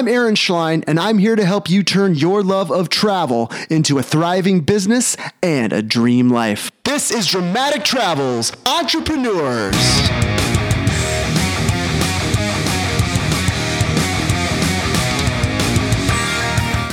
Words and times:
I'm 0.00 0.08
Aaron 0.08 0.34
Schlein, 0.34 0.82
and 0.86 0.98
I'm 0.98 1.18
here 1.18 1.36
to 1.36 1.44
help 1.44 1.68
you 1.68 1.82
turn 1.82 2.14
your 2.14 2.42
love 2.42 2.72
of 2.72 2.88
travel 2.88 3.52
into 3.68 3.98
a 3.98 4.02
thriving 4.02 4.60
business 4.60 5.14
and 5.42 5.74
a 5.74 5.82
dream 5.82 6.30
life. 6.30 6.70
This 6.84 7.10
is 7.10 7.26
Dramatic 7.26 7.84
Travels 7.84 8.50
Entrepreneurs. 8.64 9.74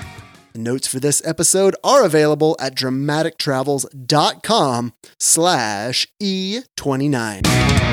Notes 0.57 0.87
for 0.87 0.99
this 0.99 1.21
episode 1.25 1.75
are 1.83 2.05
available 2.05 2.55
at 2.59 2.75
dramatictravels.com 2.75 4.93
slash 5.19 6.07
E29. 6.21 7.84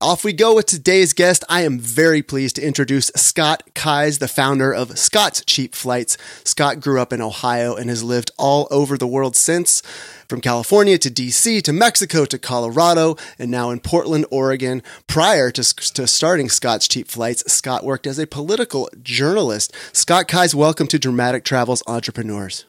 Off 0.00 0.22
we 0.22 0.32
go 0.32 0.54
with 0.54 0.66
today's 0.66 1.12
guest. 1.12 1.42
I 1.48 1.62
am 1.62 1.80
very 1.80 2.22
pleased 2.22 2.54
to 2.54 2.62
introduce 2.62 3.10
Scott 3.16 3.64
Keyes, 3.74 4.20
the 4.20 4.28
founder 4.28 4.72
of 4.72 4.96
Scott's 4.96 5.42
Cheap 5.44 5.74
Flights. 5.74 6.16
Scott 6.44 6.78
grew 6.78 7.00
up 7.00 7.12
in 7.12 7.20
Ohio 7.20 7.74
and 7.74 7.90
has 7.90 8.04
lived 8.04 8.30
all 8.38 8.68
over 8.70 8.96
the 8.96 9.08
world 9.08 9.34
since, 9.34 9.80
from 10.28 10.40
California 10.40 10.98
to 10.98 11.10
DC 11.10 11.60
to 11.62 11.72
Mexico 11.72 12.24
to 12.26 12.38
Colorado, 12.38 13.16
and 13.40 13.50
now 13.50 13.70
in 13.70 13.80
Portland, 13.80 14.24
Oregon. 14.30 14.84
Prior 15.08 15.50
to, 15.50 15.64
to 15.64 16.06
starting 16.06 16.48
Scott's 16.48 16.86
Cheap 16.86 17.08
Flights, 17.08 17.52
Scott 17.52 17.82
worked 17.82 18.06
as 18.06 18.20
a 18.20 18.26
political 18.28 18.88
journalist. 19.02 19.74
Scott 19.92 20.28
Keyes, 20.28 20.54
welcome 20.54 20.86
to 20.86 21.00
Dramatic 21.00 21.44
Travels 21.44 21.82
Entrepreneurs. 21.88 22.66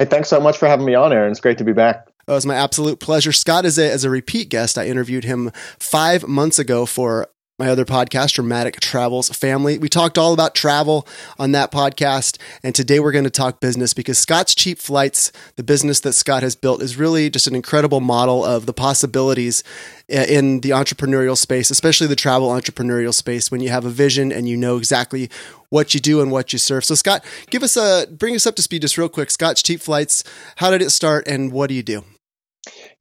Hey, 0.00 0.06
thanks 0.06 0.28
so 0.28 0.40
much 0.40 0.58
for 0.58 0.66
having 0.66 0.86
me 0.86 0.96
on, 0.96 1.12
Aaron. 1.12 1.30
It's 1.30 1.38
great 1.38 1.58
to 1.58 1.64
be 1.64 1.72
back. 1.72 2.08
Oh, 2.28 2.34
it 2.34 2.36
was 2.36 2.46
my 2.46 2.54
absolute 2.54 3.00
pleasure. 3.00 3.32
Scott 3.32 3.64
is 3.64 3.78
a, 3.78 3.90
as 3.90 4.04
a 4.04 4.10
repeat 4.10 4.48
guest. 4.48 4.78
I 4.78 4.86
interviewed 4.86 5.24
him 5.24 5.50
five 5.78 6.26
months 6.26 6.58
ago 6.58 6.86
for 6.86 7.28
my 7.62 7.70
other 7.70 7.84
podcast, 7.84 8.32
Dramatic 8.32 8.80
Travels 8.80 9.28
Family. 9.28 9.78
We 9.78 9.88
talked 9.88 10.18
all 10.18 10.32
about 10.32 10.52
travel 10.52 11.06
on 11.38 11.52
that 11.52 11.70
podcast. 11.70 12.36
And 12.64 12.74
today 12.74 12.98
we're 12.98 13.12
going 13.12 13.22
to 13.22 13.30
talk 13.30 13.60
business 13.60 13.94
because 13.94 14.18
Scott's 14.18 14.52
Cheap 14.52 14.80
Flights, 14.80 15.30
the 15.54 15.62
business 15.62 16.00
that 16.00 16.14
Scott 16.14 16.42
has 16.42 16.56
built, 16.56 16.82
is 16.82 16.96
really 16.96 17.30
just 17.30 17.46
an 17.46 17.54
incredible 17.54 18.00
model 18.00 18.44
of 18.44 18.66
the 18.66 18.72
possibilities 18.72 19.62
in 20.08 20.58
the 20.62 20.70
entrepreneurial 20.70 21.38
space, 21.38 21.70
especially 21.70 22.08
the 22.08 22.16
travel 22.16 22.48
entrepreneurial 22.48 23.14
space, 23.14 23.48
when 23.48 23.60
you 23.60 23.68
have 23.68 23.84
a 23.84 23.90
vision 23.90 24.32
and 24.32 24.48
you 24.48 24.56
know 24.56 24.76
exactly 24.76 25.30
what 25.68 25.94
you 25.94 26.00
do 26.00 26.20
and 26.20 26.32
what 26.32 26.52
you 26.52 26.58
serve. 26.58 26.84
So, 26.84 26.96
Scott, 26.96 27.24
give 27.48 27.62
us 27.62 27.76
a 27.76 28.08
bring 28.10 28.34
us 28.34 28.44
up 28.44 28.56
to 28.56 28.62
speed 28.62 28.82
just 28.82 28.98
real 28.98 29.08
quick. 29.08 29.30
Scott's 29.30 29.62
Cheap 29.62 29.80
Flights, 29.80 30.24
how 30.56 30.72
did 30.72 30.82
it 30.82 30.90
start 30.90 31.28
and 31.28 31.52
what 31.52 31.68
do 31.68 31.74
you 31.74 31.84
do? 31.84 32.02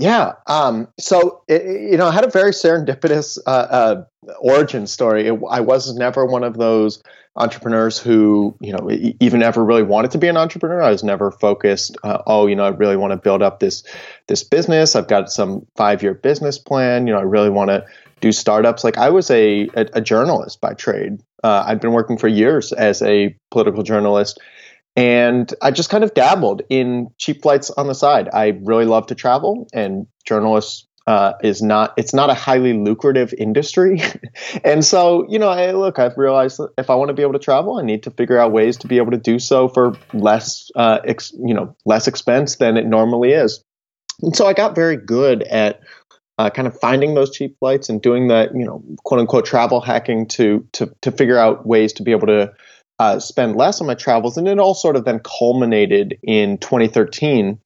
Yeah. 0.02 0.34
Um, 0.48 0.88
so, 1.00 1.44
it, 1.48 1.92
you 1.92 1.98
know, 1.98 2.08
I 2.08 2.12
had 2.12 2.24
a 2.24 2.30
very 2.30 2.52
serendipitous 2.52 3.38
uh, 3.46 3.50
uh, 3.50 4.04
origin 4.40 4.88
story. 4.88 5.28
It, 5.28 5.40
I 5.48 5.60
was 5.60 5.96
never 5.96 6.26
one 6.26 6.44
of 6.44 6.58
those 6.58 7.04
entrepreneurs 7.36 8.00
who, 8.00 8.58
you 8.60 8.74
know, 8.74 8.90
even 9.20 9.44
ever 9.44 9.64
really 9.64 9.84
wanted 9.84 10.10
to 10.12 10.18
be 10.18 10.28
an 10.28 10.38
entrepreneur. 10.38 10.82
I 10.82 10.90
was 10.90 11.04
never 11.04 11.30
focused. 11.30 11.96
Uh, 12.04 12.18
oh, 12.26 12.48
you 12.48 12.56
know, 12.56 12.64
I 12.64 12.70
really 12.70 12.98
want 12.98 13.12
to 13.12 13.18
build 13.18 13.44
up 13.44 13.60
this 13.60 13.84
this 14.26 14.44
business. 14.44 14.96
I've 14.96 15.08
got 15.08 15.32
some 15.32 15.68
five 15.76 16.02
year 16.02 16.16
business 16.16 16.58
plan. 16.58 17.06
You 17.06 17.14
know, 17.14 17.20
I 17.20 17.24
really 17.24 17.52
want 17.52 17.70
to 17.70 17.86
do 18.22 18.32
startups. 18.32 18.84
Like 18.84 18.98
I 18.98 19.12
was 19.12 19.30
a 19.30 19.70
a, 19.76 19.86
a 19.94 20.02
journalist 20.02 20.60
by 20.62 20.74
trade. 20.74 21.22
Uh, 21.44 21.64
I'd 21.68 21.80
been 21.80 21.94
working 21.94 22.18
for 22.18 22.28
years 22.28 22.74
as 22.74 23.04
a 23.04 23.36
political 23.52 23.84
journalist 23.84 24.40
and 24.96 25.54
I 25.62 25.72
just 25.72 25.90
kind 25.90 26.04
of 26.04 26.14
dabbled 26.14 26.64
in 26.70 27.10
cheap 27.18 27.42
flights 27.42 27.70
on 27.72 27.88
the 27.88 27.96
side. 27.96 28.30
I 28.34 28.60
really 28.62 28.86
love 28.86 29.08
to 29.08 29.16
travel, 29.16 29.68
and 29.74 30.08
journalists 30.26 30.88
uh, 31.08 31.34
is 31.44 31.62
not 31.62 31.94
it's 31.98 32.14
not 32.14 32.30
a 32.30 32.34
highly 32.34 32.74
lucrative 32.74 33.34
industry 33.38 34.02
and 34.64 34.86
so 34.86 35.26
you 35.30 35.40
know 35.40 35.50
I, 35.50 35.72
look 35.72 35.98
i've 35.98 36.16
realized 36.16 36.60
that 36.60 36.70
if 36.78 36.90
i 36.92 36.96
want 36.96 37.10
to 37.10 37.14
be 37.14 37.24
able 37.24 37.34
to 37.34 37.40
travel 37.40 37.80
i 37.80 37.82
need 37.82 38.04
to 38.04 38.12
figure 38.12 38.38
out 38.38 38.52
ways 38.52 38.78
to 38.78 38.88
be 38.88 38.98
able 38.98 39.12
to 39.12 39.18
do 39.18 39.40
so 39.40 39.68
for 39.68 39.98
less 40.14 40.70
uh, 40.76 41.00
ex, 41.04 41.34
you 41.34 41.54
know 41.56 41.76
less 41.86 42.08
expense 42.08 42.58
than 42.58 42.78
it 42.78 42.86
normally 42.86 43.32
is 43.32 43.64
and 44.22 44.36
so 44.36 44.46
i 44.46 44.54
got 44.54 44.76
very 44.76 44.96
good 44.96 45.42
at 45.44 45.82
uh, 46.38 46.50
kind 46.50 46.68
of 46.68 46.80
finding 46.80 47.14
those 47.16 47.32
cheap 47.32 47.58
flights 47.60 47.90
and 47.90 48.02
doing 48.02 48.28
that 48.28 48.56
you 48.56 48.64
know 48.64 48.84
quote 49.04 49.20
unquote 49.20 49.46
travel 49.46 49.82
hacking 49.82 50.28
to 50.28 50.68
to 50.72 50.94
to 51.02 51.12
figure 51.12 51.38
out 51.38 51.66
ways 51.66 51.94
to 51.94 52.04
be 52.04 52.12
able 52.12 52.28
to 52.28 52.54
uh, 53.02 53.20
spend 53.20 53.56
less 53.56 53.82
on 53.82 53.88
my 53.88 53.96
travels. 53.96 54.38
And 54.38 54.48
it 54.48 54.60
all 54.60 54.76
sort 54.76 54.96
of 54.96 55.06
then 55.06 55.22
culminated 55.24 56.20
in 56.22 56.60
2013 56.60 57.60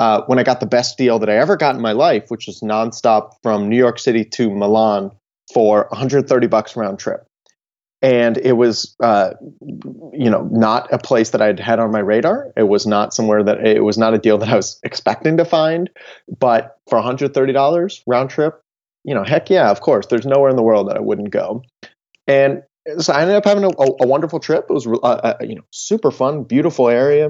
uh, 0.00 0.22
when 0.26 0.40
I 0.40 0.42
got 0.42 0.58
the 0.58 0.66
best 0.66 0.98
deal 0.98 1.20
that 1.20 1.30
I 1.30 1.36
ever 1.36 1.56
got 1.56 1.76
in 1.76 1.80
my 1.80 1.92
life, 1.92 2.24
which 2.26 2.48
was 2.48 2.60
nonstop 2.60 3.34
from 3.40 3.68
New 3.68 3.76
York 3.76 4.00
City 4.00 4.24
to 4.24 4.50
Milan 4.50 5.12
for 5.54 5.86
130 5.90 6.48
bucks 6.48 6.74
round 6.74 6.98
trip. 6.98 7.24
And 8.02 8.36
it 8.38 8.54
was, 8.54 8.96
uh, 9.00 9.34
you 10.12 10.28
know, 10.28 10.48
not 10.50 10.92
a 10.92 10.98
place 10.98 11.30
that 11.30 11.40
I'd 11.40 11.60
had 11.60 11.78
on 11.78 11.92
my 11.92 12.00
radar. 12.00 12.52
It 12.56 12.64
was 12.64 12.84
not 12.84 13.14
somewhere 13.14 13.44
that 13.44 13.64
it 13.64 13.84
was 13.84 13.96
not 13.96 14.12
a 14.12 14.18
deal 14.18 14.38
that 14.38 14.48
I 14.48 14.56
was 14.56 14.80
expecting 14.82 15.36
to 15.36 15.44
find. 15.44 15.88
But 16.40 16.78
for 16.88 17.00
$130 17.00 18.02
round 18.08 18.30
trip, 18.30 18.60
you 19.04 19.14
know, 19.14 19.22
heck 19.22 19.50
yeah, 19.50 19.70
of 19.70 19.82
course. 19.82 20.06
There's 20.06 20.26
nowhere 20.26 20.50
in 20.50 20.56
the 20.56 20.64
world 20.64 20.88
that 20.88 20.96
I 20.96 21.00
wouldn't 21.00 21.30
go. 21.30 21.62
And 22.26 22.64
so 22.98 23.12
I 23.12 23.22
ended 23.22 23.36
up 23.36 23.44
having 23.44 23.64
a, 23.64 23.68
a 23.68 24.06
wonderful 24.06 24.40
trip. 24.40 24.66
It 24.68 24.72
was 24.72 24.86
uh, 24.86 24.98
uh, 25.00 25.34
you 25.40 25.56
know 25.56 25.64
super 25.70 26.10
fun, 26.10 26.44
beautiful 26.44 26.88
area. 26.88 27.28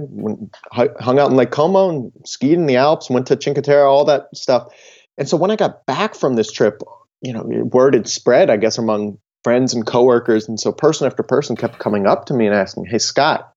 hung 0.73 1.19
out 1.19 1.31
in 1.31 1.37
Lake 1.37 1.51
Como 1.51 1.91
and 1.91 2.13
skied 2.25 2.55
in 2.55 2.67
the 2.67 2.77
Alps. 2.77 3.11
Went 3.11 3.27
to 3.29 3.41
Cinque 3.41 3.63
Terre, 3.63 3.87
all 3.87 4.05
that 4.07 4.29
stuff. 4.35 4.73
And 5.19 5.29
so 5.29 5.37
when 5.37 5.51
I 5.51 5.57
got 5.57 5.87
back 5.87 6.15
from 6.15 6.35
this 6.35 6.51
trip, 6.51 6.83
you 7.23 7.33
know, 7.33 7.43
word 7.45 7.95
had 7.95 8.09
spread, 8.09 8.51
I 8.51 8.57
guess, 8.57 8.79
among 8.79 9.19
friends 9.45 9.75
and 9.75 9.87
coworkers. 9.87 10.49
And 10.49 10.59
so 10.59 10.73
person 10.73 11.07
after 11.07 11.23
person 11.23 11.57
kept 11.57 11.79
coming 11.79 12.07
up 12.07 12.27
to 12.27 12.35
me 12.35 12.47
and 12.47 12.55
asking, 12.55 12.87
"Hey, 12.87 12.99
Scott, 12.99 13.53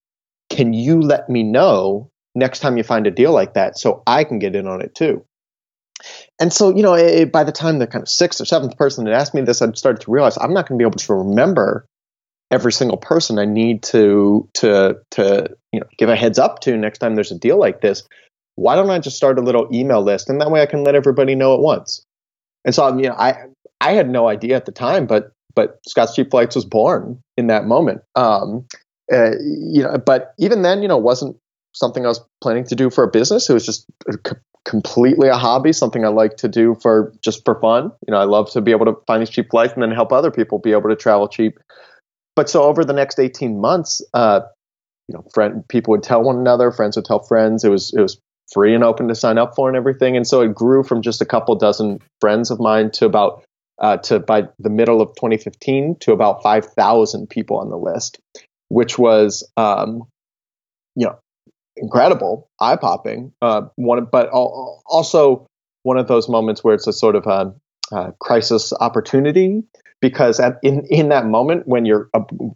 can 0.50 0.74
you 0.74 1.02
let 1.02 1.30
me 1.30 1.44
know 1.44 2.12
next 2.36 2.60
time 2.60 2.78
you 2.78 2.84
find 2.84 3.08
a 3.08 3.12
deal 3.12 3.32
like 3.32 3.54
that 3.54 3.78
so 3.78 4.04
I 4.08 4.24
can 4.24 4.40
get 4.40 4.56
in 4.56 4.68
on 4.68 4.82
it 4.82 4.96
too?" 4.96 5.26
And 6.40 6.52
so, 6.52 6.76
you 6.76 6.84
know, 6.84 6.96
it, 6.96 7.32
by 7.32 7.44
the 7.44 7.52
time 7.52 7.80
the 7.80 7.88
kind 7.88 8.02
of 8.02 8.10
sixth 8.10 8.42
or 8.42 8.46
seventh 8.46 8.78
person 8.78 9.06
had 9.06 9.16
asked 9.16 9.34
me 9.34 9.42
this, 9.42 9.62
I'd 9.62 9.78
started 9.78 10.02
to 10.02 10.12
realize 10.12 10.38
I'm 10.38 10.54
not 10.54 10.68
going 10.68 10.78
to 10.78 10.84
be 10.84 10.88
able 10.88 10.98
to 10.98 11.14
remember 11.14 11.88
every 12.54 12.72
single 12.72 12.98
person 12.98 13.40
I 13.40 13.46
need 13.46 13.82
to 13.84 14.48
to 14.54 14.96
to 15.12 15.50
you 15.72 15.80
know 15.80 15.88
give 15.98 16.10
a 16.10 16.16
heads 16.16 16.38
up 16.38 16.60
to 16.62 16.78
next 16.78 17.00
time 17.00 17.16
there's 17.16 17.32
a 17.32 17.38
deal 17.38 17.58
like 17.58 17.82
this. 17.82 18.04
Why 18.56 18.76
don't 18.76 18.92
I 18.92 19.00
just 19.00 19.18
start 19.18 19.40
a 19.40 19.42
little 19.42 19.68
email 19.74 20.04
list 20.04 20.30
and 20.30 20.40
that 20.40 20.52
way 20.52 20.62
I 20.62 20.68
can 20.68 20.84
let 20.84 20.94
everybody 20.94 21.34
know 21.34 21.56
at 21.56 21.60
once? 21.60 22.06
And 22.64 22.76
so, 22.76 22.96
you 22.96 23.10
know, 23.10 23.16
I 23.16 23.34
I 23.82 23.94
had 23.94 24.08
no 24.08 24.28
idea 24.28 24.56
at 24.56 24.66
the 24.66 24.72
time, 24.72 25.08
but 25.08 25.32
but 25.56 25.80
Scott's 25.88 26.14
Cheap 26.14 26.30
Flights 26.30 26.56
was 26.56 26.64
born 26.64 27.20
in 27.38 27.48
that 27.48 27.66
moment. 27.66 28.02
Um, 28.16 28.68
uh, 29.12 29.32
you 29.42 29.82
know, 29.82 29.98
but 29.98 30.34
even 30.38 30.62
then, 30.62 30.84
you 30.84 30.88
know, 30.88 30.98
wasn't 30.98 31.36
something 31.74 32.06
I 32.06 32.10
was 32.10 32.22
planning 32.42 32.66
to 32.66 32.76
do 32.76 32.92
for 32.92 33.04
a 33.04 33.10
business. 33.10 33.50
It 33.50 33.54
was 33.54 33.66
just 33.66 33.88
completely 34.64 35.28
a 35.28 35.36
hobby, 35.36 35.74
something 35.74 36.06
I 36.06 36.10
like 36.10 36.38
to 36.38 36.48
do 36.48 36.76
for 36.82 37.14
just 37.22 37.44
for 37.46 37.60
fun. 37.60 37.92
You 38.08 38.12
know, 38.12 38.18
I 38.18 38.26
love 38.26 38.52
to 38.52 38.62
be 38.62 38.72
able 38.72 38.86
to 38.86 38.96
find 39.08 39.22
these 39.22 39.30
cheap 39.30 39.50
flights 39.50 39.74
and 39.74 39.82
then 39.82 39.92
help 39.92 40.14
other 40.14 40.32
people 40.32 40.60
be 40.60 40.72
able 40.72 40.90
to 40.90 40.96
travel 40.96 41.28
cheap. 41.28 41.60
But 42.36 42.50
so 42.50 42.64
over 42.64 42.84
the 42.84 42.94
next 42.94 43.20
18 43.20 43.60
months, 43.60 44.02
uh, 44.14 44.42
you 45.08 45.16
know, 45.16 45.26
friend 45.34 45.68
people 45.68 45.92
would 45.92 46.04
tell 46.04 46.24
one 46.24 46.38
another, 46.38 46.72
friends 46.72 46.96
would 46.96 47.06
tell 47.06 47.20
friends. 47.20 47.64
It 47.64 47.70
was 47.70 47.94
it 47.94 48.02
was 48.02 48.20
free 48.52 48.74
and 48.74 48.84
open 48.84 49.08
to 49.08 49.16
sign 49.16 49.38
up 49.38 49.56
for 49.56 49.68
and 49.68 49.78
everything. 49.78 50.16
And 50.16 50.28
so 50.28 50.42
it 50.42 50.54
grew 50.54 50.84
from 50.84 51.02
just 51.02 51.22
a 51.22 51.26
couple 51.26 51.56
dozen 51.56 52.00
friends 52.22 52.52
of 52.52 52.60
mine 52.60 52.92
to 52.92 53.06
about 53.06 53.44
uh, 53.80 53.98
to 53.98 54.20
by 54.20 54.44
the 54.60 54.70
middle 54.70 55.02
of 55.02 55.10
2015 55.16 55.98
to 56.02 56.12
about 56.12 56.44
5,000 56.44 57.30
people 57.30 57.58
on 57.58 57.70
the 57.70 57.78
list, 57.78 58.20
which 58.70 58.98
was 58.98 59.50
um, 59.58 60.04
you 60.96 61.06
know 61.06 61.20
incredible, 61.76 62.50
eye 62.60 62.76
popping. 62.76 63.34
Uh, 63.42 63.64
one, 63.76 64.06
but 64.12 64.30
also 64.30 65.48
one 65.84 65.98
of 65.98 66.08
those 66.08 66.30
moments 66.30 66.64
where 66.64 66.76
it's 66.76 66.88
a 66.88 66.94
sort 66.94 67.16
of 67.16 67.26
a, 67.26 67.54
uh, 67.92 68.12
crisis 68.20 68.74
opportunity 68.80 69.64
because 70.02 70.40
at, 70.40 70.60
in 70.64 70.86
in 70.90 71.10
that 71.10 71.26
moment 71.26 71.68
when 71.68 71.86
you're 71.86 72.10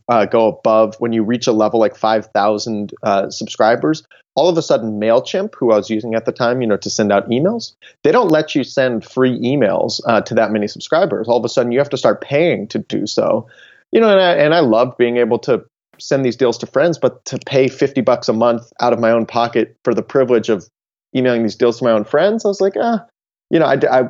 uh, 0.09 0.25
go 0.25 0.47
above 0.47 0.95
when 0.99 1.13
you 1.13 1.23
reach 1.23 1.47
a 1.47 1.51
level 1.51 1.79
like 1.79 1.95
5000 1.95 2.93
uh, 3.03 3.29
subscribers 3.29 4.03
all 4.35 4.49
of 4.49 4.57
a 4.57 4.61
sudden 4.61 4.99
mailchimp 4.99 5.53
who 5.55 5.71
i 5.71 5.77
was 5.77 5.89
using 5.89 6.13
at 6.13 6.25
the 6.25 6.31
time 6.31 6.61
you 6.61 6.67
know 6.67 6.77
to 6.77 6.89
send 6.89 7.11
out 7.11 7.29
emails 7.29 7.73
they 8.03 8.11
don't 8.11 8.29
let 8.29 8.55
you 8.55 8.63
send 8.63 9.05
free 9.05 9.39
emails 9.39 10.01
uh, 10.05 10.21
to 10.21 10.35
that 10.35 10.51
many 10.51 10.67
subscribers. 10.67 11.27
All 11.27 11.37
of 11.37 11.45
a 11.45 11.49
sudden 11.49 11.71
you 11.71 11.79
have 11.79 11.89
to 11.89 11.97
start 11.97 12.21
paying 12.21 12.67
to 12.69 12.79
do 12.79 13.07
so. 13.07 13.47
You 13.91 14.01
know 14.01 14.09
and 14.09 14.21
i, 14.21 14.33
and 14.33 14.53
I 14.53 14.59
loved 14.59 14.97
being 14.97 15.17
able 15.17 15.39
to 15.39 15.65
send 15.99 16.23
these 16.23 16.35
deals 16.35 16.57
to 16.59 16.67
friends 16.67 16.97
but 16.97 17.25
to 17.25 17.39
pay 17.45 17.67
50 17.67 18.01
bucks 18.01 18.29
a 18.29 18.33
month 18.33 18.71
out 18.79 18.93
of 18.93 18.99
my 18.99 19.11
own 19.11 19.25
pocket 19.25 19.75
for 19.83 19.93
the 19.93 20.03
privilege 20.03 20.49
of 20.49 20.67
emailing 21.15 21.41
these 21.41 21.55
deals 21.55 21.79
to 21.79 21.85
my 21.85 21.91
own 21.91 22.03
friends 22.03 22.45
i 22.45 22.47
was 22.47 22.61
like 22.61 22.75
ah 22.79 23.03
you 23.49 23.57
know 23.57 23.65
i, 23.65 23.73
I 23.73 24.09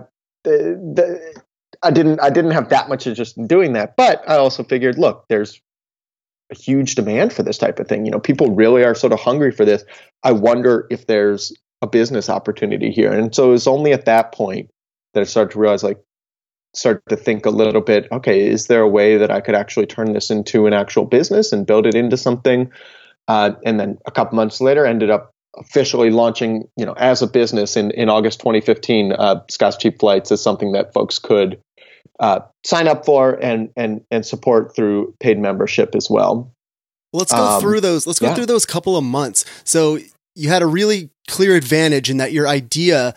the, 0.50 1.42
I 1.84 1.92
didn't 1.92 2.20
I 2.22 2.30
didn't 2.30 2.52
have 2.52 2.70
that 2.70 2.90
much 2.90 3.08
interest 3.08 3.38
in 3.38 3.48
doing 3.48 3.74
that, 3.74 3.96
but 3.98 4.28
I 4.28 4.38
also 4.38 4.64
figured, 4.64 4.98
look, 4.98 5.26
there's 5.30 5.62
a 6.52 6.56
huge 6.56 6.96
demand 6.96 7.34
for 7.34 7.44
this 7.44 7.58
type 7.58 7.80
of 7.80 7.88
thing. 7.88 8.06
You 8.06 8.12
know, 8.12 8.20
people 8.20 8.56
really 8.56 8.84
are 8.84 8.96
sort 8.96 9.14
of 9.14 9.20
hungry 9.20 9.52
for 9.52 9.66
this. 9.66 9.84
I 10.24 10.32
wonder 10.32 10.88
if 10.90 11.08
there's 11.08 11.54
a 11.82 11.88
business 11.88 12.30
opportunity 12.30 12.92
here. 12.92 13.12
And 13.12 13.34
so 13.36 13.50
it 13.50 13.52
was 13.52 13.68
only 13.68 13.94
at 13.94 14.06
that 14.06 14.34
point 14.34 14.70
that 15.14 15.22
I 15.22 15.24
started 15.26 15.52
to 15.54 15.60
realize 15.60 15.84
like 15.84 16.00
start 16.74 17.04
to 17.10 17.16
think 17.16 17.46
a 17.46 17.50
little 17.50 17.82
bit, 17.82 18.08
okay, 18.12 18.48
is 18.48 18.68
there 18.68 18.82
a 18.82 18.88
way 18.88 19.18
that 19.18 19.32
I 19.32 19.42
could 19.42 19.56
actually 19.56 19.88
turn 19.88 20.14
this 20.14 20.30
into 20.30 20.68
an 20.68 20.74
actual 20.74 21.06
business 21.06 21.52
and 21.52 21.66
build 21.68 21.86
it 21.86 21.96
into 21.96 22.18
something? 22.18 22.72
Uh, 23.28 23.52
and 23.66 23.80
then 23.80 23.98
a 24.06 24.12
couple 24.12 24.36
months 24.36 24.62
later 24.62 24.86
ended 24.86 25.10
up 25.10 25.34
officially 25.56 26.10
launching, 26.10 26.68
you 26.78 26.86
know, 26.86 26.94
as 26.94 27.22
a 27.22 27.28
business 27.28 27.78
in, 27.78 27.92
in 27.92 28.10
August 28.10 28.40
2015, 28.40 29.12
uh, 29.12 29.42
Scott's 29.50 29.78
Cheap 29.78 30.00
Flights 30.00 30.32
is 30.32 30.42
something 30.42 30.74
that 30.74 30.94
folks 30.94 31.20
could 31.20 31.60
uh, 32.20 32.42
sign 32.66 32.88
up 32.88 33.06
for 33.06 33.34
and 33.34 33.70
and 33.76 34.02
and 34.10 34.26
support 34.26 34.76
through 34.76 35.14
paid 35.20 35.38
membership 35.38 35.94
as 35.96 36.10
well. 36.10 36.52
let's 37.14 37.32
go 37.32 37.44
um, 37.44 37.62
through 37.62 37.82
those. 37.82 38.08
Let's 38.08 38.20
go 38.20 38.28
yeah. 38.28 38.36
through 38.36 38.48
those 38.48 38.66
couple 38.66 38.98
of 38.98 39.04
months. 39.04 39.46
So 39.64 40.00
you 40.36 40.50
had 40.50 40.62
a 40.62 40.68
really 40.68 41.10
clear 41.28 41.56
advantage 41.56 42.10
in 42.10 42.18
that 42.18 42.32
your 42.32 42.48
idea 42.48 43.14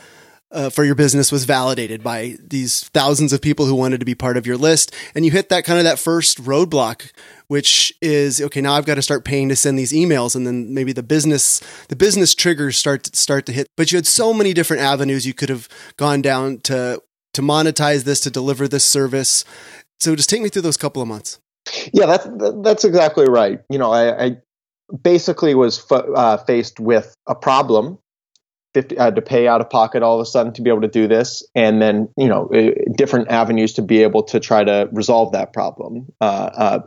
uh, 0.53 0.71
for 0.71 0.85
your 0.85 0.95
business 0.95 1.31
was 1.31 1.45
validated 1.45 2.03
by 2.03 2.37
these 2.43 2.89
thousands 2.89 3.33
of 3.33 3.41
people 3.41 3.67
who 3.67 3.75
wanted 3.75 4.01
to 4.01 4.07
be 4.07 4.15
part 4.15 4.37
of 4.37 4.47
your 4.47 4.57
list, 4.57 4.95
and 5.15 5.25
you 5.25 5.31
hit 5.31 5.49
that 5.49 5.65
kind 5.65 5.79
of 5.79 5.85
that 5.85 5.99
first 5.99 6.43
roadblock, 6.43 7.13
which 7.49 7.93
is 8.01 8.41
okay. 8.41 8.61
Now 8.61 8.75
I've 8.75 8.87
got 8.87 8.97
to 8.97 9.03
start 9.03 9.25
paying 9.25 9.49
to 9.49 9.57
send 9.57 9.79
these 9.79 9.93
emails, 9.93 10.35
and 10.35 10.47
then 10.47 10.75
maybe 10.75 10.93
the 10.93 11.03
business 11.03 11.61
the 11.89 11.97
business 11.97 12.35
triggers 12.35 12.77
start 12.77 13.05
to, 13.05 13.17
start 13.17 13.47
to 13.47 13.53
hit. 13.53 13.69
But 13.77 13.93
you 13.93 13.97
had 13.97 14.07
so 14.07 14.33
many 14.33 14.53
different 14.53 14.83
avenues 14.83 15.27
you 15.27 15.35
could 15.35 15.49
have 15.49 15.69
gone 15.97 16.23
down 16.23 16.59
to 16.61 17.03
to 17.35 17.43
monetize 17.43 18.05
this, 18.05 18.21
to 18.21 18.31
deliver 18.31 18.67
this 18.67 18.85
service. 18.85 19.45
So 20.01 20.17
just 20.17 20.31
take 20.31 20.43
me 20.43 20.49
through 20.49 20.63
those 20.63 20.77
couple 20.77 21.03
of 21.03 21.09
months. 21.09 21.39
Yeah, 21.93 22.07
that's 22.07 22.27
that's 22.63 22.85
exactly 22.85 23.27
right. 23.29 23.61
You 23.69 23.79
know, 23.79 23.93
I, 23.93 24.25
I 24.25 24.37
basically 25.03 25.55
was 25.55 25.85
uh, 25.91 26.39
faced 26.39 26.81
with 26.81 27.15
a 27.27 27.35
problem 27.35 27.99
50, 28.75 28.99
uh, 28.99 29.11
to 29.11 29.23
pay 29.23 29.49
out 29.49 29.61
of 29.61 29.69
pocket 29.69 30.03
all 30.03 30.21
of 30.21 30.23
a 30.23 30.27
sudden 30.27 30.53
to 30.55 30.63
be 30.63 30.71
able 30.71 30.83
to 30.83 30.89
do 30.89 31.09
this, 31.09 31.45
and 31.55 31.81
then 31.81 32.09
you 32.17 32.29
know 32.29 32.51
different 32.97 33.31
avenues 33.31 33.75
to 33.75 33.83
be 33.83 34.03
able 34.03 34.23
to 34.25 34.41
try 34.41 34.65
to 34.65 34.89
resolve 34.93 35.33
that 35.33 35.53
problem. 35.53 36.07
Uh, 36.21 36.25
uh, 36.25 36.79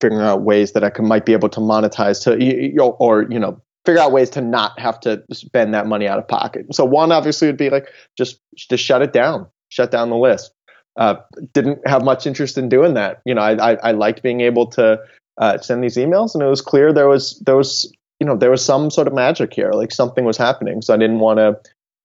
figuring 0.00 0.24
out 0.24 0.42
ways 0.42 0.72
that 0.72 0.84
I 0.84 0.90
could 0.90 1.04
might 1.04 1.26
be 1.26 1.32
able 1.32 1.48
to 1.48 1.60
monetize 1.60 2.22
to, 2.22 2.42
you 2.42 2.80
or 2.80 3.26
you 3.30 3.38
know, 3.38 3.60
figure 3.84 4.00
out 4.00 4.12
ways 4.12 4.30
to 4.30 4.40
not 4.40 4.78
have 4.78 5.00
to 5.00 5.24
spend 5.32 5.74
that 5.74 5.86
money 5.86 6.06
out 6.06 6.18
of 6.18 6.28
pocket. 6.28 6.66
So 6.72 6.84
one 6.84 7.10
obviously 7.10 7.48
would 7.48 7.56
be 7.56 7.70
like 7.70 7.88
just 8.16 8.40
just 8.56 8.84
shut 8.84 9.02
it 9.02 9.12
down 9.12 9.48
shut 9.68 9.90
down 9.90 10.10
the 10.10 10.16
list. 10.16 10.52
Uh, 10.96 11.16
didn't 11.52 11.78
have 11.86 12.02
much 12.02 12.26
interest 12.26 12.58
in 12.58 12.68
doing 12.68 12.94
that. 12.94 13.22
You 13.24 13.34
know, 13.34 13.40
I, 13.40 13.72
I, 13.72 13.74
I 13.76 13.90
liked 13.92 14.22
being 14.22 14.40
able 14.40 14.66
to 14.70 14.98
uh, 15.36 15.58
send 15.58 15.82
these 15.84 15.96
emails, 15.96 16.34
and 16.34 16.42
it 16.42 16.48
was 16.48 16.60
clear 16.60 16.92
there 16.92 17.08
was 17.08 17.40
there 17.46 17.56
was 17.56 17.92
you 18.20 18.26
know 18.26 18.36
there 18.36 18.50
was 18.50 18.64
some 18.64 18.90
sort 18.90 19.06
of 19.06 19.14
magic 19.14 19.52
here, 19.54 19.72
like 19.72 19.92
something 19.92 20.24
was 20.24 20.36
happening. 20.36 20.82
So 20.82 20.94
I 20.94 20.96
didn't 20.96 21.20
want 21.20 21.38
to 21.38 21.60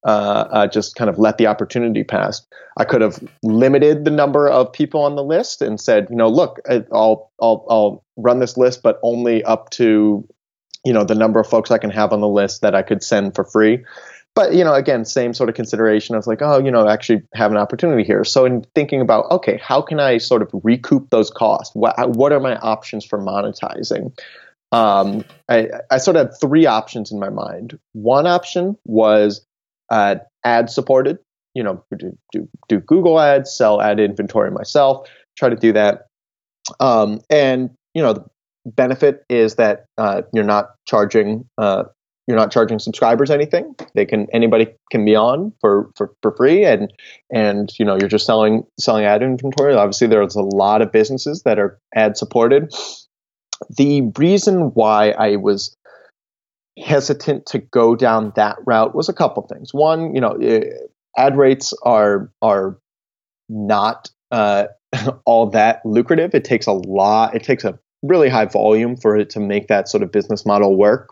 uh, 0.05 0.09
uh, 0.51 0.67
just 0.67 0.95
kind 0.95 1.09
of 1.09 1.17
let 1.17 1.37
the 1.37 1.47
opportunity 1.47 2.03
pass. 2.03 2.45
I 2.77 2.85
could 2.85 3.01
have 3.01 3.23
limited 3.41 4.05
the 4.05 4.11
number 4.11 4.49
of 4.49 4.73
people 4.73 5.01
on 5.01 5.15
the 5.15 5.23
list 5.23 5.61
and 5.61 5.79
said, 5.79 6.07
you 6.09 6.15
know, 6.15 6.27
look, 6.27 6.59
I'll 6.69 7.31
I'll 7.41 7.65
I'll 7.69 8.05
run 8.17 8.39
this 8.39 8.57
list, 8.57 8.83
but 8.83 8.99
only 9.01 9.43
up 9.43 9.69
to 9.71 10.27
you 10.85 10.93
know 10.93 11.03
the 11.03 11.15
number 11.15 11.39
of 11.39 11.47
folks 11.47 11.71
I 11.71 11.77
can 11.77 11.91
have 11.91 12.13
on 12.13 12.21
the 12.21 12.27
list 12.27 12.61
that 12.61 12.75
I 12.75 12.81
could 12.81 13.03
send 13.03 13.35
for 13.35 13.43
free 13.43 13.83
but 14.35 14.53
you 14.53 14.63
know 14.63 14.73
again 14.73 15.05
same 15.05 15.33
sort 15.33 15.49
of 15.49 15.55
consideration 15.55 16.15
of 16.15 16.27
like 16.27 16.41
oh 16.41 16.59
you 16.59 16.71
know 16.71 16.87
actually 16.87 17.21
have 17.33 17.51
an 17.51 17.57
opportunity 17.57 18.03
here 18.03 18.23
so 18.23 18.45
in 18.45 18.65
thinking 18.75 19.01
about 19.01 19.29
okay 19.31 19.59
how 19.61 19.81
can 19.81 19.99
i 19.99 20.17
sort 20.17 20.41
of 20.41 20.49
recoup 20.63 21.09
those 21.09 21.29
costs 21.29 21.75
what, 21.75 21.95
what 22.15 22.31
are 22.31 22.39
my 22.39 22.55
options 22.57 23.05
for 23.05 23.19
monetizing 23.19 24.17
um, 24.73 25.23
I, 25.49 25.69
I 25.91 25.97
sort 25.97 26.17
of 26.17 26.27
had 26.27 26.35
three 26.41 26.65
options 26.65 27.11
in 27.11 27.19
my 27.19 27.29
mind 27.29 27.79
one 27.93 28.27
option 28.27 28.77
was 28.85 29.45
uh, 29.89 30.15
ad 30.43 30.69
supported 30.69 31.19
you 31.53 31.63
know 31.63 31.83
do, 31.97 32.17
do, 32.31 32.49
do 32.67 32.79
google 32.79 33.19
ads 33.19 33.55
sell 33.55 33.81
ad 33.81 33.99
inventory 33.99 34.51
myself 34.51 35.07
try 35.37 35.49
to 35.49 35.55
do 35.55 35.71
that 35.73 36.07
um, 36.79 37.21
and 37.29 37.69
you 37.93 38.01
know 38.01 38.13
the 38.13 38.25
benefit 38.65 39.23
is 39.29 39.55
that 39.55 39.85
uh, 39.97 40.21
you're 40.33 40.43
not 40.43 40.71
charging 40.85 41.45
uh, 41.57 41.83
you're 42.27 42.37
not 42.37 42.51
charging 42.51 42.79
subscribers 42.79 43.29
anything. 43.29 43.75
They 43.95 44.05
can 44.05 44.27
anybody 44.31 44.67
can 44.91 45.03
be 45.03 45.15
on 45.15 45.51
for, 45.59 45.89
for, 45.95 46.13
for 46.21 46.35
free 46.35 46.63
and 46.65 46.91
and 47.31 47.71
you 47.77 47.85
know 47.85 47.97
you're 47.97 48.09
just 48.09 48.25
selling 48.25 48.63
selling 48.79 49.05
ad 49.05 49.21
inventory. 49.21 49.73
Obviously 49.75 50.07
there's 50.07 50.35
a 50.35 50.41
lot 50.41 50.81
of 50.81 50.91
businesses 50.91 51.43
that 51.43 51.59
are 51.59 51.79
ad 51.95 52.17
supported. 52.17 52.73
The 53.69 54.11
reason 54.17 54.71
why 54.73 55.11
I 55.11 55.35
was 55.37 55.75
hesitant 56.77 57.45
to 57.47 57.59
go 57.59 57.95
down 57.95 58.33
that 58.35 58.57
route 58.65 58.95
was 58.95 59.09
a 59.09 59.13
couple 59.13 59.43
things. 59.43 59.73
One, 59.73 60.13
you 60.15 60.21
know, 60.21 60.33
eh, 60.41 60.63
ad 61.17 61.37
rates 61.37 61.73
are 61.83 62.31
are 62.41 62.77
not 63.49 64.09
uh, 64.31 64.65
all 65.25 65.49
that 65.51 65.81
lucrative. 65.85 66.33
It 66.33 66.43
takes 66.43 66.67
a 66.67 66.73
lot. 66.73 67.35
It 67.35 67.43
takes 67.43 67.63
a 67.63 67.77
really 68.01 68.29
high 68.29 68.45
volume 68.45 68.97
for 68.97 69.15
it 69.17 69.29
to 69.31 69.39
make 69.39 69.67
that 69.67 69.87
sort 69.87 70.03
of 70.03 70.11
business 70.11 70.45
model 70.45 70.75
work. 70.75 71.09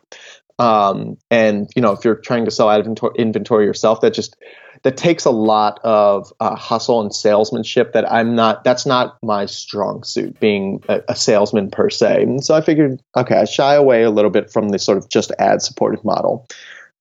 Um, 0.59 1.17
and 1.29 1.69
you 1.75 1.81
know, 1.81 1.91
if 1.91 2.05
you're 2.05 2.15
trying 2.15 2.45
to 2.45 2.51
sell 2.51 2.73
inventory, 2.73 3.13
inventory 3.17 3.65
yourself, 3.65 4.01
that 4.01 4.13
just 4.13 4.35
that 4.83 4.97
takes 4.97 5.25
a 5.25 5.31
lot 5.31 5.79
of 5.83 6.31
uh, 6.39 6.55
hustle 6.55 7.01
and 7.01 7.13
salesmanship. 7.13 7.93
That 7.93 8.11
I'm 8.11 8.35
not. 8.35 8.63
That's 8.63 8.85
not 8.85 9.17
my 9.23 9.45
strong 9.45 10.03
suit, 10.03 10.39
being 10.39 10.83
a, 10.89 11.01
a, 11.09 11.15
salesman 11.15 11.69
per 11.69 11.89
se. 11.89 12.23
And 12.23 12.43
so 12.43 12.55
I 12.55 12.61
figured, 12.61 13.01
okay, 13.15 13.35
I 13.35 13.45
shy 13.45 13.75
away 13.75 14.03
a 14.03 14.11
little 14.11 14.31
bit 14.31 14.51
from 14.51 14.69
the 14.69 14.79
sort 14.79 14.97
of 14.97 15.09
just 15.09 15.31
ad 15.39 15.61
supported 15.61 16.03
model. 16.03 16.47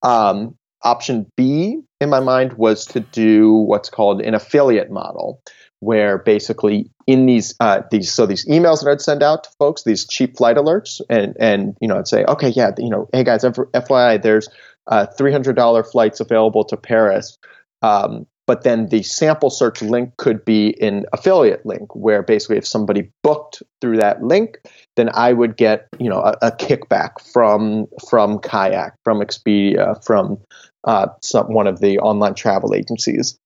Um, 0.02 0.56
option 0.82 1.26
B 1.36 1.80
in 2.00 2.08
my 2.08 2.20
mind 2.20 2.54
was 2.54 2.86
to 2.86 3.00
do 3.00 3.52
what's 3.52 3.90
called 3.90 4.22
an 4.22 4.34
affiliate 4.34 4.90
model, 4.90 5.42
where 5.80 6.18
basically 6.18 6.90
in 7.10 7.26
these 7.26 7.54
uh, 7.58 7.82
these 7.90 8.12
so 8.12 8.24
these 8.24 8.46
emails 8.46 8.84
that 8.84 8.90
I'd 8.90 9.00
send 9.00 9.20
out 9.20 9.42
to 9.42 9.50
folks, 9.58 9.82
these 9.82 10.06
cheap 10.06 10.36
flight 10.36 10.56
alerts, 10.56 11.00
and 11.10 11.36
and 11.40 11.76
you 11.80 11.88
know 11.88 11.98
I'd 11.98 12.06
say, 12.06 12.24
okay, 12.26 12.50
yeah, 12.50 12.70
you 12.78 12.88
know, 12.88 13.08
hey 13.12 13.24
guys, 13.24 13.42
FYI, 13.42 14.22
there's 14.22 14.48
uh, 14.86 15.06
three 15.06 15.32
hundred 15.32 15.56
dollar 15.56 15.82
flights 15.82 16.20
available 16.20 16.62
to 16.64 16.76
Paris. 16.76 17.36
Um, 17.82 18.26
but 18.46 18.62
then 18.62 18.88
the 18.90 19.02
sample 19.02 19.50
search 19.50 19.82
link 19.82 20.16
could 20.18 20.44
be 20.44 20.80
an 20.80 21.04
affiliate 21.12 21.66
link 21.66 21.94
where 21.96 22.22
basically 22.22 22.58
if 22.58 22.66
somebody 22.66 23.10
booked 23.22 23.62
through 23.80 23.96
that 23.96 24.24
link 24.24 24.58
then 24.96 25.08
i 25.14 25.32
would 25.32 25.56
get 25.56 25.86
you 26.00 26.10
know 26.10 26.20
a, 26.20 26.36
a 26.42 26.50
kickback 26.50 27.20
from 27.32 27.86
from 28.08 28.40
kayak 28.40 28.96
from 29.04 29.20
expedia 29.20 30.04
from 30.04 30.36
uh, 30.82 31.06
some, 31.22 31.46
one 31.54 31.68
of 31.68 31.78
the 31.78 31.98
online 32.00 32.34
travel 32.34 32.74
agencies 32.74 33.38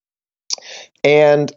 and 1.05 1.53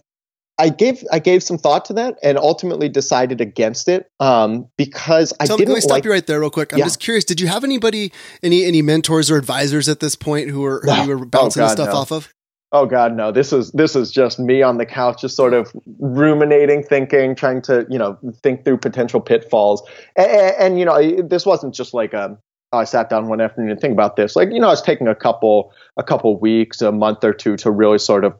I 0.59 0.69
gave 0.69 1.03
I 1.11 1.19
gave 1.19 1.43
some 1.43 1.57
thought 1.57 1.85
to 1.85 1.93
that 1.93 2.17
and 2.23 2.37
ultimately 2.37 2.89
decided 2.89 3.41
against 3.41 3.87
it 3.87 4.09
um, 4.19 4.67
because 4.75 5.33
I 5.39 5.45
Tell, 5.45 5.57
didn't. 5.57 5.69
Let 5.69 5.75
me 5.75 5.81
stop 5.81 5.91
like, 5.91 6.05
you 6.05 6.11
right 6.11 6.25
there, 6.25 6.39
real 6.39 6.49
quick. 6.49 6.73
I'm 6.73 6.79
yeah. 6.79 6.85
just 6.85 6.99
curious. 6.99 7.23
Did 7.25 7.39
you 7.39 7.47
have 7.47 7.63
anybody, 7.63 8.11
any 8.41 8.65
any 8.65 8.81
mentors 8.81 9.29
or 9.29 9.37
advisors 9.37 9.87
at 9.87 9.99
this 9.99 10.15
point 10.15 10.49
who 10.49 10.61
were 10.61 10.81
who 10.83 11.03
you 11.03 11.17
were 11.17 11.25
bouncing 11.25 11.61
oh 11.61 11.67
God, 11.67 11.71
stuff 11.73 11.89
no. 11.89 11.95
off 11.95 12.11
of? 12.11 12.33
Oh 12.71 12.85
God, 12.85 13.15
no! 13.15 13.31
This 13.31 13.53
is 13.53 13.71
this 13.71 13.95
is 13.95 14.11
just 14.11 14.39
me 14.39 14.61
on 14.61 14.77
the 14.77 14.85
couch, 14.85 15.21
just 15.21 15.35
sort 15.35 15.53
of 15.53 15.71
ruminating, 15.99 16.83
thinking, 16.83 17.35
trying 17.35 17.61
to 17.63 17.85
you 17.89 17.97
know 17.99 18.17
think 18.43 18.65
through 18.65 18.77
potential 18.77 19.21
pitfalls. 19.21 19.87
And, 20.15 20.29
and, 20.29 20.55
and 20.59 20.79
you 20.79 20.85
know, 20.85 21.21
this 21.21 21.45
wasn't 21.45 21.75
just 21.75 21.93
like 21.93 22.13
a 22.13 22.25
um, 22.25 22.37
I 22.73 22.83
sat 22.83 23.09
down 23.09 23.27
one 23.27 23.39
afternoon 23.39 23.71
and 23.71 23.79
think 23.79 23.93
about 23.93 24.17
this. 24.17 24.35
Like 24.35 24.49
you 24.51 24.59
know, 24.59 24.67
I 24.67 24.71
was 24.71 24.81
taking 24.81 25.07
a 25.07 25.15
couple 25.15 25.71
a 25.95 26.03
couple 26.03 26.37
weeks, 26.39 26.81
a 26.81 26.91
month 26.91 27.23
or 27.23 27.33
two 27.33 27.55
to 27.57 27.71
really 27.71 27.99
sort 27.99 28.25
of 28.25 28.33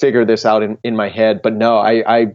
figure 0.00 0.24
this 0.24 0.44
out 0.44 0.62
in, 0.62 0.78
in 0.82 0.96
my 0.96 1.08
head. 1.08 1.40
But 1.42 1.54
no, 1.54 1.78
I 1.78 2.02
I, 2.06 2.26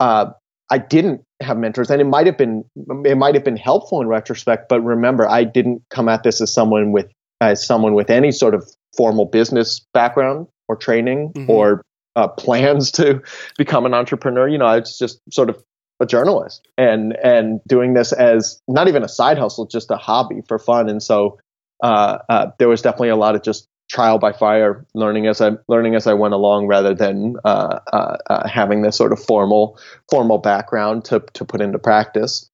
uh, 0.00 0.32
I 0.70 0.78
didn't 0.78 1.22
have 1.40 1.58
mentors, 1.58 1.90
and 1.90 2.00
it 2.00 2.06
might 2.06 2.26
have 2.26 2.38
been 2.38 2.64
it 3.04 3.16
might 3.16 3.34
have 3.34 3.44
been 3.44 3.56
helpful 3.56 4.00
in 4.00 4.08
retrospect. 4.08 4.68
But 4.68 4.80
remember, 4.80 5.28
I 5.28 5.44
didn't 5.44 5.82
come 5.90 6.08
at 6.08 6.22
this 6.22 6.40
as 6.40 6.52
someone 6.52 6.92
with 6.92 7.10
as 7.40 7.64
someone 7.64 7.94
with 7.94 8.10
any 8.10 8.32
sort 8.32 8.54
of 8.54 8.68
formal 8.96 9.26
business 9.26 9.84
background 9.92 10.46
or 10.68 10.76
training 10.76 11.32
mm-hmm. 11.32 11.50
or 11.50 11.82
uh, 12.16 12.28
plans 12.28 12.92
to 12.92 13.22
become 13.58 13.86
an 13.86 13.94
entrepreneur. 13.94 14.48
You 14.48 14.58
know, 14.58 14.66
I 14.66 14.80
was 14.80 14.98
just 14.98 15.20
sort 15.30 15.50
of 15.50 15.62
a 16.00 16.06
journalist 16.06 16.66
and 16.76 17.16
and 17.22 17.60
doing 17.66 17.94
this 17.94 18.12
as 18.12 18.60
not 18.68 18.88
even 18.88 19.02
a 19.02 19.08
side 19.08 19.38
hustle, 19.38 19.66
just 19.66 19.90
a 19.90 19.96
hobby 19.96 20.42
for 20.46 20.58
fun. 20.58 20.88
And 20.88 21.02
so 21.02 21.38
uh, 21.82 22.18
uh, 22.28 22.46
there 22.58 22.68
was 22.68 22.82
definitely 22.82 23.10
a 23.10 23.16
lot 23.16 23.34
of 23.34 23.42
just 23.42 23.66
trial 23.92 24.18
by 24.18 24.32
fire, 24.32 24.84
learning 24.94 25.26
as 25.26 25.40
I 25.40 25.52
learning 25.68 25.94
as 25.94 26.06
I 26.06 26.14
went 26.14 26.34
along, 26.34 26.66
rather 26.66 26.94
than 26.94 27.36
uh, 27.44 27.78
uh, 27.92 28.16
uh, 28.28 28.48
having 28.48 28.82
this 28.82 28.96
sort 28.96 29.12
of 29.12 29.22
formal 29.22 29.78
formal 30.10 30.38
background 30.38 31.04
to 31.06 31.20
to 31.34 31.44
put 31.44 31.60
into 31.60 31.78
practice. 31.78 32.48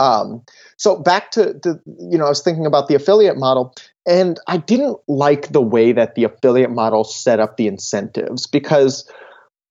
Um, 0.00 0.42
so 0.76 0.96
back 0.98 1.30
to 1.32 1.52
the, 1.52 1.80
you 2.10 2.18
know, 2.18 2.26
I 2.26 2.28
was 2.28 2.42
thinking 2.42 2.66
about 2.66 2.88
the 2.88 2.96
affiliate 2.96 3.36
model, 3.36 3.74
and 4.06 4.40
I 4.48 4.56
didn't 4.56 4.98
like 5.06 5.52
the 5.52 5.62
way 5.62 5.92
that 5.92 6.14
the 6.16 6.24
affiliate 6.24 6.72
model 6.72 7.04
set 7.04 7.38
up 7.38 7.56
the 7.56 7.68
incentives 7.68 8.46
because 8.46 9.08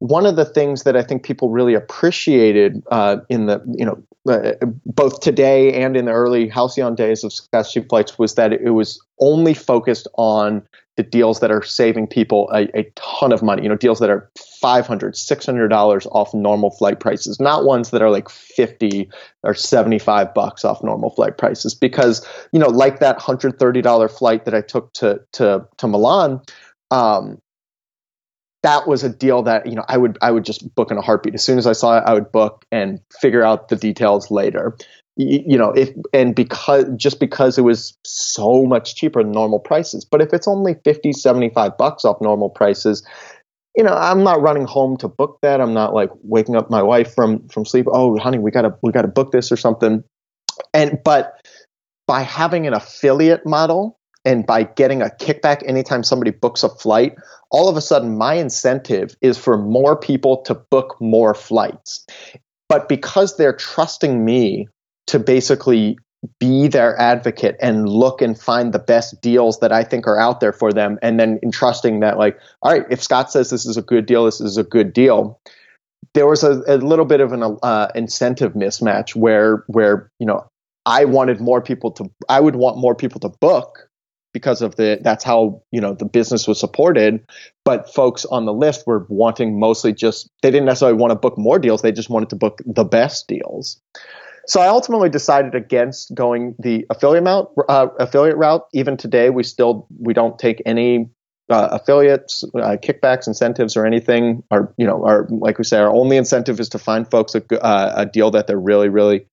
one 0.03 0.25
of 0.25 0.35
the 0.35 0.43
things 0.43 0.83
that 0.83 0.97
I 0.97 1.01
think 1.01 1.23
people 1.23 1.49
really 1.49 1.73
appreciated 1.73 2.83
uh, 2.91 3.17
in 3.29 3.45
the 3.45 3.63
you 3.65 3.85
know 3.85 4.03
uh, 4.29 4.51
both 4.85 5.21
today 5.21 5.81
and 5.81 5.95
in 5.95 6.05
the 6.05 6.11
early 6.11 6.49
halcyon 6.49 6.93
days 6.93 7.23
of 7.23 7.31
Scott's 7.31 7.73
Flights 7.89 8.19
was 8.19 8.35
that 8.35 8.51
it 8.51 8.71
was 8.71 9.01
only 9.19 9.53
focused 9.53 10.09
on 10.15 10.61
the 10.97 11.03
deals 11.03 11.39
that 11.39 11.51
are 11.51 11.63
saving 11.63 12.07
people 12.07 12.49
a, 12.53 12.67
a 12.77 12.83
ton 12.95 13.31
of 13.31 13.41
money. 13.41 13.63
You 13.63 13.69
know, 13.69 13.77
deals 13.77 13.99
that 13.99 14.09
are 14.09 14.29
$500, 14.61 14.85
$600 14.85 16.07
off 16.11 16.33
normal 16.33 16.71
flight 16.71 16.99
prices, 16.99 17.39
not 17.39 17.63
ones 17.63 17.91
that 17.91 18.01
are 18.01 18.11
like 18.11 18.29
50 18.29 19.09
or 19.43 19.53
75 19.53 20.33
bucks 20.33 20.65
off 20.65 20.83
normal 20.83 21.11
flight 21.11 21.37
prices. 21.37 21.73
Because, 21.73 22.27
you 22.51 22.59
know, 22.59 22.67
like 22.67 22.99
that 22.99 23.17
$130 23.19 24.11
flight 24.11 24.45
that 24.45 24.53
I 24.53 24.61
took 24.61 24.93
to, 24.93 25.19
to, 25.31 25.65
to 25.77 25.87
Milan, 25.87 26.41
um, 26.91 27.41
that 28.63 28.87
was 28.87 29.03
a 29.03 29.09
deal 29.09 29.43
that 29.43 29.67
you 29.67 29.75
know 29.75 29.85
I 29.87 29.97
would 29.97 30.17
I 30.21 30.31
would 30.31 30.45
just 30.45 30.73
book 30.75 30.89
in 30.89 30.97
a 30.97 31.01
heartbeat. 31.01 31.35
As 31.35 31.43
soon 31.43 31.57
as 31.57 31.67
I 31.67 31.73
saw 31.73 31.97
it, 31.97 32.03
I 32.05 32.13
would 32.13 32.31
book 32.31 32.65
and 32.71 32.99
figure 33.21 33.43
out 33.43 33.69
the 33.69 33.75
details 33.75 34.31
later. 34.31 34.75
You 35.15 35.57
know 35.57 35.71
if 35.71 35.89
and 36.11 36.33
because 36.33 36.85
just 36.95 37.19
because 37.19 37.57
it 37.57 37.61
was 37.61 37.95
so 38.03 38.65
much 38.65 38.95
cheaper 38.95 39.21
than 39.21 39.31
normal 39.31 39.59
prices. 39.59 40.05
But 40.05 40.21
if 40.21 40.33
it's 40.33 40.47
only 40.47 40.75
50 40.83 41.13
75 41.13 41.77
bucks 41.77 42.03
off 42.03 42.19
normal 42.19 42.49
prices 42.49 43.05
you 43.75 43.83
know 43.83 43.93
i'm 43.93 44.23
not 44.23 44.39
running 44.39 44.65
home 44.65 44.97
to 44.97 45.07
book 45.07 45.39
that. 45.41 45.59
I'm 45.59 45.73
not 45.73 45.93
like 45.93 46.09
waking 46.21 46.55
up 46.55 46.69
my 46.69 46.81
wife 46.81 47.13
from 47.13 47.47
from 47.49 47.65
sleep 47.65 47.87
oh 47.91 48.17
honey 48.17 48.37
we 48.37 48.51
gotta 48.51 48.75
we 48.81 48.91
gotta 48.91 49.07
book 49.07 49.31
this 49.31 49.51
or 49.51 49.57
something. 49.57 50.03
And 50.73 50.99
but 51.03 51.33
by 52.07 52.21
having 52.21 52.67
an 52.67 52.73
affiliate 52.73 53.45
model 53.45 53.99
and 54.25 54.45
by 54.45 54.63
getting 54.63 55.01
a 55.01 55.09
kickback 55.19 55.67
anytime 55.67 56.03
somebody 56.03 56.31
books 56.31 56.63
a 56.63 56.69
flight 56.69 57.15
all 57.49 57.67
of 57.69 57.77
a 57.77 57.81
sudden 57.81 58.17
my 58.17 58.33
incentive 58.35 59.15
is 59.21 59.37
for 59.37 59.57
more 59.57 59.95
people 59.95 60.41
to 60.43 60.53
book 60.53 60.95
more 60.99 61.33
flights 61.33 62.05
but 62.69 62.89
because 62.89 63.37
they're 63.37 63.55
trusting 63.55 64.23
me 64.25 64.67
to 65.07 65.19
basically 65.19 65.97
be 66.39 66.67
their 66.67 66.99
advocate 66.99 67.57
and 67.61 67.89
look 67.89 68.21
and 68.21 68.39
find 68.39 68.73
the 68.73 68.79
best 68.79 69.21
deals 69.21 69.59
that 69.59 69.71
I 69.71 69.83
think 69.83 70.07
are 70.07 70.19
out 70.19 70.39
there 70.39 70.53
for 70.53 70.71
them, 70.71 70.97
and 71.01 71.19
then 71.19 71.39
entrusting 71.43 71.99
that, 71.99 72.17
like, 72.17 72.39
all 72.61 72.71
right, 72.71 72.85
if 72.89 73.03
Scott 73.03 73.31
says 73.31 73.49
this 73.49 73.65
is 73.65 73.77
a 73.77 73.81
good 73.81 74.05
deal, 74.05 74.25
this 74.25 74.39
is 74.39 74.57
a 74.57 74.63
good 74.63 74.93
deal. 74.93 75.39
There 76.13 76.27
was 76.27 76.43
a, 76.43 76.61
a 76.67 76.77
little 76.77 77.05
bit 77.05 77.19
of 77.19 77.33
an 77.33 77.57
uh, 77.61 77.87
incentive 77.95 78.53
mismatch 78.53 79.15
where, 79.15 79.63
where 79.67 80.09
you 80.19 80.25
know, 80.25 80.45
I 80.85 81.05
wanted 81.05 81.39
more 81.39 81.61
people 81.61 81.91
to, 81.91 82.09
I 82.29 82.39
would 82.39 82.55
want 82.55 82.77
more 82.77 82.95
people 82.95 83.19
to 83.21 83.29
book 83.29 83.89
because 84.33 84.61
of 84.61 84.75
the 84.75 84.99
that's 85.01 85.23
how 85.23 85.61
you 85.71 85.79
know 85.79 85.93
the 85.93 86.05
business 86.05 86.47
was 86.47 86.59
supported 86.59 87.25
but 87.63 87.93
folks 87.93 88.25
on 88.25 88.45
the 88.45 88.53
list 88.53 88.85
were 88.85 89.05
wanting 89.09 89.59
mostly 89.59 89.93
just 89.93 90.29
they 90.41 90.51
didn't 90.51 90.65
necessarily 90.65 90.97
want 90.97 91.11
to 91.11 91.15
book 91.15 91.37
more 91.37 91.59
deals 91.59 91.81
they 91.81 91.91
just 91.91 92.09
wanted 92.09 92.29
to 92.29 92.35
book 92.35 92.59
the 92.65 92.83
best 92.83 93.27
deals 93.27 93.79
so 94.45 94.59
I 94.59 94.67
ultimately 94.67 95.09
decided 95.09 95.55
against 95.55 96.13
going 96.13 96.55
the 96.59 96.85
affiliate 96.89 97.23
route. 97.23 97.53
Uh, 97.69 97.87
affiliate 97.99 98.37
route. 98.37 98.65
Even 98.73 98.97
today, 98.97 99.29
we 99.29 99.43
still 99.43 99.87
we 99.99 100.13
don't 100.13 100.37
take 100.37 100.61
any 100.65 101.09
uh, 101.49 101.69
affiliates, 101.71 102.43
uh, 102.55 102.77
kickbacks, 102.81 103.27
incentives, 103.27 103.77
or 103.77 103.85
anything. 103.85 104.43
Our 104.51 104.73
you 104.77 104.85
know 104.85 105.05
our 105.05 105.27
like 105.29 105.57
we 105.57 105.63
say, 105.63 105.77
our 105.77 105.93
only 105.93 106.17
incentive 106.17 106.59
is 106.59 106.69
to 106.69 106.79
find 106.79 107.09
folks 107.09 107.35
a, 107.35 107.63
uh, 107.63 107.93
a 107.97 108.05
deal 108.05 108.31
that 108.31 108.47
they're 108.47 108.59
really 108.59 108.89
really 108.89 109.27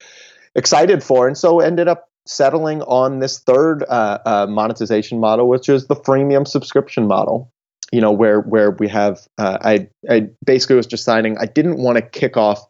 excited 0.54 1.02
for, 1.02 1.26
and 1.26 1.36
so 1.36 1.60
ended 1.60 1.88
up 1.88 2.09
settling 2.26 2.82
on 2.82 3.18
this 3.18 3.40
third 3.40 3.84
uh, 3.88 4.18
uh, 4.24 4.46
monetization 4.48 5.20
model, 5.20 5.48
which 5.48 5.68
is 5.68 5.86
the 5.86 5.96
freemium 5.96 6.46
subscription 6.46 7.06
model. 7.06 7.52
You 7.92 8.00
know 8.00 8.12
where 8.12 8.40
where 8.42 8.70
we 8.70 8.86
have 8.86 9.26
I 9.38 9.88
I 10.08 10.28
basically 10.44 10.76
was 10.76 10.86
deciding 10.86 11.36
I 11.38 11.46
didn't 11.46 11.78
want 11.78 11.96
to 11.96 12.02
kick 12.02 12.36
off 12.36 12.64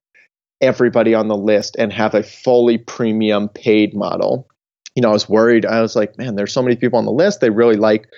everybody 0.60 1.14
on 1.14 1.28
the 1.28 1.36
list 1.36 1.76
and 1.78 1.92
have 1.92 2.14
a 2.14 2.22
fully 2.22 2.78
premium 2.78 3.48
paid 3.48 3.94
model. 3.94 4.48
You 4.94 5.02
know, 5.02 5.10
I 5.10 5.12
was 5.12 5.28
worried. 5.28 5.64
I 5.66 5.80
was 5.80 5.96
like, 5.96 6.16
man, 6.18 6.36
there's 6.36 6.52
so 6.52 6.62
many 6.62 6.76
people 6.76 6.98
on 6.98 7.04
the 7.04 7.12
list. 7.12 7.40
They 7.40 7.50
really 7.50 7.76
like 7.76 8.08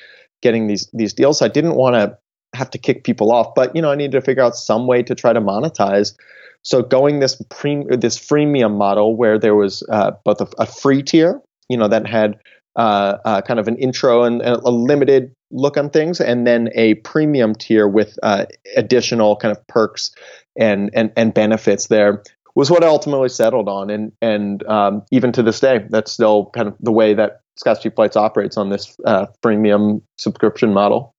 getting 0.42 0.66
these 0.66 0.88
these 0.92 1.12
deals. 1.12 1.42
I 1.42 1.48
didn't 1.48 1.74
want 1.74 1.94
to 1.94 2.16
have 2.54 2.70
to 2.70 2.78
kick 2.78 3.04
people 3.04 3.32
off, 3.32 3.54
but 3.54 3.74
you 3.74 3.82
know, 3.82 3.90
I 3.90 3.94
needed 3.94 4.12
to 4.12 4.20
figure 4.20 4.42
out 4.42 4.56
some 4.56 4.86
way 4.86 5.02
to 5.02 5.14
try 5.14 5.32
to 5.32 5.40
monetize. 5.40 6.14
So 6.62 6.82
going 6.82 7.20
this 7.20 7.40
pre 7.50 7.84
this 7.88 8.18
freemium 8.18 8.76
model 8.76 9.16
where 9.16 9.38
there 9.38 9.54
was 9.54 9.82
uh, 9.90 10.12
both 10.24 10.40
a, 10.40 10.48
a, 10.58 10.66
free 10.66 11.02
tier, 11.02 11.40
you 11.68 11.76
know, 11.76 11.88
that 11.88 12.06
had 12.06 12.38
uh, 12.76 13.18
uh, 13.24 13.42
kind 13.42 13.60
of 13.60 13.68
an 13.68 13.76
intro 13.76 14.22
and 14.22 14.40
a 14.42 14.70
limited 14.70 15.34
look 15.50 15.76
on 15.76 15.90
things, 15.90 16.20
and 16.20 16.46
then 16.46 16.70
a 16.74 16.94
premium 16.94 17.54
tier 17.54 17.86
with 17.88 18.18
uh, 18.22 18.46
additional 18.76 19.36
kind 19.36 19.56
of 19.56 19.66
perks 19.66 20.14
and 20.56 20.90
and 20.94 21.12
and 21.16 21.34
benefits 21.34 21.88
there 21.88 22.22
was 22.54 22.70
what 22.70 22.84
I 22.84 22.86
ultimately 22.86 23.28
settled 23.28 23.68
on, 23.68 23.90
and 23.90 24.12
and 24.20 24.66
um, 24.66 25.02
even 25.10 25.32
to 25.32 25.42
this 25.42 25.60
day, 25.60 25.86
that's 25.88 26.12
still 26.12 26.50
kind 26.54 26.68
of 26.68 26.76
the 26.80 26.92
way 26.92 27.14
that 27.14 27.40
Scott's 27.56 27.80
Cheap 27.80 27.94
Flights 27.96 28.16
operates 28.16 28.56
on 28.56 28.68
this 28.68 28.96
uh, 29.06 29.26
freemium 29.42 30.02
subscription 30.18 30.72
model. 30.72 31.14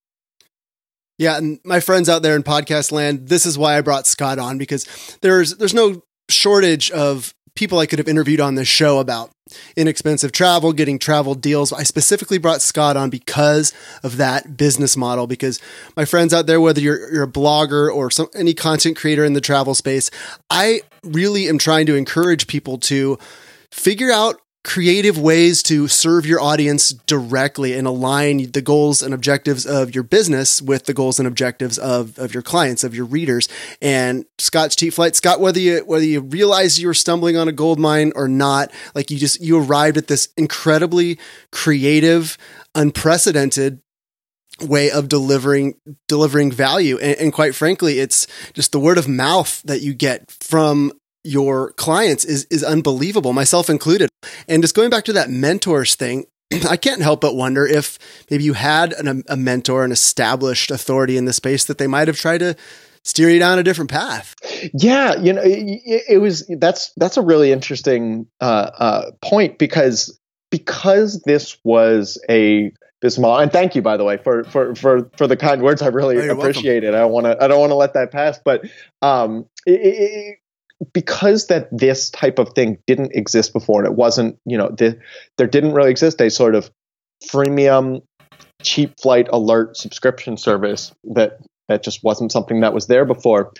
Yeah, 1.23 1.37
and 1.37 1.57
my 1.63 1.79
friends 1.79 2.09
out 2.09 2.21
there 2.21 2.35
in 2.35 2.43
podcast 2.43 2.91
land, 2.91 3.29
this 3.29 3.45
is 3.45 3.57
why 3.57 3.77
I 3.77 3.81
brought 3.81 4.05
Scott 4.05 4.39
on 4.39 4.57
because 4.57 5.17
there's 5.21 5.55
there's 5.55 5.73
no 5.73 6.03
shortage 6.29 6.91
of 6.91 7.33
people 7.55 7.79
I 7.79 7.85
could 7.85 7.99
have 7.99 8.09
interviewed 8.09 8.41
on 8.41 8.55
this 8.55 8.67
show 8.67 8.99
about 8.99 9.31
inexpensive 9.77 10.33
travel, 10.33 10.73
getting 10.73 10.99
travel 10.99 11.33
deals. 11.33 11.71
I 11.71 11.83
specifically 11.83 12.39
brought 12.39 12.61
Scott 12.61 12.97
on 12.97 13.09
because 13.09 13.73
of 14.03 14.17
that 14.17 14.57
business 14.57 14.97
model. 14.97 15.25
Because 15.25 15.61
my 15.95 16.03
friends 16.03 16.33
out 16.33 16.45
there, 16.45 16.59
whether 16.59 16.81
you're, 16.81 17.09
you're 17.13 17.23
a 17.23 17.27
blogger 17.31 17.89
or 17.93 18.11
some, 18.11 18.27
any 18.35 18.53
content 18.53 18.97
creator 18.97 19.23
in 19.23 19.31
the 19.31 19.39
travel 19.39 19.75
space, 19.75 20.11
I 20.49 20.81
really 21.03 21.47
am 21.47 21.57
trying 21.57 21.85
to 21.85 21.95
encourage 21.95 22.47
people 22.47 22.79
to 22.79 23.17
figure 23.71 24.11
out 24.11 24.41
creative 24.63 25.17
ways 25.17 25.61
to 25.61 25.87
serve 25.87 26.25
your 26.25 26.39
audience 26.39 26.91
directly 26.91 27.73
and 27.73 27.85
align 27.85 28.51
the 28.51 28.61
goals 28.61 29.03
and 29.03 29.13
objectives 29.13 29.65
of 29.65 29.93
your 29.93 30.03
business 30.03 30.61
with 30.61 30.85
the 30.85 30.93
goals 30.93 31.19
and 31.19 31.27
objectives 31.27 31.77
of, 31.77 32.17
of 32.17 32.33
your 32.33 32.43
clients, 32.43 32.83
of 32.83 32.95
your 32.95 33.05
readers. 33.05 33.49
And 33.81 34.25
Scott's 34.37 34.75
Cheap 34.75 34.93
Flight, 34.93 35.15
Scott, 35.15 35.41
whether 35.41 35.59
you 35.59 35.79
whether 35.79 36.05
you 36.05 36.21
realize 36.21 36.79
you 36.79 36.87
were 36.87 36.93
stumbling 36.93 37.35
on 37.35 37.47
a 37.47 37.51
gold 37.51 37.77
mine 37.77 38.13
or 38.15 38.27
not, 38.27 38.71
like 38.95 39.11
you 39.11 39.17
just 39.17 39.41
you 39.41 39.61
arrived 39.61 39.97
at 39.97 40.07
this 40.07 40.29
incredibly 40.37 41.19
creative, 41.51 42.37
unprecedented 42.73 43.81
way 44.61 44.91
of 44.91 45.09
delivering 45.09 45.73
delivering 46.07 46.51
value 46.51 46.97
and, 46.99 47.17
and, 47.17 47.33
quite 47.33 47.55
frankly 47.55 47.97
it's 47.99 48.27
just 48.53 48.71
the 48.71 48.79
word 48.79 48.99
of 48.99 49.07
mouth 49.07 49.63
that 49.63 49.81
you 49.81 49.95
get 49.95 50.29
from 50.29 50.91
your 51.23 51.71
clients 51.73 52.25
is 52.25 52.45
is 52.45 52.63
unbelievable, 52.63 53.33
myself 53.33 53.69
included. 53.69 54.09
And 54.47 54.63
just 54.63 54.75
going 54.75 54.89
back 54.89 55.05
to 55.05 55.13
that 55.13 55.29
mentors 55.29 55.95
thing, 55.95 56.25
I 56.69 56.77
can't 56.77 57.01
help 57.01 57.21
but 57.21 57.35
wonder 57.35 57.65
if 57.65 57.97
maybe 58.29 58.43
you 58.43 58.53
had 58.53 58.93
an, 58.93 59.23
a 59.27 59.37
mentor, 59.37 59.83
an 59.83 59.91
established 59.91 60.71
authority 60.71 61.17
in 61.17 61.25
the 61.25 61.33
space 61.33 61.65
that 61.65 61.77
they 61.77 61.87
might 61.87 62.07
have 62.07 62.17
tried 62.17 62.39
to 62.39 62.55
steer 63.03 63.29
you 63.29 63.39
down 63.39 63.59
a 63.59 63.63
different 63.63 63.91
path. 63.91 64.35
Yeah, 64.73 65.15
you 65.15 65.33
know, 65.33 65.41
it, 65.43 66.03
it 66.09 66.17
was 66.19 66.49
that's 66.57 66.91
that's 66.97 67.17
a 67.17 67.21
really 67.21 67.51
interesting 67.51 68.27
uh, 68.41 68.69
uh, 68.77 69.11
point 69.21 69.57
because 69.57 70.19
because 70.51 71.21
this 71.25 71.57
was 71.63 72.21
a 72.29 72.71
this 73.01 73.19
model, 73.19 73.39
and 73.39 73.51
thank 73.51 73.75
you 73.75 73.81
by 73.81 73.97
the 73.97 74.03
way 74.03 74.17
for 74.17 74.43
for 74.45 74.75
for 74.75 75.09
for 75.17 75.27
the 75.27 75.37
kind 75.37 75.61
words. 75.61 75.81
I 75.81 75.87
really 75.87 76.17
oh, 76.29 76.37
appreciate 76.37 76.83
welcome. 76.83 76.99
it. 76.99 77.01
I 77.01 77.05
want 77.05 77.25
to 77.25 77.43
I 77.43 77.47
don't 77.47 77.59
want 77.59 77.71
to 77.71 77.75
let 77.75 77.93
that 77.93 78.11
pass, 78.11 78.39
but 78.43 78.65
um, 79.01 79.45
it, 79.65 80.37
because 80.93 81.47
that 81.47 81.67
this 81.71 82.09
type 82.09 82.39
of 82.39 82.53
thing 82.53 82.77
didn't 82.87 83.11
exist 83.13 83.53
before 83.53 83.79
and 83.79 83.87
it 83.91 83.95
wasn't 83.95 84.37
you 84.45 84.57
know 84.57 84.69
the, 84.69 84.99
there 85.37 85.47
didn't 85.47 85.73
really 85.73 85.91
exist 85.91 86.19
a 86.21 86.29
sort 86.29 86.55
of 86.55 86.69
freemium 87.25 88.01
cheap 88.61 88.93
flight 89.01 89.27
alert 89.31 89.77
subscription 89.77 90.37
service 90.37 90.93
that 91.03 91.39
that 91.69 91.83
just 91.83 92.03
wasn't 92.03 92.31
something 92.31 92.61
that 92.61 92.73
was 92.73 92.87
there 92.87 93.05
before 93.05 93.51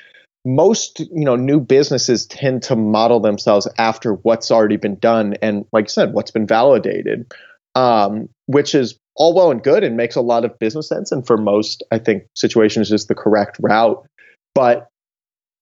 most 0.46 1.00
you 1.00 1.26
know 1.26 1.36
new 1.36 1.60
businesses 1.60 2.26
tend 2.26 2.62
to 2.64 2.76
model 2.76 3.20
themselves 3.20 3.68
after 3.78 4.14
what's 4.14 4.52
already 4.52 4.78
been 4.78 4.98
done 5.00 5.36
and 5.42 5.66
like 5.72 5.86
i 5.86 5.88
said 5.88 6.14
what's 6.14 6.32
been 6.32 6.48
validated 6.48 7.32
um, 7.76 8.30
which 8.46 8.76
is 8.76 8.98
all 9.16 9.34
well 9.34 9.52
and 9.52 9.64
good 9.64 9.84
and 9.84 9.98
makes 9.98 10.16
a 10.16 10.22
lot 10.22 10.46
of 10.46 10.58
business 10.60 10.88
sense. 10.88 11.12
And 11.12 11.26
for 11.26 11.38
most, 11.38 11.84
I 11.92 12.00
think 12.00 12.24
situations 12.36 12.92
is 12.92 13.06
the 13.06 13.16
correct 13.16 13.58
route. 13.60 14.06
But 14.56 14.88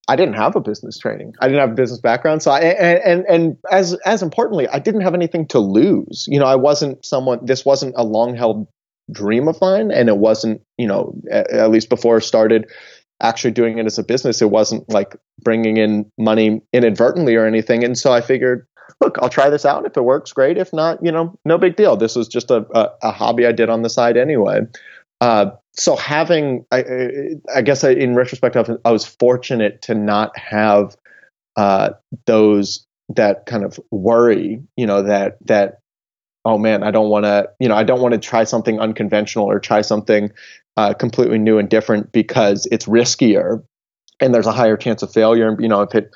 I 0.07 0.15
didn't 0.15 0.33
have 0.33 0.55
a 0.55 0.59
business 0.59 0.97
training. 0.97 1.35
I 1.39 1.47
didn't 1.47 1.61
have 1.61 1.71
a 1.71 1.75
business 1.75 1.99
background. 1.99 2.41
So 2.41 2.51
I, 2.51 2.59
and, 2.59 3.03
and, 3.03 3.25
and 3.27 3.57
as, 3.71 3.93
as 4.05 4.23
importantly, 4.23 4.67
I 4.67 4.79
didn't 4.79 5.01
have 5.01 5.13
anything 5.13 5.47
to 5.49 5.59
lose. 5.59 6.25
You 6.27 6.39
know, 6.39 6.47
I 6.47 6.55
wasn't 6.55 7.05
someone, 7.05 7.45
this 7.45 7.63
wasn't 7.63 7.93
a 7.95 8.03
long 8.03 8.35
held 8.35 8.67
dream 9.11 9.47
of 9.47 9.61
mine. 9.61 9.91
And 9.91 10.09
it 10.09 10.17
wasn't, 10.17 10.61
you 10.77 10.87
know, 10.87 11.13
at, 11.31 11.51
at 11.51 11.71
least 11.71 11.89
before 11.89 12.17
I 12.17 12.19
started 12.19 12.69
actually 13.21 13.51
doing 13.51 13.77
it 13.77 13.85
as 13.85 13.99
a 13.99 14.03
business, 14.03 14.41
it 14.41 14.49
wasn't 14.49 14.89
like 14.89 15.15
bringing 15.41 15.77
in 15.77 16.11
money 16.17 16.61
inadvertently 16.73 17.35
or 17.35 17.45
anything. 17.45 17.83
And 17.83 17.97
so 17.97 18.11
I 18.11 18.21
figured, 18.21 18.65
look, 18.99 19.17
I'll 19.21 19.29
try 19.29 19.49
this 19.49 19.65
out. 19.65 19.85
If 19.85 19.95
it 19.95 20.03
works, 20.03 20.33
great. 20.33 20.57
If 20.57 20.73
not, 20.73 21.03
you 21.05 21.11
know, 21.11 21.37
no 21.45 21.57
big 21.57 21.75
deal. 21.75 21.95
This 21.95 22.15
was 22.15 22.27
just 22.27 22.49
a, 22.51 22.65
a, 22.73 22.89
a 23.03 23.11
hobby 23.11 23.45
I 23.45 23.51
did 23.51 23.69
on 23.69 23.83
the 23.83 23.89
side 23.89 24.17
anyway. 24.17 24.61
Uh, 25.21 25.51
so 25.73 25.95
having, 25.95 26.65
I, 26.71 26.83
I 27.55 27.61
guess 27.61 27.83
in 27.83 28.15
retrospect, 28.15 28.57
I 28.83 28.91
was 28.91 29.05
fortunate 29.05 29.83
to 29.83 29.95
not 29.95 30.37
have 30.37 30.97
uh, 31.55 31.91
those 32.25 32.85
that 33.15 33.45
kind 33.45 33.63
of 33.63 33.79
worry, 33.91 34.61
you 34.77 34.87
know, 34.87 35.03
that 35.03 35.37
that 35.47 35.79
oh 36.45 36.57
man, 36.57 36.83
I 36.83 36.91
don't 36.91 37.09
want 37.09 37.25
to, 37.25 37.49
you 37.59 37.69
know, 37.69 37.75
I 37.75 37.83
don't 37.83 38.01
want 38.01 38.13
to 38.13 38.19
try 38.19 38.45
something 38.45 38.79
unconventional 38.79 39.45
or 39.45 39.59
try 39.59 39.81
something 39.81 40.31
uh, 40.77 40.93
completely 40.93 41.37
new 41.37 41.59
and 41.59 41.69
different 41.69 42.11
because 42.11 42.67
it's 42.71 42.85
riskier 42.85 43.63
and 44.19 44.33
there's 44.33 44.47
a 44.47 44.51
higher 44.51 44.77
chance 44.77 45.03
of 45.03 45.13
failure. 45.13 45.49
And 45.49 45.61
you 45.61 45.67
know, 45.67 45.81
if 45.81 45.95
it 45.95 46.11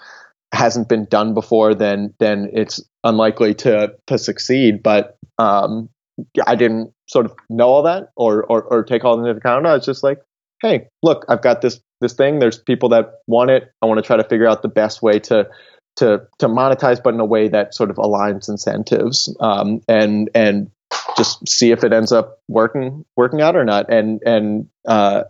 hasn't 0.53 0.89
been 0.89 1.05
done 1.05 1.33
before, 1.33 1.75
then 1.75 2.13
then 2.19 2.49
it's 2.53 2.81
unlikely 3.03 3.53
to 3.55 3.93
to 4.07 4.17
succeed. 4.17 4.83
But 4.83 5.17
um, 5.37 5.89
I 6.47 6.55
didn't 6.55 6.93
sort 7.07 7.25
of 7.25 7.33
know 7.49 7.67
all 7.67 7.83
that 7.83 8.09
or, 8.15 8.43
or 8.43 8.63
or 8.63 8.83
take 8.83 9.03
all 9.03 9.17
into 9.17 9.29
account. 9.31 9.65
I 9.65 9.73
was 9.73 9.85
just 9.85 10.03
like, 10.03 10.19
hey, 10.61 10.87
look, 11.03 11.25
I've 11.29 11.41
got 11.41 11.61
this 11.61 11.79
this 12.01 12.13
thing. 12.13 12.39
There's 12.39 12.57
people 12.57 12.89
that 12.89 13.21
want 13.27 13.51
it. 13.51 13.71
I 13.81 13.85
want 13.85 13.97
to 13.97 14.03
try 14.03 14.17
to 14.17 14.23
figure 14.23 14.47
out 14.47 14.61
the 14.61 14.67
best 14.67 15.01
way 15.01 15.19
to 15.19 15.47
to 15.97 16.27
to 16.39 16.47
monetize, 16.47 17.01
but 17.01 17.13
in 17.13 17.19
a 17.19 17.25
way 17.25 17.47
that 17.47 17.73
sort 17.73 17.89
of 17.89 17.97
aligns 17.97 18.49
incentives 18.49 19.35
um, 19.39 19.81
and 19.87 20.29
and 20.35 20.71
just 21.17 21.47
see 21.47 21.71
if 21.71 21.83
it 21.83 21.93
ends 21.93 22.11
up 22.11 22.39
working 22.47 23.05
working 23.15 23.41
out 23.41 23.55
or 23.55 23.63
not. 23.63 23.91
And 23.91 24.21
and 24.25 24.67
uh, 24.85 25.23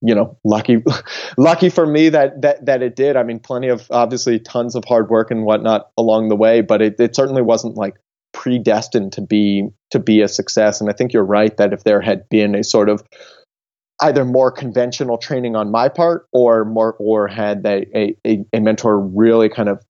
you 0.00 0.14
know, 0.14 0.36
lucky 0.44 0.82
lucky 1.36 1.68
for 1.68 1.86
me 1.86 2.08
that 2.08 2.42
that 2.42 2.66
that 2.66 2.82
it 2.82 2.96
did. 2.96 3.16
I 3.16 3.22
mean, 3.22 3.38
plenty 3.38 3.68
of 3.68 3.86
obviously 3.90 4.38
tons 4.38 4.74
of 4.74 4.84
hard 4.84 5.10
work 5.10 5.30
and 5.30 5.44
whatnot 5.44 5.90
along 5.96 6.28
the 6.28 6.36
way, 6.36 6.60
but 6.60 6.82
it, 6.82 6.98
it 6.98 7.14
certainly 7.14 7.42
wasn't 7.42 7.76
like 7.76 7.96
predestined 8.38 9.12
to 9.12 9.20
be 9.20 9.68
to 9.90 9.98
be 9.98 10.22
a 10.22 10.28
success. 10.28 10.80
And 10.80 10.88
I 10.88 10.92
think 10.92 11.12
you're 11.12 11.24
right 11.24 11.54
that 11.56 11.72
if 11.72 11.82
there 11.82 12.00
had 12.00 12.28
been 12.28 12.54
a 12.54 12.62
sort 12.62 12.88
of 12.88 13.02
either 14.00 14.24
more 14.24 14.52
conventional 14.52 15.18
training 15.18 15.56
on 15.56 15.72
my 15.72 15.88
part 15.88 16.28
or 16.32 16.64
more 16.64 16.94
or 17.00 17.26
had 17.26 17.66
a, 17.66 18.14
a, 18.24 18.44
a 18.52 18.60
mentor 18.60 19.00
really 19.00 19.48
kind 19.48 19.68
of 19.68 19.82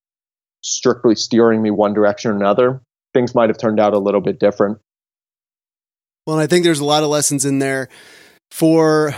strictly 0.62 1.14
steering 1.14 1.62
me 1.62 1.70
one 1.70 1.92
direction 1.92 2.30
or 2.30 2.36
another 2.36 2.80
things 3.12 3.34
might 3.34 3.50
have 3.50 3.58
turned 3.58 3.78
out 3.78 3.92
a 3.92 3.98
little 3.98 4.20
bit 4.20 4.40
different 4.40 4.78
well 6.26 6.36
i 6.36 6.48
think 6.48 6.64
there's 6.64 6.80
a 6.80 6.84
lot 6.84 7.04
of 7.04 7.08
lessons 7.08 7.44
in 7.44 7.60
there 7.60 7.88
for 8.50 9.14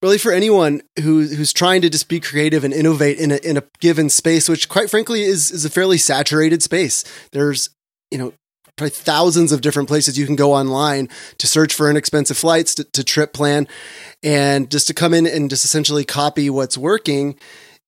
really 0.00 0.16
for 0.16 0.30
anyone 0.30 0.80
who 1.00 1.26
who's 1.26 1.52
trying 1.52 1.82
to 1.82 1.90
just 1.90 2.08
be 2.08 2.20
creative 2.20 2.62
and 2.62 2.72
innovate 2.72 3.18
in 3.18 3.32
a 3.32 3.36
in 3.38 3.56
a 3.56 3.62
given 3.80 4.08
space 4.08 4.48
which 4.48 4.68
quite 4.68 4.88
frankly 4.88 5.22
is 5.22 5.50
is 5.50 5.64
a 5.64 5.70
fairly 5.70 5.98
saturated 5.98 6.62
space 6.62 7.04
there's 7.32 7.70
you 8.12 8.18
know 8.18 8.32
probably 8.80 8.90
thousands 8.90 9.52
of 9.52 9.60
different 9.60 9.90
places 9.90 10.18
you 10.18 10.24
can 10.24 10.36
go 10.36 10.54
online 10.54 11.06
to 11.36 11.46
search 11.46 11.74
for 11.74 11.90
inexpensive 11.90 12.38
flights 12.38 12.74
to, 12.74 12.82
to 12.82 13.04
trip 13.04 13.34
plan 13.34 13.68
and 14.22 14.70
just 14.70 14.86
to 14.86 14.94
come 14.94 15.12
in 15.12 15.26
and 15.26 15.50
just 15.50 15.66
essentially 15.66 16.02
copy 16.02 16.48
what's 16.48 16.78
working 16.78 17.38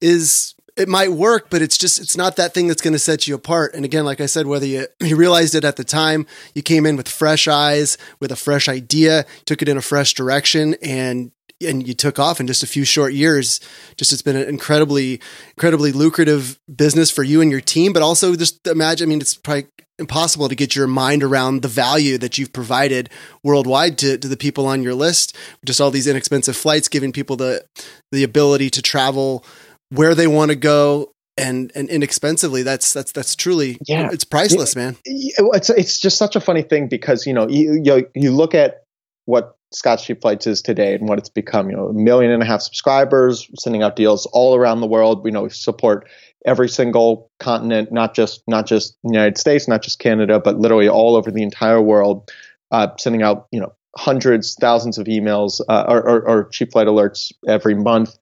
is 0.02 0.54
it 0.76 0.90
might 0.90 1.12
work, 1.12 1.48
but 1.48 1.62
it's 1.62 1.78
just 1.78 1.98
it's 1.98 2.14
not 2.14 2.36
that 2.36 2.52
thing 2.52 2.68
that's 2.68 2.82
going 2.82 2.92
to 2.92 2.98
set 2.98 3.26
you 3.26 3.34
apart. 3.34 3.74
And 3.74 3.86
again, 3.86 4.04
like 4.04 4.20
I 4.20 4.26
said, 4.26 4.46
whether 4.46 4.66
you 4.66 4.86
you 5.00 5.16
realized 5.16 5.54
it 5.54 5.64
at 5.64 5.76
the 5.76 5.84
time, 5.84 6.26
you 6.54 6.60
came 6.62 6.84
in 6.84 6.96
with 6.96 7.08
fresh 7.08 7.48
eyes, 7.48 7.96
with 8.20 8.30
a 8.30 8.36
fresh 8.36 8.68
idea, 8.68 9.24
took 9.46 9.62
it 9.62 9.70
in 9.70 9.78
a 9.78 9.82
fresh 9.82 10.12
direction, 10.12 10.74
and 10.82 11.32
and 11.62 11.86
you 11.86 11.94
took 11.94 12.18
off 12.18 12.38
in 12.40 12.46
just 12.46 12.62
a 12.62 12.66
few 12.66 12.84
short 12.84 13.14
years. 13.14 13.60
Just 13.96 14.12
it's 14.12 14.22
been 14.22 14.36
an 14.36 14.48
incredibly 14.48 15.20
incredibly 15.56 15.92
lucrative 15.92 16.58
business 16.74 17.10
for 17.10 17.22
you 17.22 17.40
and 17.40 17.50
your 17.50 17.60
team, 17.60 17.94
but 17.94 18.02
also 18.02 18.36
just 18.36 18.66
imagine. 18.66 19.08
I 19.08 19.10
mean, 19.10 19.20
it's 19.20 19.34
probably 19.34 19.68
impossible 20.02 20.48
to 20.50 20.54
get 20.54 20.76
your 20.76 20.86
mind 20.86 21.22
around 21.22 21.62
the 21.62 21.68
value 21.68 22.18
that 22.18 22.36
you've 22.36 22.52
provided 22.52 23.08
worldwide 23.42 23.96
to, 23.98 24.18
to 24.18 24.28
the 24.28 24.36
people 24.36 24.66
on 24.66 24.82
your 24.82 24.94
list. 24.94 25.34
Just 25.64 25.80
all 25.80 25.90
these 25.90 26.06
inexpensive 26.06 26.56
flights, 26.56 26.88
giving 26.88 27.12
people 27.12 27.36
the 27.36 27.64
the 28.10 28.24
ability 28.24 28.68
to 28.70 28.82
travel 28.82 29.44
where 29.88 30.14
they 30.14 30.26
want 30.26 30.50
to 30.50 30.56
go 30.56 31.12
and 31.38 31.72
and 31.74 31.88
inexpensively. 31.88 32.62
That's 32.62 32.92
that's 32.92 33.12
that's 33.12 33.34
truly 33.34 33.78
yeah, 33.86 34.10
it's 34.12 34.24
priceless, 34.24 34.76
man. 34.76 34.96
It's 35.04 35.70
it's 35.70 35.98
just 35.98 36.18
such 36.18 36.36
a 36.36 36.40
funny 36.40 36.62
thing 36.62 36.88
because 36.88 37.26
you 37.26 37.32
know 37.32 37.48
you 37.48 37.80
you, 37.82 38.06
you 38.14 38.32
look 38.32 38.54
at 38.54 38.82
what 39.24 39.56
Scott's 39.72 40.04
Cheap 40.04 40.20
Flights 40.20 40.46
is 40.46 40.62
today 40.62 40.94
and 40.94 41.08
what 41.08 41.18
it's 41.18 41.28
become. 41.28 41.70
You 41.70 41.76
know, 41.76 41.88
a 41.88 41.92
million 41.92 42.30
and 42.30 42.42
a 42.42 42.46
half 42.46 42.60
subscribers, 42.60 43.48
sending 43.58 43.82
out 43.82 43.96
deals 43.96 44.26
all 44.26 44.54
around 44.54 44.80
the 44.80 44.86
world. 44.86 45.24
We 45.24 45.30
know 45.30 45.44
we 45.44 45.50
support 45.50 46.08
every 46.44 46.68
single 46.68 47.30
continent, 47.38 47.92
not 47.92 48.14
just 48.14 48.42
not 48.46 48.66
just 48.66 48.96
the 49.02 49.12
United 49.12 49.38
States, 49.38 49.68
not 49.68 49.82
just 49.82 49.98
Canada, 49.98 50.40
but 50.40 50.58
literally 50.58 50.88
all 50.88 51.16
over 51.16 51.30
the 51.30 51.42
entire 51.42 51.80
world, 51.80 52.30
uh, 52.70 52.88
sending 52.98 53.22
out 53.22 53.46
you 53.50 53.60
know 53.60 53.72
hundreds, 53.96 54.54
thousands 54.54 54.98
of 54.98 55.06
emails 55.06 55.60
uh, 55.68 55.84
or, 55.86 56.08
or, 56.08 56.28
or, 56.28 56.48
cheap 56.48 56.72
flight 56.72 56.86
alerts 56.86 57.30
every 57.46 57.74
month. 57.74 58.16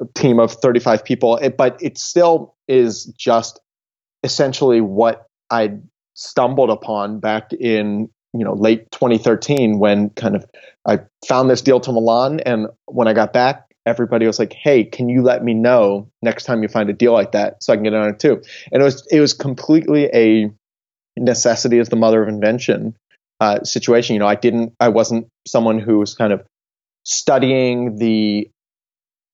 A 0.00 0.06
team 0.14 0.38
of 0.38 0.52
35 0.52 1.04
people, 1.04 1.36
it, 1.38 1.56
but 1.56 1.82
it 1.82 1.96
still 1.96 2.54
is 2.68 3.06
just 3.16 3.58
essentially 4.22 4.82
what 4.82 5.26
I 5.50 5.78
stumbled 6.12 6.70
upon 6.70 7.18
back 7.18 7.52
in 7.52 8.10
you 8.34 8.44
know 8.44 8.52
late 8.52 8.90
2013 8.90 9.78
when 9.78 10.10
kind 10.10 10.36
of 10.36 10.44
I 10.86 11.00
found 11.26 11.50
this 11.50 11.62
deal 11.62 11.80
to 11.80 11.92
Milan, 11.92 12.40
and 12.40 12.68
when 12.86 13.08
I 13.08 13.14
got 13.14 13.32
back, 13.32 13.65
everybody 13.86 14.26
was 14.26 14.38
like, 14.38 14.52
"Hey, 14.52 14.84
can 14.84 15.08
you 15.08 15.22
let 15.22 15.42
me 15.42 15.54
know 15.54 16.08
next 16.22 16.44
time 16.44 16.62
you 16.62 16.68
find 16.68 16.90
a 16.90 16.92
deal 16.92 17.12
like 17.12 17.32
that 17.32 17.62
so 17.62 17.72
I 17.72 17.76
can 17.76 17.84
get 17.84 17.94
on 17.94 18.08
it 18.08 18.18
too?" 18.18 18.42
And 18.72 18.82
it 18.82 18.84
was 18.84 19.06
it 19.10 19.20
was 19.20 19.32
completely 19.32 20.10
a 20.12 20.50
necessity 21.16 21.78
is 21.78 21.88
the 21.88 21.96
mother 21.96 22.22
of 22.22 22.28
invention 22.28 22.96
uh, 23.40 23.62
situation. 23.64 24.14
You 24.14 24.20
know, 24.20 24.26
I 24.26 24.34
didn't, 24.34 24.74
I 24.80 24.88
wasn't 24.88 25.28
someone 25.46 25.78
who 25.78 25.98
was 25.98 26.14
kind 26.14 26.32
of 26.32 26.42
studying 27.04 27.96
the 27.96 28.50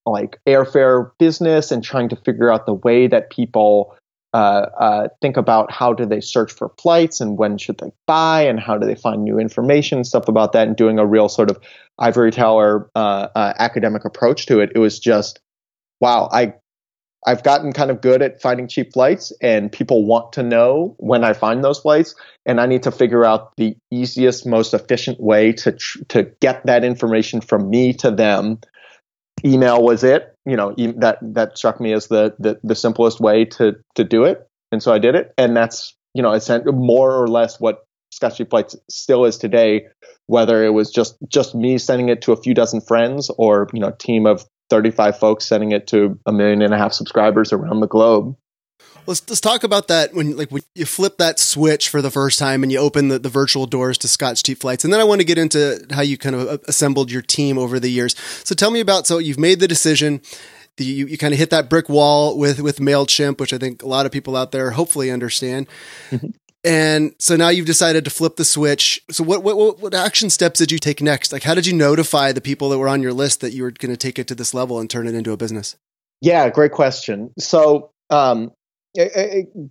like 0.04 0.38
airfare 0.48 1.10
business 1.18 1.70
and 1.70 1.82
trying 1.82 2.08
to 2.08 2.16
figure 2.16 2.52
out 2.52 2.66
the 2.66 2.74
way 2.74 3.06
that 3.06 3.30
people 3.30 3.96
uh, 4.32 4.66
uh, 4.78 5.08
think 5.20 5.36
about 5.36 5.70
how 5.70 5.92
do 5.92 6.06
they 6.06 6.20
search 6.20 6.52
for 6.52 6.72
flights 6.80 7.20
and 7.20 7.36
when 7.36 7.58
should 7.58 7.78
they 7.78 7.90
buy 8.06 8.42
and 8.42 8.58
how 8.58 8.78
do 8.78 8.86
they 8.86 8.94
find 8.94 9.22
new 9.22 9.38
information 9.38 10.04
stuff 10.04 10.26
about 10.28 10.52
that 10.52 10.66
and 10.66 10.76
doing 10.76 10.98
a 10.98 11.06
real 11.06 11.28
sort 11.28 11.50
of 11.50 11.58
ivory 11.98 12.30
tower 12.30 12.90
uh, 12.94 13.28
uh, 13.34 13.52
academic 13.58 14.04
approach 14.04 14.46
to 14.46 14.60
it. 14.60 14.72
It 14.74 14.78
was 14.78 14.98
just 14.98 15.40
wow. 16.00 16.28
I 16.32 16.54
I've 17.24 17.44
gotten 17.44 17.72
kind 17.72 17.90
of 17.90 18.00
good 18.00 18.20
at 18.20 18.42
finding 18.42 18.66
cheap 18.66 18.92
flights, 18.92 19.32
and 19.40 19.70
people 19.70 20.04
want 20.04 20.32
to 20.32 20.42
know 20.42 20.96
when 20.98 21.22
I 21.22 21.34
find 21.34 21.62
those 21.62 21.78
flights, 21.78 22.16
and 22.46 22.60
I 22.60 22.66
need 22.66 22.82
to 22.82 22.90
figure 22.90 23.24
out 23.24 23.56
the 23.56 23.76
easiest, 23.92 24.44
most 24.44 24.74
efficient 24.74 25.20
way 25.20 25.52
to 25.52 25.72
tr- 25.72 25.98
to 26.08 26.24
get 26.40 26.66
that 26.66 26.84
information 26.84 27.40
from 27.40 27.70
me 27.70 27.92
to 27.94 28.10
them. 28.10 28.58
Email 29.44 29.82
was 29.82 30.02
it, 30.02 30.31
you 30.44 30.56
know, 30.56 30.74
that 30.96 31.18
that 31.22 31.56
struck 31.56 31.80
me 31.80 31.92
as 31.92 32.08
the, 32.08 32.34
the 32.38 32.58
the 32.62 32.74
simplest 32.74 33.20
way 33.20 33.44
to 33.44 33.76
to 33.94 34.04
do 34.04 34.24
it, 34.24 34.46
and 34.70 34.82
so 34.82 34.92
I 34.92 34.98
did 34.98 35.14
it, 35.14 35.32
and 35.38 35.56
that's 35.56 35.94
you 36.14 36.22
know, 36.22 36.32
it's 36.32 36.50
more 36.66 37.12
or 37.12 37.28
less 37.28 37.58
what 37.58 37.86
Scott's 38.10 38.40
Flights 38.50 38.76
still 38.90 39.24
is 39.24 39.38
today. 39.38 39.86
Whether 40.26 40.64
it 40.64 40.70
was 40.70 40.90
just 40.90 41.16
just 41.28 41.54
me 41.54 41.78
sending 41.78 42.08
it 42.08 42.22
to 42.22 42.32
a 42.32 42.36
few 42.36 42.54
dozen 42.54 42.80
friends, 42.80 43.30
or 43.38 43.68
you 43.72 43.80
know, 43.80 43.88
a 43.88 43.96
team 43.96 44.26
of 44.26 44.44
35 44.70 45.18
folks 45.18 45.46
sending 45.46 45.72
it 45.72 45.86
to 45.88 46.18
a 46.26 46.32
million 46.32 46.62
and 46.62 46.72
a 46.72 46.78
half 46.78 46.92
subscribers 46.92 47.52
around 47.52 47.80
the 47.80 47.88
globe. 47.88 48.36
Let's 49.06 49.28
let's 49.28 49.40
talk 49.40 49.64
about 49.64 49.88
that 49.88 50.14
when 50.14 50.36
like 50.36 50.50
when 50.50 50.62
you 50.74 50.86
flip 50.86 51.18
that 51.18 51.38
switch 51.38 51.88
for 51.88 52.00
the 52.00 52.10
first 52.10 52.38
time 52.38 52.62
and 52.62 52.70
you 52.70 52.78
open 52.78 53.08
the, 53.08 53.18
the 53.18 53.28
virtual 53.28 53.66
doors 53.66 53.98
to 53.98 54.08
Scott's 54.08 54.42
Cheap 54.42 54.58
Flights, 54.58 54.84
and 54.84 54.92
then 54.92 55.00
I 55.00 55.04
want 55.04 55.20
to 55.20 55.24
get 55.24 55.38
into 55.38 55.84
how 55.90 56.02
you 56.02 56.16
kind 56.16 56.36
of 56.36 56.48
uh, 56.48 56.58
assembled 56.68 57.10
your 57.10 57.22
team 57.22 57.58
over 57.58 57.80
the 57.80 57.90
years. 57.90 58.14
So 58.44 58.54
tell 58.54 58.70
me 58.70 58.80
about 58.80 59.06
so 59.06 59.18
you've 59.18 59.38
made 59.38 59.60
the 59.60 59.68
decision. 59.68 60.20
You, 60.78 61.06
you 61.06 61.18
kind 61.18 61.34
of 61.34 61.38
hit 61.38 61.50
that 61.50 61.68
brick 61.68 61.88
wall 61.88 62.38
with 62.38 62.60
with 62.60 62.78
Mailchimp, 62.78 63.40
which 63.40 63.52
I 63.52 63.58
think 63.58 63.82
a 63.82 63.88
lot 63.88 64.06
of 64.06 64.12
people 64.12 64.36
out 64.36 64.52
there 64.52 64.70
hopefully 64.70 65.10
understand. 65.10 65.68
Mm-hmm. 66.10 66.28
And 66.64 67.14
so 67.18 67.34
now 67.36 67.48
you've 67.48 67.66
decided 67.66 68.04
to 68.04 68.10
flip 68.10 68.36
the 68.36 68.44
switch. 68.44 69.02
So 69.10 69.24
what, 69.24 69.42
what, 69.42 69.80
what 69.80 69.94
action 69.94 70.30
steps 70.30 70.60
did 70.60 70.70
you 70.70 70.78
take 70.78 71.02
next? 71.02 71.32
Like, 71.32 71.42
how 71.42 71.54
did 71.54 71.66
you 71.66 71.72
notify 71.72 72.30
the 72.30 72.40
people 72.40 72.68
that 72.68 72.78
were 72.78 72.88
on 72.88 73.02
your 73.02 73.12
list 73.12 73.40
that 73.40 73.52
you 73.52 73.64
were 73.64 73.72
going 73.72 73.92
to 73.92 73.96
take 73.96 74.18
it 74.18 74.28
to 74.28 74.34
this 74.36 74.54
level 74.54 74.78
and 74.78 74.88
turn 74.88 75.08
it 75.08 75.14
into 75.14 75.32
a 75.32 75.36
business? 75.36 75.76
Yeah, 76.20 76.48
great 76.50 76.70
question. 76.70 77.32
So, 77.36 77.90
um, 78.10 78.52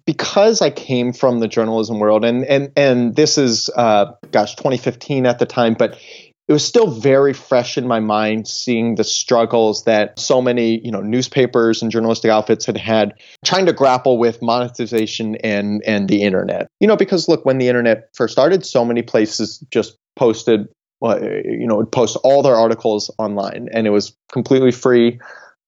because 0.05 0.61
I 0.61 0.69
came 0.69 1.13
from 1.13 1.39
the 1.39 1.47
journalism 1.47 1.99
world, 1.99 2.25
and 2.25 2.43
and 2.45 2.71
and 2.75 3.15
this 3.15 3.37
is 3.37 3.69
uh, 3.75 4.11
gosh, 4.31 4.55
2015 4.55 5.25
at 5.25 5.39
the 5.39 5.45
time, 5.45 5.75
but 5.75 5.99
it 6.47 6.53
was 6.53 6.65
still 6.65 6.87
very 6.87 7.31
fresh 7.31 7.77
in 7.77 7.87
my 7.87 7.99
mind 7.99 8.47
seeing 8.47 8.95
the 8.95 9.03
struggles 9.03 9.85
that 9.85 10.19
so 10.19 10.41
many 10.41 10.83
you 10.83 10.91
know 10.91 11.01
newspapers 11.01 11.81
and 11.81 11.91
journalistic 11.91 12.31
outfits 12.31 12.65
had 12.65 12.77
had 12.77 13.13
trying 13.45 13.65
to 13.67 13.73
grapple 13.73 14.17
with 14.17 14.41
monetization 14.41 15.35
and 15.37 15.81
and 15.85 16.09
the 16.09 16.23
internet. 16.23 16.67
You 16.79 16.87
know 16.87 16.97
because 16.97 17.27
look 17.27 17.45
when 17.45 17.57
the 17.57 17.67
internet 17.67 18.09
first 18.13 18.33
started 18.33 18.65
so 18.65 18.83
many 18.83 19.01
places 19.01 19.63
just 19.71 19.97
posted 20.15 20.67
well, 20.99 21.23
you 21.23 21.67
know 21.67 21.77
would 21.77 21.91
post 21.91 22.17
all 22.23 22.41
their 22.41 22.55
articles 22.55 23.09
online 23.17 23.69
and 23.71 23.87
it 23.87 23.91
was 23.91 24.15
completely 24.31 24.71
free 24.71 25.19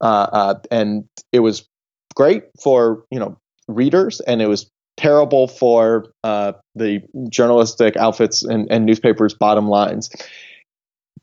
uh, 0.02 0.28
uh, 0.32 0.56
and 0.70 1.06
it 1.32 1.40
was 1.40 1.68
great 2.16 2.44
for 2.62 3.06
you 3.10 3.20
know 3.20 3.38
readers 3.68 4.20
and 4.20 4.42
it 4.42 4.48
was 4.48 4.70
terrible 4.98 5.48
for 5.48 6.12
uh, 6.24 6.54
the 6.76 7.02
journalistic 7.30 7.98
outfits 7.98 8.44
and, 8.44 8.72
and 8.72 8.86
newspapers 8.86 9.34
bottom 9.34 9.68
lines. 9.68 10.10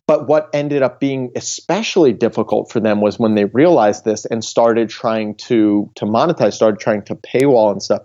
But 0.07 0.27
what 0.27 0.51
ended 0.53 0.83
up 0.83 0.99
being 0.99 1.31
especially 1.37 2.13
difficult 2.13 2.73
for 2.73 2.81
them 2.81 3.01
was 3.01 3.19
when 3.19 3.37
they 3.37 3.45
realized 3.45 4.05
this 4.05 4.25
and 4.25 4.45
started 4.45 4.89
trying 4.89 5.37
to 5.47 5.89
to 5.95 6.05
monetize, 6.05 6.55
started 6.55 6.81
trying 6.81 7.05
to 7.05 7.15
paywall 7.15 7.71
and 7.71 7.81
stuff, 7.81 8.03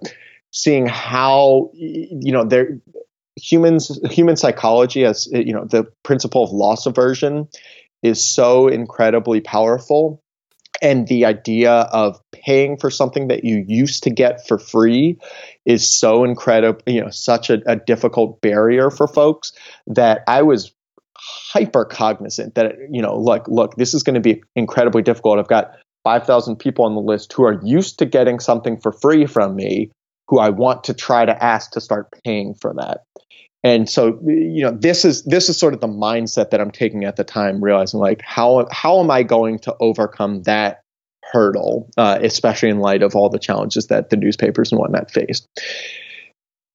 seeing 0.51 0.85
how 0.85 1.71
you 1.73 2.31
know 2.31 2.45
their 2.45 2.79
humans 3.37 3.99
human 4.11 4.35
psychology 4.35 5.03
as 5.03 5.27
you 5.31 5.51
know 5.51 5.65
the 5.65 5.85
principle 6.03 6.43
of 6.43 6.51
loss 6.51 6.85
aversion 6.85 7.47
is 8.03 8.23
so 8.23 8.67
incredibly 8.67 9.41
powerful 9.41 10.21
and 10.81 11.07
the 11.07 11.25
idea 11.25 11.71
of 11.71 12.19
paying 12.31 12.77
for 12.77 12.89
something 12.89 13.27
that 13.27 13.43
you 13.43 13.63
used 13.67 14.03
to 14.03 14.09
get 14.09 14.47
for 14.47 14.57
free 14.57 15.17
is 15.65 15.87
so 15.87 16.23
incredible 16.23 16.81
you 16.85 17.01
know 17.01 17.09
such 17.09 17.49
a, 17.49 17.59
a 17.65 17.75
difficult 17.75 18.41
barrier 18.41 18.89
for 18.89 19.07
folks 19.07 19.51
that 19.87 20.21
i 20.27 20.41
was 20.41 20.73
hyper 21.17 21.85
cognizant 21.85 22.55
that 22.55 22.75
you 22.91 23.01
know 23.01 23.17
look 23.17 23.47
look 23.47 23.75
this 23.75 23.93
is 23.93 24.03
going 24.03 24.15
to 24.15 24.19
be 24.19 24.43
incredibly 24.55 25.01
difficult. 25.01 25.39
I've 25.39 25.47
got 25.47 25.71
5000 26.03 26.57
people 26.57 26.85
on 26.85 26.93
the 26.93 27.01
list 27.01 27.33
who 27.33 27.43
are 27.43 27.59
used 27.63 27.99
to 27.99 28.05
getting 28.05 28.39
something 28.39 28.79
for 28.79 28.91
free 28.91 29.25
from 29.25 29.55
me 29.55 29.91
who 30.27 30.39
i 30.39 30.49
want 30.49 30.83
to 30.85 30.93
try 30.93 31.25
to 31.25 31.43
ask 31.43 31.71
to 31.71 31.81
start 31.81 32.07
paying 32.23 32.53
for 32.53 32.73
that 32.75 33.01
and 33.65 33.89
so 33.89 34.19
you 34.23 34.61
know 34.61 34.71
this 34.71 35.03
is 35.03 35.23
this 35.23 35.49
is 35.49 35.57
sort 35.57 35.73
of 35.73 35.81
the 35.81 35.87
mindset 35.87 36.51
that 36.51 36.61
i'm 36.61 36.71
taking 36.71 37.03
at 37.03 37.17
the 37.17 37.23
time 37.23 37.61
realizing 37.61 37.99
like 37.99 38.21
how 38.21 38.65
how 38.71 39.01
am 39.01 39.11
i 39.11 39.23
going 39.23 39.59
to 39.59 39.75
overcome 39.81 40.43
that 40.43 40.81
hurdle 41.31 41.89
uh, 41.97 42.19
especially 42.21 42.69
in 42.69 42.79
light 42.79 43.01
of 43.01 43.15
all 43.15 43.29
the 43.29 43.39
challenges 43.39 43.87
that 43.87 44.11
the 44.11 44.15
newspapers 44.15 44.71
and 44.71 44.79
whatnot 44.79 45.11
faced 45.11 45.47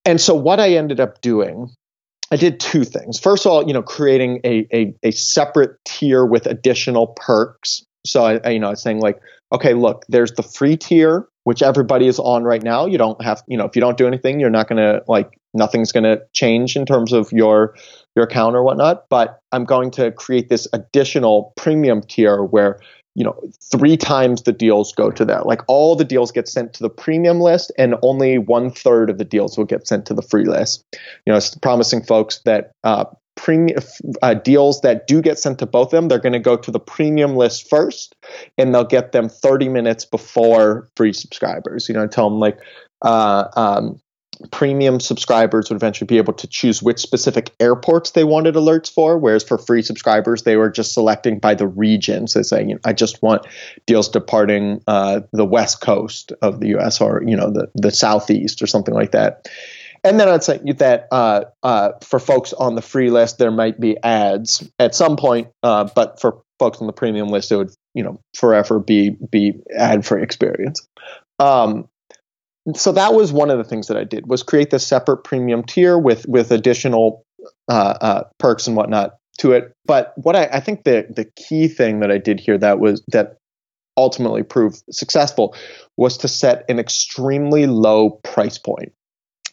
and 0.05 0.21
so 0.21 0.35
what 0.35 0.59
i 0.59 0.71
ended 0.71 1.01
up 1.01 1.21
doing 1.23 1.71
I 2.33 2.37
did 2.37 2.61
two 2.61 2.85
things. 2.85 3.19
First 3.19 3.45
of 3.45 3.51
all, 3.51 3.67
you 3.67 3.73
know, 3.73 3.83
creating 3.83 4.41
a, 4.45 4.65
a, 4.73 4.95
a 5.03 5.11
separate 5.11 5.77
tier 5.85 6.25
with 6.25 6.47
additional 6.47 7.09
perks. 7.09 7.85
So 8.07 8.25
I, 8.25 8.41
I, 8.45 8.51
you 8.51 8.61
know, 8.61 8.69
I 8.69 8.71
was 8.71 8.83
saying 8.83 9.01
like, 9.01 9.19
okay, 9.53 9.75
look, 9.75 10.05
there's 10.09 10.31
the 10.33 10.45
free 10.45 10.77
tier, 10.77 11.27
which 11.45 11.63
everybody 11.63 12.07
is 12.07 12.19
on 12.19 12.45
right 12.45 12.63
now. 12.63 12.87
You 12.87 12.99
don't 12.99 13.21
have, 13.23 13.43
you 13.47 13.57
know, 13.57 13.65
if 13.65 13.75
you 13.75 13.81
don't 13.81 13.97
do 13.97 14.07
anything, 14.07 14.41
you're 14.41 14.51
not 14.51 14.69
going 14.69 14.79
to 14.79 15.03
like, 15.09 15.39
nothing's 15.55 15.93
going 15.93 16.05
to 16.05 16.23
change 16.33 16.77
in 16.77 16.87
terms 16.87 17.13
of 17.13 17.33
your 17.33 17.75
your 18.17 18.25
account 18.25 18.57
or 18.57 18.63
whatnot. 18.63 19.09
But 19.09 19.41
I'm 19.53 19.65
going 19.65 19.91
to 19.93 20.13
create 20.13 20.49
this 20.49 20.67
additional 20.73 21.53
premium 21.57 22.03
tier 22.03 22.43
where 22.43 22.81
you 23.15 23.25
know, 23.25 23.39
three 23.73 23.97
times 23.97 24.43
the 24.43 24.53
deals 24.53 24.93
go 24.93 25.11
to 25.11 25.25
that. 25.25 25.45
Like 25.45 25.63
all 25.67 25.97
the 25.97 26.05
deals 26.05 26.31
get 26.31 26.49
sent 26.49 26.73
to 26.75 26.83
the 26.83 26.89
premium 26.89 27.41
list, 27.41 27.73
and 27.77 27.97
only 28.03 28.39
one 28.39 28.71
third 28.71 29.11
of 29.11 29.19
the 29.19 29.25
deals 29.25 29.59
will 29.59 29.65
get 29.65 29.87
sent 29.87 30.07
to 30.07 30.15
the 30.15 30.23
free 30.23 30.45
list. 30.45 30.85
You 31.27 31.33
know, 31.33 31.37
it's 31.37 31.55
promising 31.57 32.03
folks 32.05 32.41
that 32.45 32.73
uh, 32.85 33.05
premium 33.41 33.79
uh, 34.21 34.35
deals 34.35 34.83
that 34.83 35.07
do 35.07 35.23
get 35.23 35.39
sent 35.39 35.59
to 35.59 35.67
both 35.67 35.89
of 35.89 35.91
them, 35.93 36.09
they're 36.09 36.19
going 36.19 36.35
to 36.35 36.39
go 36.39 36.57
to 36.57 36.71
the 36.71 36.79
premium 36.79 37.37
list 37.37 37.69
first, 37.69 38.15
and 38.59 38.75
they'll 38.75 38.85
get 38.85 39.13
them 39.13 39.29
30 39.29 39.69
minutes 39.69 40.05
before 40.05 40.89
free 40.95 41.15
subscribers. 41.15 41.89
You 41.89 41.95
know, 41.95 42.05
I 42.05 42.07
tell 42.07 42.29
them 42.29 42.39
like, 42.39 42.59
uh, 43.03 43.49
um, 43.57 44.01
premium 44.51 45.01
subscribers 45.01 45.69
would 45.69 45.77
eventually 45.77 46.07
be 46.07 46.19
able 46.19 46.33
to 46.33 46.47
choose 46.47 46.83
which 46.83 46.99
specific 46.99 47.51
airports 47.61 48.11
they 48.11 48.25
wanted 48.25 48.55
alerts 48.55 48.93
for, 48.93 49.19
whereas 49.19 49.43
for 49.43 49.59
free 49.59 49.83
subscribers, 49.83 50.43
they 50.43 50.57
were 50.57 50.71
just 50.71 50.93
selecting 50.93 51.39
by 51.39 51.55
the 51.55 51.67
region. 51.67 52.27
So 52.27 52.43
saying, 52.43 52.69
you 52.69 52.75
know, 52.77 52.81
I 52.85 52.93
just 52.93 53.23
want 53.23 53.47
deals 53.87 54.09
departing 54.09 54.83
uh, 54.87 55.21
the 55.33 55.45
west 55.45 55.81
coast 55.81 56.33
of 56.43 56.61
the 56.61 56.69
U.S. 56.69 57.01
or 57.01 57.23
you 57.27 57.37
know 57.37 57.51
the 57.51 57.69
the 57.75 57.91
southeast 57.91 58.63
or 58.63 58.67
something 58.67 58.95
like 58.95 59.13
that. 59.13 59.49
And 60.03 60.19
then 60.19 60.29
I'd 60.29 60.43
say 60.43 60.59
that 60.79 61.09
uh, 61.11 61.45
uh, 61.63 61.93
for 62.03 62.19
folks 62.19 62.53
on 62.53 62.75
the 62.75 62.83
free 62.83 63.11
list, 63.11 63.39
there 63.39 63.51
might 63.51 63.79
be 63.79 63.97
ads 64.03 64.69
at 64.79 64.95
some 64.95 65.17
point, 65.17 65.49
uh, 65.63 65.89
but 65.95 66.21
for 66.21 66.43
folks 66.59 66.81
on 66.81 66.87
the 66.87 66.93
premium 66.93 67.29
list, 67.29 67.53
it 67.53 67.57
would 67.57 67.71
you 67.95 68.03
know 68.03 68.21
forever 68.35 68.79
be 68.79 69.11
be 69.31 69.55
ad 69.77 70.07
free 70.07 70.23
experience. 70.23 70.87
Um, 71.39 71.89
so 72.75 72.93
that 72.93 73.15
was 73.15 73.33
one 73.33 73.51
of 73.51 73.59
the 73.59 73.65
things 73.65 73.89
that 73.89 73.97
I 73.97 74.05
did 74.05 74.27
was 74.27 74.43
create 74.43 74.71
this 74.71 74.87
separate 74.87 75.19
premium 75.19 75.63
tier 75.63 75.99
with 75.99 76.27
with 76.27 76.51
additional 76.51 77.25
uh, 77.69 77.95
uh, 78.01 78.25
perks 78.39 78.67
and 78.67 78.77
whatnot 78.77 79.17
to 79.39 79.53
it. 79.53 79.73
But 79.87 80.13
what 80.17 80.37
I, 80.37 80.45
I 80.47 80.61
think 80.61 80.85
the 80.85 81.07
the 81.09 81.25
key 81.25 81.69
thing 81.69 82.01
that 82.01 82.11
I 82.11 82.19
did 82.19 82.41
here 82.41 82.59
that 82.59 82.79
was 82.79 83.03
that 83.09 83.37
ultimately 83.97 84.43
proved 84.43 84.83
successful 84.91 85.55
was 85.97 86.17
to 86.19 86.29
set 86.29 86.65
an 86.69 86.79
extremely 86.79 87.67
low 87.67 88.11
price 88.11 88.59
point. 88.59 88.93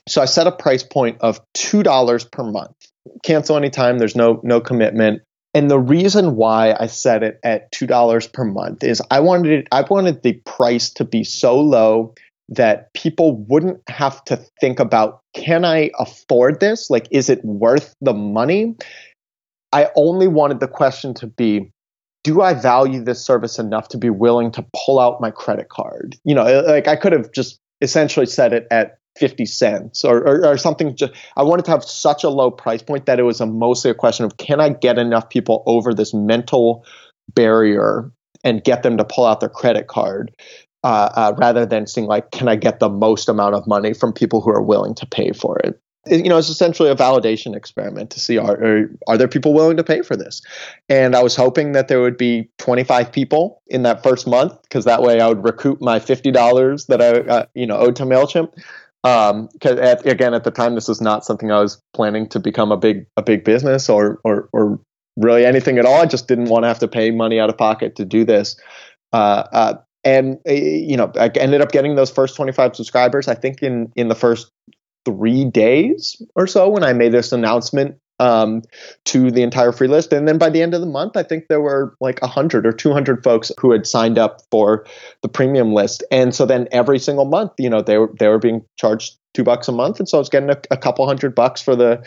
So 0.08 0.22
I 0.22 0.26
set 0.26 0.48
a 0.48 0.52
price 0.52 0.84
point 0.84 1.18
of 1.22 1.40
two 1.54 1.84
dollars 1.84 2.26
per 2.26 2.44
month. 2.44 2.76
Cancel 3.24 3.58
anytime. 3.58 3.98
There's 3.98 4.16
no 4.16 4.40
no 4.44 4.60
commitment. 4.60 5.22
And 5.54 5.72
the 5.72 5.80
reason 5.80 6.36
why 6.36 6.76
I 6.80 6.88
set 6.88 7.24
it 7.24 7.40
at 7.44 7.72
two 7.72 7.88
dollars 7.88 8.28
per 8.28 8.44
month 8.44 8.84
is 8.84 9.02
I 9.10 9.20
wanted 9.20 9.52
it, 9.52 9.68
I 9.72 9.82
wanted 9.82 10.24
the 10.24 10.34
price 10.46 10.90
to 10.92 11.06
be 11.06 11.24
so 11.24 11.60
low 11.60 12.14
that 12.50 12.94
people 12.94 13.36
wouldn't 13.48 13.82
have 13.90 14.24
to 14.26 14.38
think 14.62 14.80
about 14.80 15.22
can 15.34 15.66
I 15.66 15.92
afford 16.00 16.60
this? 16.60 16.90
Like, 16.90 17.08
is 17.12 17.30
it 17.30 17.44
worth 17.44 17.94
the 18.02 18.14
money? 18.14 18.76
I 19.74 19.90
only 19.96 20.28
wanted 20.28 20.60
the 20.60 20.68
question 20.68 21.14
to 21.16 21.28
be 21.28 21.72
do 22.24 22.42
I 22.42 22.54
value 22.54 23.04
this 23.04 23.24
service 23.24 23.58
enough 23.58 23.88
to 23.90 23.98
be 23.98 24.10
willing 24.10 24.52
to 24.52 24.66
pull 24.76 25.00
out 25.00 25.22
my 25.22 25.32
credit 25.32 25.70
card? 25.70 26.18
You 26.26 26.36
know, 26.36 26.44
like 26.68 26.88
I 26.88 26.96
could 26.96 27.14
have 27.14 27.32
just 27.32 27.58
essentially 27.82 28.26
set 28.26 28.54
it 28.54 28.68
at 28.70 28.98
50 29.18 29.46
cents 29.46 30.04
or, 30.04 30.18
or, 30.18 30.46
or, 30.46 30.58
something. 30.58 30.96
Just, 30.96 31.14
I 31.36 31.44
wanted 31.44 31.66
to 31.66 31.72
have 31.72 31.84
such 31.84 32.24
a 32.24 32.30
low 32.30 32.52
price 32.52 32.82
point 32.82 33.06
that 33.06 33.20
it 33.20 33.24
was 33.24 33.42
a, 33.42 33.46
mostly 33.46 33.92
a 33.92 33.96
question 33.96 34.26
of 34.26 34.38
can 34.38 34.62
I 34.62 34.70
get 34.70 34.98
enough 34.98 35.30
people 35.30 35.64
over 35.66 35.94
this 35.94 36.14
mental 36.14 36.86
barrier 37.34 38.12
and 38.44 38.64
get 38.64 38.84
them 38.84 38.98
to 38.98 39.06
pull 39.06 39.26
out 39.26 39.40
their 39.40 39.50
credit 39.50 39.88
card 39.88 40.32
uh, 40.84 41.10
uh, 41.16 41.34
rather 41.38 41.66
than 41.66 41.88
seeing 41.88 42.08
like, 42.08 42.32
can 42.32 42.48
I 42.48 42.56
get 42.56 42.80
the 42.80 42.90
most 42.90 43.28
amount 43.28 43.56
of 43.56 43.68
money 43.68 43.94
from 43.94 44.14
people 44.14 44.42
who 44.42 44.52
are 44.52 44.62
willing 44.62 44.96
to 44.96 45.06
pay 45.06 45.32
for 45.32 45.60
it? 45.60 45.80
it 46.06 46.24
you 46.24 46.30
know, 46.30 46.38
it's 46.38 46.50
essentially 46.50 46.90
a 46.90 46.96
validation 46.96 47.56
experiment 47.56 48.10
to 48.12 48.20
see 48.20 48.38
are, 48.38 48.64
are, 48.64 48.90
are 49.08 49.18
there 49.18 49.28
people 49.28 49.54
willing 49.54 49.78
to 49.78 49.84
pay 49.84 50.02
for 50.02 50.16
this? 50.16 50.42
And 50.88 51.16
I 51.16 51.24
was 51.24 51.36
hoping 51.36 51.74
that 51.74 51.88
there 51.88 52.00
would 52.00 52.18
be 52.18 52.50
25 52.60 53.12
people 53.12 53.62
in 53.68 53.84
that 53.84 54.04
first 54.04 54.28
month 54.28 54.62
because 54.62 54.86
that 54.86 55.02
way 55.02 55.20
I 55.20 55.28
would 55.28 55.44
recoup 55.44 55.82
my 55.82 56.00
$50 56.00 56.88
that 56.88 57.02
I 57.02 57.10
uh, 57.30 57.46
you 57.54 57.66
know 57.66 57.78
owed 57.78 57.96
to 57.98 58.04
Mailchimp. 58.04 58.54
Um, 59.08 59.48
because 59.54 59.80
at, 59.80 60.06
again, 60.06 60.34
at 60.34 60.44
the 60.44 60.52
time, 60.52 60.76
this 60.76 60.88
was 60.88 61.00
not 61.00 61.24
something 61.24 61.52
I 61.52 61.62
was 61.62 61.82
planning 61.94 62.28
to 62.30 62.40
become 62.40 62.72
a 62.72 62.78
big 62.78 63.06
a 63.16 63.22
big 63.22 63.44
business 63.44 63.90
or 63.90 64.20
or 64.24 64.50
or 64.52 64.80
really 65.16 65.46
anything 65.46 65.78
at 65.78 65.86
all. 65.86 66.02
I 66.02 66.06
just 66.06 66.28
didn't 66.28 66.46
want 66.46 66.64
to 66.64 66.68
have 66.68 66.80
to 66.80 66.88
pay 66.88 67.12
money 67.12 67.40
out 67.40 67.50
of 67.50 67.58
pocket 67.58 67.96
to 67.96 68.06
do 68.06 68.26
this. 68.26 68.58
Uh, 69.14 69.44
uh, 69.54 69.74
and 70.04 70.38
uh, 70.48 70.52
you 70.52 70.96
know 70.96 71.12
i 71.20 71.28
ended 71.36 71.62
up 71.62 71.72
getting 71.72 71.96
those 71.96 72.12
first 72.12 72.36
25 72.36 72.76
subscribers 72.76 73.28
i 73.28 73.34
think 73.34 73.64
in 73.64 73.92
in 73.96 74.10
the 74.10 74.16
first 74.16 74.52
three 75.08 75.46
days 75.46 76.22
or 76.36 76.46
so 76.46 76.68
when 76.68 76.84
i 76.84 76.92
made 76.92 77.14
this 77.14 77.32
announcement 77.32 77.98
um, 78.20 78.64
to 79.06 79.30
the 79.30 79.44
entire 79.44 79.72
free 79.72 79.88
list. 79.88 80.12
And 80.12 80.28
then 80.28 80.40
by 80.40 80.50
the 80.50 80.62
end 80.62 80.74
of 80.74 80.82
the 80.82 80.88
month 80.88 81.16
i 81.16 81.24
think 81.24 81.46
there 81.48 81.62
were 81.62 81.96
like 82.02 82.22
100 82.22 82.66
or 82.66 82.72
200 82.72 83.24
folks 83.24 83.52
who 83.60 83.72
had 83.72 83.86
signed 83.86 84.18
up 84.18 84.42
for 84.52 84.86
the 85.22 85.30
premium 85.30 85.74
list. 85.74 86.04
And 86.12 86.34
so 86.34 86.46
then 86.46 86.68
every 86.72 87.00
single 87.00 87.26
month 87.26 87.52
you 87.58 87.70
know 87.70 87.82
they 87.82 87.98
were 87.98 88.12
they 88.20 88.28
were 88.28 88.40
being 88.40 88.66
charged 88.78 89.18
two 89.34 89.44
bucks 89.44 89.68
a 89.68 89.72
month. 89.72 90.00
And 90.00 90.10
so 90.10 90.18
i 90.18 90.20
was 90.20 90.30
getting 90.30 90.50
a, 90.50 90.58
a 90.72 90.78
couple 90.78 91.06
hundred 91.08 91.36
bucks 91.36 91.62
for 91.62 91.76
the 91.76 92.04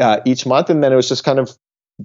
uh, 0.00 0.20
each 0.24 0.46
month. 0.46 0.68
And 0.68 0.82
then 0.82 0.92
it 0.92 0.96
was 0.96 1.08
just 1.08 1.24
kind 1.24 1.38
of 1.38 1.56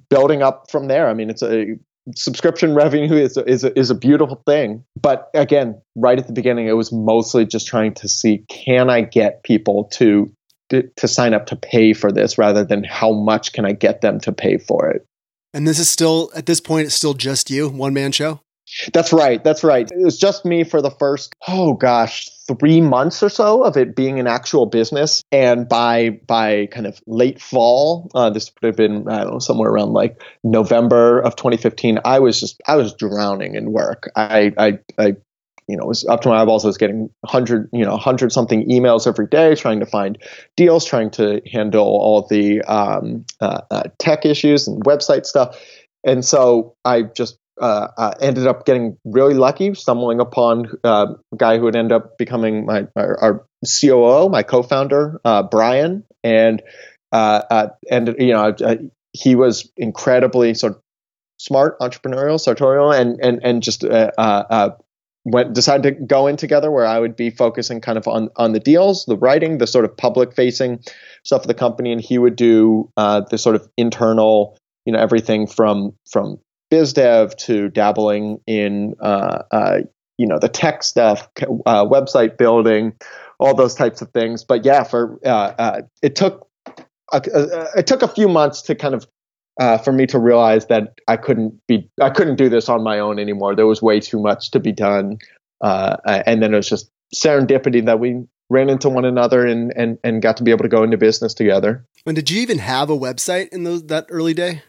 building 0.08 0.42
up 0.42 0.70
from 0.70 0.86
there. 0.86 1.08
I 1.08 1.14
mean 1.14 1.30
it's 1.30 1.42
a 1.42 1.76
subscription 2.14 2.74
revenue 2.74 3.14
is 3.14 3.36
a, 3.36 3.44
is 3.44 3.64
a, 3.64 3.78
is 3.78 3.90
a 3.90 3.94
beautiful 3.94 4.42
thing. 4.46 4.84
But 5.00 5.30
again, 5.34 5.80
right 5.94 6.18
at 6.18 6.26
the 6.26 6.32
beginning, 6.32 6.66
it 6.68 6.72
was 6.72 6.92
mostly 6.92 7.44
just 7.44 7.66
trying 7.66 7.94
to 7.94 8.08
see 8.08 8.44
can 8.48 8.90
I 8.90 9.02
get 9.02 9.42
people 9.42 9.84
to 9.94 10.32
to 10.70 11.08
sign 11.08 11.34
up 11.34 11.46
to 11.46 11.56
pay 11.56 11.92
for 11.92 12.12
this 12.12 12.38
rather 12.38 12.64
than 12.64 12.84
how 12.84 13.12
much 13.12 13.52
can 13.52 13.64
I 13.64 13.72
get 13.72 14.00
them 14.00 14.20
to 14.20 14.32
pay 14.32 14.58
for 14.58 14.88
it. 14.90 15.06
And 15.54 15.66
this 15.66 15.78
is 15.78 15.88
still 15.88 16.30
at 16.34 16.46
this 16.46 16.60
point, 16.60 16.86
it's 16.86 16.94
still 16.94 17.14
just 17.14 17.50
you, 17.50 17.68
one 17.68 17.94
man 17.94 18.12
show. 18.12 18.40
That's 18.92 19.12
right. 19.12 19.42
That's 19.42 19.64
right. 19.64 19.90
It 19.90 20.04
was 20.04 20.18
just 20.18 20.44
me 20.44 20.64
for 20.64 20.82
the 20.82 20.90
first, 20.90 21.34
oh 21.46 21.72
gosh, 21.74 22.28
three 22.46 22.80
months 22.80 23.22
or 23.22 23.28
so 23.28 23.64
of 23.64 23.76
it 23.76 23.96
being 23.96 24.20
an 24.20 24.26
actual 24.26 24.66
business. 24.66 25.22
And 25.32 25.68
by 25.68 26.20
by 26.26 26.66
kind 26.66 26.86
of 26.86 27.00
late 27.06 27.40
fall, 27.40 28.10
uh, 28.14 28.30
this 28.30 28.52
would 28.60 28.66
have 28.66 28.76
been 28.76 29.08
I 29.08 29.24
don't 29.24 29.32
know 29.34 29.38
somewhere 29.38 29.70
around 29.70 29.92
like 29.92 30.22
November 30.44 31.20
of 31.20 31.36
2015. 31.36 32.00
I 32.04 32.18
was 32.18 32.40
just 32.40 32.60
I 32.66 32.76
was 32.76 32.92
drowning 32.94 33.54
in 33.54 33.72
work. 33.72 34.10
I 34.14 34.52
I, 34.58 34.78
I 34.98 35.16
you 35.68 35.76
know, 35.76 35.84
it 35.84 35.88
was 35.88 36.04
up 36.06 36.22
to 36.22 36.28
my 36.30 36.40
eyeballs. 36.40 36.64
I 36.64 36.68
was 36.68 36.78
getting 36.78 37.10
hundred, 37.26 37.68
you 37.72 37.84
know, 37.84 37.96
hundred 37.96 38.32
something 38.32 38.68
emails 38.68 39.06
every 39.06 39.26
day, 39.26 39.54
trying 39.54 39.80
to 39.80 39.86
find 39.86 40.18
deals, 40.56 40.84
trying 40.84 41.10
to 41.12 41.42
handle 41.52 41.84
all 41.84 42.26
the 42.28 42.62
um, 42.62 43.26
uh, 43.40 43.60
uh, 43.70 43.82
tech 43.98 44.24
issues 44.24 44.66
and 44.66 44.82
website 44.84 45.26
stuff. 45.26 45.62
And 46.04 46.24
so 46.24 46.74
I 46.84 47.02
just 47.02 47.38
uh, 47.60 47.88
uh, 47.96 48.14
ended 48.20 48.46
up 48.46 48.64
getting 48.64 48.96
really 49.04 49.34
lucky, 49.34 49.74
stumbling 49.74 50.20
upon 50.20 50.70
uh, 50.84 51.14
a 51.32 51.36
guy 51.36 51.58
who 51.58 51.64
would 51.64 51.76
end 51.76 51.92
up 51.92 52.16
becoming 52.16 52.64
my, 52.64 52.86
my 52.96 53.02
our 53.02 53.46
COO, 53.80 54.28
my 54.28 54.42
co-founder, 54.42 55.20
uh, 55.24 55.42
Brian, 55.42 56.04
and 56.24 56.62
uh, 57.12 57.42
uh, 57.50 57.68
and 57.90 58.14
you 58.18 58.32
know 58.32 58.54
he 59.12 59.34
was 59.34 59.70
incredibly 59.76 60.54
sort 60.54 60.76
of 60.76 60.82
smart, 61.38 61.78
entrepreneurial, 61.80 62.40
sartorial, 62.40 62.92
and 62.92 63.18
and 63.20 63.40
and 63.42 63.62
just 63.62 63.84
went 65.30 65.54
decided 65.54 65.82
to 65.82 66.04
go 66.04 66.26
in 66.26 66.36
together 66.36 66.70
where 66.70 66.86
I 66.86 66.98
would 66.98 67.16
be 67.16 67.30
focusing 67.30 67.80
kind 67.80 67.98
of 67.98 68.06
on 68.08 68.28
on 68.36 68.52
the 68.52 68.60
deals, 68.60 69.04
the 69.06 69.16
writing, 69.16 69.58
the 69.58 69.66
sort 69.66 69.84
of 69.84 69.96
public 69.96 70.34
facing 70.34 70.80
stuff 71.24 71.42
of 71.42 71.48
the 71.48 71.54
company, 71.54 71.92
and 71.92 72.00
he 72.00 72.18
would 72.18 72.36
do 72.36 72.90
the 72.96 73.36
sort 73.36 73.56
of 73.56 73.68
internal 73.76 74.58
you 74.84 74.92
know 74.92 74.98
everything 74.98 75.46
from 75.46 75.92
from 76.10 76.38
biz 76.70 76.92
dev 76.92 77.36
to 77.36 77.68
dabbling 77.68 78.38
in 78.46 78.94
uh, 79.00 79.42
uh, 79.50 79.78
you 80.16 80.26
know 80.26 80.38
the 80.38 80.48
tech 80.48 80.82
stuff, 80.82 81.28
uh, 81.66 81.84
website 81.84 82.38
building, 82.38 82.94
all 83.38 83.54
those 83.54 83.74
types 83.74 84.02
of 84.02 84.10
things. 84.12 84.44
But 84.44 84.64
yeah, 84.64 84.84
for 84.84 85.18
uh, 85.24 85.28
uh, 85.58 85.80
it 86.02 86.16
took 86.16 86.48
it 87.12 87.86
took 87.86 88.02
a 88.02 88.08
few 88.08 88.28
months 88.28 88.62
to 88.62 88.74
kind 88.74 88.94
of 88.94 89.06
uh, 89.58 89.78
for 89.78 89.92
me 89.92 90.06
to 90.06 90.18
realize 90.18 90.66
that 90.66 91.00
I 91.08 91.16
couldn't 91.16 91.60
be 91.66 91.90
I 92.00 92.10
couldn't 92.10 92.36
do 92.36 92.48
this 92.48 92.68
on 92.68 92.82
my 92.82 92.98
own 92.98 93.18
anymore. 93.18 93.54
There 93.54 93.66
was 93.66 93.82
way 93.82 94.00
too 94.00 94.20
much 94.20 94.50
to 94.52 94.60
be 94.60 94.72
done, 94.72 95.18
and 95.60 96.42
then 96.42 96.54
it 96.54 96.56
was 96.56 96.68
just 96.68 96.90
serendipity 97.14 97.84
that 97.86 97.98
we 98.00 98.24
ran 98.50 98.70
into 98.70 98.88
one 98.88 99.04
another 99.04 99.46
and 99.46 99.72
and 99.76 99.98
and 100.04 100.22
got 100.22 100.36
to 100.38 100.42
be 100.42 100.50
able 100.50 100.62
to 100.62 100.68
go 100.68 100.82
into 100.82 100.96
business 100.96 101.34
together. 101.34 101.84
And 102.06 102.16
did 102.16 102.30
you 102.30 102.40
even 102.40 102.58
have 102.58 102.90
a 102.90 102.98
website 102.98 103.48
in 103.48 103.64
those 103.64 103.84
that 103.86 104.06
early 104.08 104.34
day? 104.34 104.62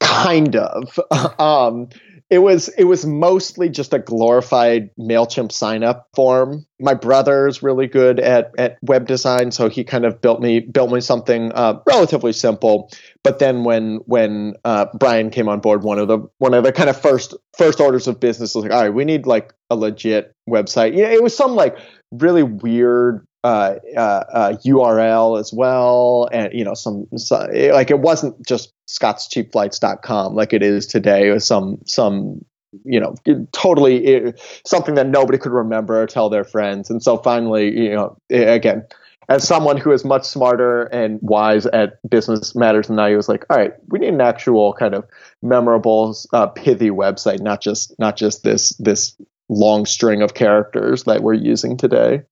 kind 0.00 0.56
of. 0.56 0.98
um, 1.40 1.88
it 2.32 2.38
was 2.38 2.68
it 2.78 2.84
was 2.84 3.04
mostly 3.04 3.68
just 3.68 3.92
a 3.92 3.98
glorified 3.98 4.88
Mailchimp 4.98 5.52
sign 5.52 5.84
up 5.84 6.08
form. 6.14 6.64
My 6.80 6.94
brother's 6.94 7.62
really 7.62 7.86
good 7.86 8.18
at 8.18 8.52
at 8.56 8.78
web 8.80 9.06
design, 9.06 9.50
so 9.50 9.68
he 9.68 9.84
kind 9.84 10.06
of 10.06 10.22
built 10.22 10.40
me 10.40 10.60
built 10.60 10.90
me 10.90 11.02
something 11.02 11.52
uh, 11.52 11.80
relatively 11.86 12.32
simple. 12.32 12.90
But 13.22 13.38
then 13.38 13.64
when 13.64 13.96
when 14.06 14.54
uh, 14.64 14.86
Brian 14.98 15.28
came 15.28 15.46
on 15.46 15.60
board, 15.60 15.82
one 15.82 15.98
of 15.98 16.08
the 16.08 16.20
one 16.38 16.54
of 16.54 16.64
the 16.64 16.72
kind 16.72 16.88
of 16.88 16.98
first 16.98 17.34
first 17.58 17.80
orders 17.80 18.08
of 18.08 18.18
business 18.18 18.54
was 18.54 18.64
like, 18.64 18.72
all 18.72 18.80
right, 18.80 18.94
we 18.94 19.04
need 19.04 19.26
like 19.26 19.52
a 19.68 19.76
legit 19.76 20.34
website. 20.48 20.96
Yeah, 20.96 21.08
it 21.08 21.22
was 21.22 21.36
some 21.36 21.54
like 21.54 21.76
really 22.12 22.42
weird 22.42 23.26
uh, 23.44 23.78
uh, 23.96 24.52
URL 24.64 25.36
uh, 25.36 25.40
as 25.40 25.52
well, 25.52 26.28
and 26.32 26.52
you 26.52 26.64
know 26.64 26.74
some, 26.74 27.06
some, 27.16 27.48
like 27.52 27.90
it 27.90 27.98
wasn't 27.98 28.46
just 28.46 28.72
scottscheapflights.com 28.88 30.34
like 30.34 30.52
it 30.52 30.62
is 30.62 30.86
today. 30.86 31.28
It 31.28 31.32
was 31.32 31.46
some 31.46 31.78
some 31.84 32.44
you 32.84 33.00
know 33.00 33.14
totally 33.52 34.04
it, 34.06 34.40
something 34.64 34.94
that 34.94 35.08
nobody 35.08 35.38
could 35.38 35.52
remember 35.52 36.00
or 36.00 36.06
tell 36.06 36.28
their 36.28 36.44
friends. 36.44 36.88
And 36.88 37.02
so 37.02 37.16
finally, 37.18 37.76
you 37.76 37.94
know, 37.94 38.16
again, 38.30 38.86
as 39.28 39.46
someone 39.46 39.76
who 39.76 39.92
is 39.92 40.04
much 40.04 40.24
smarter 40.24 40.84
and 40.84 41.18
wise 41.22 41.66
at 41.66 41.98
business 42.08 42.54
matters 42.54 42.88
than 42.88 42.98
I 42.98 43.16
was 43.16 43.28
like, 43.28 43.44
all 43.50 43.56
right, 43.56 43.72
we 43.88 44.00
need 44.00 44.14
an 44.14 44.20
actual 44.20 44.72
kind 44.74 44.94
of 44.94 45.04
memorable, 45.42 46.16
uh, 46.32 46.46
pithy 46.46 46.90
website, 46.90 47.40
not 47.40 47.60
just 47.60 47.98
not 47.98 48.16
just 48.16 48.44
this 48.44 48.70
this 48.78 49.16
long 49.48 49.84
string 49.84 50.22
of 50.22 50.34
characters 50.34 51.04
that 51.04 51.22
we're 51.22 51.34
using 51.34 51.76
today. 51.76 52.22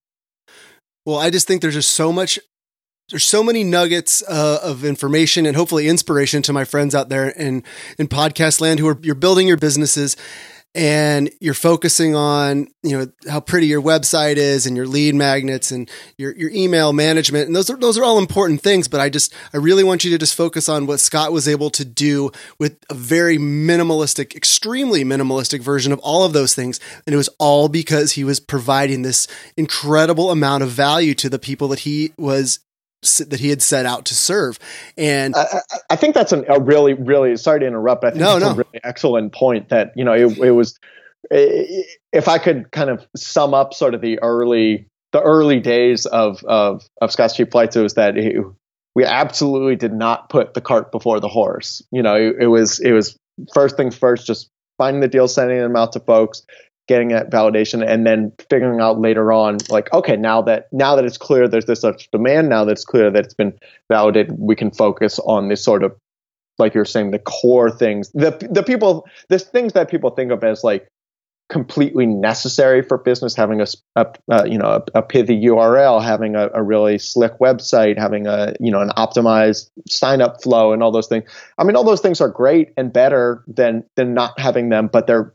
Well, 1.05 1.17
I 1.17 1.29
just 1.29 1.47
think 1.47 1.61
there's 1.61 1.73
just 1.73 1.91
so 1.91 2.11
much 2.11 2.39
there's 3.09 3.23
so 3.25 3.43
many 3.43 3.65
nuggets 3.65 4.23
uh, 4.27 4.59
of 4.63 4.85
information 4.85 5.45
and 5.45 5.55
hopefully 5.55 5.89
inspiration 5.89 6.41
to 6.43 6.53
my 6.53 6.63
friends 6.63 6.95
out 6.95 7.09
there 7.09 7.29
in 7.29 7.63
in 7.97 8.07
podcast 8.07 8.61
land 8.61 8.79
who 8.79 8.87
are 8.87 8.97
you're 9.01 9.15
building 9.15 9.47
your 9.47 9.57
businesses 9.57 10.15
and 10.73 11.29
you're 11.41 11.53
focusing 11.53 12.15
on 12.15 12.67
you 12.81 12.97
know 12.97 13.11
how 13.29 13.39
pretty 13.39 13.67
your 13.67 13.81
website 13.81 14.37
is 14.37 14.65
and 14.65 14.77
your 14.77 14.87
lead 14.87 15.15
magnets 15.15 15.71
and 15.71 15.89
your 16.17 16.33
your 16.35 16.49
email 16.51 16.93
management. 16.93 17.47
And 17.47 17.55
those 17.55 17.69
are 17.69 17.75
those 17.75 17.97
are 17.97 18.03
all 18.03 18.17
important 18.17 18.61
things 18.61 18.87
but 18.87 19.01
I 19.01 19.09
just 19.09 19.33
I 19.53 19.57
really 19.57 19.83
want 19.83 20.03
you 20.03 20.11
to 20.11 20.17
just 20.17 20.35
focus 20.35 20.69
on 20.69 20.87
what 20.87 20.99
Scott 20.99 21.33
was 21.33 21.47
able 21.47 21.69
to 21.71 21.83
do 21.83 22.31
with 22.57 22.77
a 22.89 22.93
very 22.93 23.37
minimalistic 23.37 24.35
extremely 24.35 25.03
minimalistic 25.03 25.61
version 25.61 25.91
of 25.91 25.99
all 25.99 26.23
of 26.23 26.33
those 26.33 26.55
things. 26.55 26.79
And 27.05 27.13
it 27.13 27.17
was 27.17 27.29
all 27.37 27.67
because 27.67 28.13
he 28.13 28.23
was 28.23 28.39
providing 28.39 29.01
this 29.01 29.27
incredible 29.57 30.31
amount 30.31 30.63
of 30.63 30.69
value 30.69 31.13
to 31.15 31.29
the 31.29 31.39
people 31.39 31.67
that 31.69 31.79
he 31.79 32.13
was 32.17 32.59
that 33.01 33.39
he 33.39 33.49
had 33.49 33.61
set 33.61 33.85
out 33.85 34.05
to 34.05 34.15
serve. 34.15 34.59
And 34.97 35.35
I, 35.35 35.61
I 35.89 35.95
think 35.95 36.13
that's 36.13 36.31
an, 36.31 36.45
a 36.47 36.59
really, 36.59 36.93
really 36.93 37.35
sorry 37.37 37.59
to 37.61 37.67
interrupt. 37.67 38.01
But 38.01 38.07
I 38.07 38.11
think 38.11 38.21
no, 38.21 38.37
no. 38.37 38.49
a 38.49 38.53
really 38.55 38.79
excellent 38.83 39.33
point 39.33 39.69
that 39.69 39.93
you 39.95 40.03
know 40.03 40.13
it, 40.13 40.37
it 40.37 40.51
was. 40.51 40.77
If 41.29 42.27
I 42.27 42.39
could 42.39 42.71
kind 42.71 42.89
of 42.89 43.05
sum 43.15 43.53
up 43.53 43.73
sort 43.73 43.93
of 43.93 44.01
the 44.01 44.19
early 44.21 44.87
the 45.11 45.21
early 45.21 45.59
days 45.59 46.05
of 46.05 46.43
of 46.43 46.83
of 47.01 47.11
Scott's 47.11 47.35
Cheap 47.35 47.51
Flights, 47.51 47.75
it 47.75 47.81
was 47.81 47.93
that 47.95 48.17
it, 48.17 48.43
we 48.95 49.05
absolutely 49.05 49.75
did 49.75 49.93
not 49.93 50.29
put 50.29 50.53
the 50.53 50.61
cart 50.61 50.91
before 50.91 51.19
the 51.19 51.27
horse. 51.27 51.81
You 51.91 52.01
know, 52.01 52.15
it, 52.15 52.35
it 52.41 52.47
was 52.47 52.79
it 52.79 52.91
was 52.91 53.17
first 53.53 53.77
things 53.77 53.95
first, 53.95 54.27
just 54.27 54.49
finding 54.77 55.01
the 55.01 55.07
deal, 55.07 55.27
sending 55.27 55.59
them 55.59 55.75
out 55.75 55.93
to 55.93 55.99
folks, 55.99 56.43
getting 56.91 57.07
that 57.09 57.31
validation 57.31 57.85
and 57.87 58.05
then 58.05 58.31
figuring 58.49 58.81
out 58.81 58.99
later 58.99 59.31
on 59.31 59.57
like 59.69 59.91
okay 59.93 60.17
now 60.17 60.41
that 60.41 60.67
now 60.73 60.95
that 60.95 61.05
it's 61.05 61.17
clear 61.17 61.47
there's 61.47 61.65
this 61.65 61.79
such 61.79 62.11
demand 62.11 62.49
now 62.49 62.65
that 62.65 62.73
it's 62.73 62.83
clear 62.83 63.09
that 63.09 63.23
it's 63.23 63.33
been 63.33 63.53
validated 63.89 64.35
we 64.37 64.55
can 64.55 64.69
focus 64.71 65.17
on 65.19 65.47
this 65.47 65.63
sort 65.63 65.83
of 65.83 65.95
like 66.61 66.73
you're 66.73 66.85
saying 66.85 67.11
the 67.11 67.19
core 67.19 67.69
things. 67.69 68.09
The 68.13 68.31
the 68.49 68.63
people 68.63 69.05
the 69.27 69.39
things 69.39 69.73
that 69.73 69.89
people 69.89 70.11
think 70.11 70.31
of 70.31 70.43
as 70.43 70.63
like 70.63 70.87
completely 71.49 72.05
necessary 72.05 72.81
for 72.81 72.97
business 72.97 73.35
having 73.35 73.59
a, 73.59 73.65
a 73.97 74.07
uh, 74.31 74.45
you 74.45 74.57
know 74.57 74.67
a, 74.67 74.99
a, 74.99 75.01
pithy 75.01 75.37
url 75.47 76.01
having 76.01 76.33
a, 76.33 76.49
a, 76.53 76.63
really 76.63 76.97
slick 76.97 77.37
website 77.39 77.97
having 77.97 78.25
a 78.25 78.53
you 78.61 78.71
know 78.71 78.79
an 78.79 78.89
optimized 78.95 79.69
sign 79.89 80.21
up 80.21 80.41
flow 80.41 80.71
and 80.71 80.81
all 80.81 80.91
those 80.91 81.07
things. 81.07 81.29
I 81.57 81.65
mean 81.65 81.75
all 81.75 81.83
those 81.83 81.99
things 81.99 82.21
are 82.21 82.29
great 82.29 82.71
and 82.77 82.93
better 82.93 83.43
than 83.47 83.83
than 83.97 84.13
not 84.13 84.39
having 84.39 84.69
them 84.69 84.87
but 84.87 85.07
they're 85.07 85.33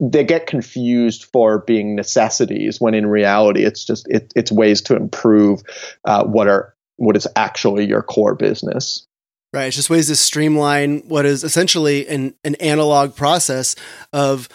they 0.00 0.24
get 0.24 0.46
confused 0.46 1.24
for 1.24 1.58
being 1.60 1.96
necessities 1.96 2.80
when 2.80 2.94
in 2.94 3.06
reality 3.06 3.64
it's 3.64 3.84
just 3.84 4.06
it, 4.08 4.32
it's 4.36 4.52
ways 4.52 4.82
to 4.82 4.96
improve 4.96 5.62
uh, 6.04 6.24
what 6.24 6.48
are 6.48 6.74
what 6.96 7.16
is 7.16 7.26
actually 7.36 7.86
your 7.86 8.02
core 8.02 8.34
business. 8.34 9.06
Right. 9.52 9.66
It's 9.66 9.76
just 9.76 9.90
ways 9.90 10.08
to 10.08 10.16
streamline 10.16 11.00
what 11.08 11.24
is 11.24 11.44
essentially 11.44 12.06
an, 12.08 12.34
an 12.44 12.56
analog 12.56 13.14
process 13.16 13.74
of 14.12 14.48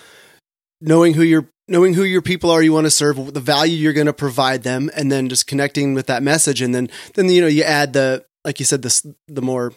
knowing 0.80 1.14
who 1.14 1.24
your 1.24 1.50
knowing 1.68 1.94
who 1.94 2.04
your 2.04 2.22
people 2.22 2.50
are 2.50 2.62
you 2.62 2.74
want 2.74 2.86
to 2.86 2.92
serve 2.92 3.34
the 3.34 3.40
value 3.40 3.76
you're 3.76 3.94
going 3.94 4.08
to 4.08 4.14
provide 4.14 4.64
them 4.64 4.90
and 4.96 5.12
then 5.12 5.30
just 5.30 5.48
connecting 5.48 5.94
with 5.94 6.08
that 6.08 6.24
message. 6.24 6.62
And 6.62 6.74
then 6.74 6.90
then 7.16 7.30
you 7.30 7.42
know 7.42 7.48
you 7.48 7.64
add 7.64 7.94
the 7.94 8.26
like 8.44 8.60
you 8.60 8.66
said 8.66 8.82
this 8.82 9.06
the 9.28 9.42
more 9.42 9.74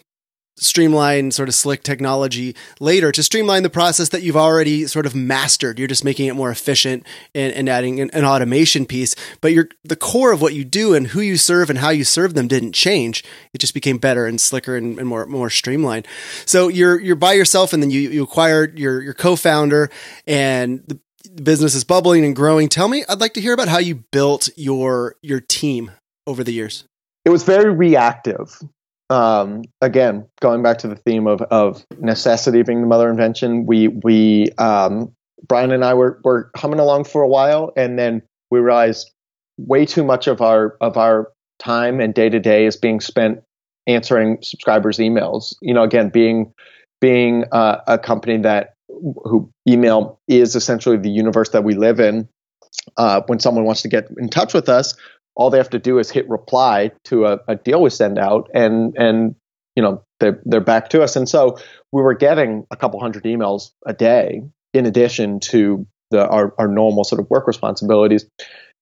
streamline 0.57 1.31
sort 1.31 1.49
of 1.49 1.55
slick 1.55 1.83
technology 1.83 2.55
later 2.79 3.11
to 3.11 3.21
streamline 3.21 3.63
the 3.63 3.69
process 3.69 4.09
that 4.09 4.23
you've 4.23 4.37
already 4.37 4.87
sort 4.87 5.05
of 5.05 5.13
mastered. 5.13 5.77
You're 5.77 5.87
just 5.87 6.05
making 6.05 6.27
it 6.27 6.33
more 6.33 6.49
efficient 6.49 7.05
and, 7.33 7.53
and 7.53 7.67
adding 7.67 7.99
an, 7.99 8.09
an, 8.11 8.23
automation 8.23 8.85
piece. 8.85 9.15
But 9.41 9.51
you're, 9.51 9.67
the 9.83 9.95
core 9.95 10.31
of 10.31 10.41
what 10.41 10.53
you 10.53 10.63
do 10.63 10.93
and 10.93 11.07
who 11.07 11.21
you 11.21 11.37
serve 11.37 11.69
and 11.69 11.79
how 11.79 11.89
you 11.89 12.03
serve 12.03 12.33
them 12.33 12.47
didn't 12.47 12.73
change. 12.73 13.23
It 13.53 13.59
just 13.59 13.73
became 13.73 13.97
better 13.97 14.25
and 14.25 14.39
slicker 14.39 14.75
and, 14.75 14.97
and 14.97 15.07
more 15.07 15.25
more 15.25 15.49
streamlined. 15.49 16.07
So 16.45 16.67
you're 16.67 16.99
you're 16.99 17.15
by 17.15 17.33
yourself, 17.33 17.73
and 17.73 17.83
then 17.83 17.91
you 17.91 18.09
you 18.09 18.23
acquired 18.23 18.79
your 18.79 19.01
your 19.01 19.13
co-founder, 19.13 19.89
and 20.25 20.83
the 20.87 20.99
business 21.41 21.75
is 21.75 21.83
bubbling 21.83 22.23
and 22.25 22.35
growing. 22.35 22.69
Tell 22.69 22.87
me, 22.87 23.03
I'd 23.09 23.19
like 23.19 23.33
to 23.33 23.41
hear 23.41 23.53
about 23.53 23.67
how 23.67 23.79
you 23.79 24.03
built 24.11 24.49
your 24.55 25.15
your 25.21 25.39
team 25.39 25.91
over 26.27 26.43
the 26.43 26.53
years. 26.53 26.85
It 27.25 27.29
was 27.29 27.43
very 27.43 27.73
reactive 27.73 28.61
um, 29.09 29.63
again, 29.81 30.27
going 30.41 30.63
back 30.63 30.79
to 30.79 30.87
the 30.87 30.95
theme 30.95 31.27
of, 31.27 31.41
of 31.43 31.85
necessity 31.99 32.63
being 32.63 32.81
the 32.81 32.87
mother 32.87 33.09
invention, 33.09 33.65
we 33.65 33.87
we 33.87 34.49
um, 34.57 35.13
Brian 35.47 35.71
and 35.71 35.85
I 35.85 35.93
were 35.93 36.19
were 36.23 36.49
humming 36.55 36.79
along 36.79 37.05
for 37.05 37.21
a 37.21 37.27
while, 37.27 37.71
and 37.75 37.99
then 37.99 38.21
we 38.49 38.59
realized 38.59 39.11
way 39.57 39.85
too 39.85 40.03
much 40.03 40.27
of 40.27 40.41
our 40.41 40.77
of 40.81 40.97
our 40.97 41.31
time 41.59 41.99
and 41.99 42.13
day 42.13 42.29
to 42.29 42.39
day 42.39 42.65
is 42.65 42.75
being 42.75 42.99
spent 42.99 43.41
answering 43.87 44.39
subscribers' 44.41 44.97
emails. 44.97 45.55
You 45.61 45.73
know, 45.73 45.83
again, 45.83 46.09
being 46.09 46.53
being 46.99 47.45
uh, 47.51 47.81
a 47.87 47.99
company 47.99 48.37
that 48.37 48.73
who 48.87 49.51
email 49.67 50.19
is 50.27 50.55
essentially 50.55 50.97
the 50.97 51.09
universe 51.09 51.49
that 51.49 51.63
we 51.63 51.75
live 51.75 51.99
in. 51.99 52.27
Uh, 52.97 53.21
when 53.27 53.39
someone 53.39 53.63
wants 53.63 53.81
to 53.81 53.87
get 53.87 54.07
in 54.17 54.29
touch 54.29 54.53
with 54.53 54.69
us, 54.69 54.95
all 55.35 55.49
they 55.49 55.57
have 55.57 55.69
to 55.71 55.79
do 55.79 55.99
is 55.99 56.09
hit 56.09 56.27
reply 56.29 56.91
to 57.05 57.25
a, 57.25 57.39
a 57.47 57.55
deal 57.55 57.81
we 57.81 57.89
send 57.89 58.17
out, 58.17 58.49
and 58.53 58.95
and 58.97 59.35
you 59.75 59.83
know 59.83 60.03
they're 60.19 60.41
they're 60.45 60.61
back 60.61 60.89
to 60.89 61.03
us. 61.03 61.15
And 61.15 61.27
so 61.27 61.57
we 61.91 62.01
were 62.01 62.13
getting 62.13 62.65
a 62.71 62.77
couple 62.77 62.99
hundred 62.99 63.23
emails 63.23 63.71
a 63.85 63.93
day 63.93 64.41
in 64.73 64.85
addition 64.85 65.39
to 65.39 65.85
the 66.11 66.27
our, 66.27 66.53
our 66.57 66.67
normal 66.67 67.03
sort 67.03 67.19
of 67.19 67.29
work 67.29 67.47
responsibilities. 67.47 68.25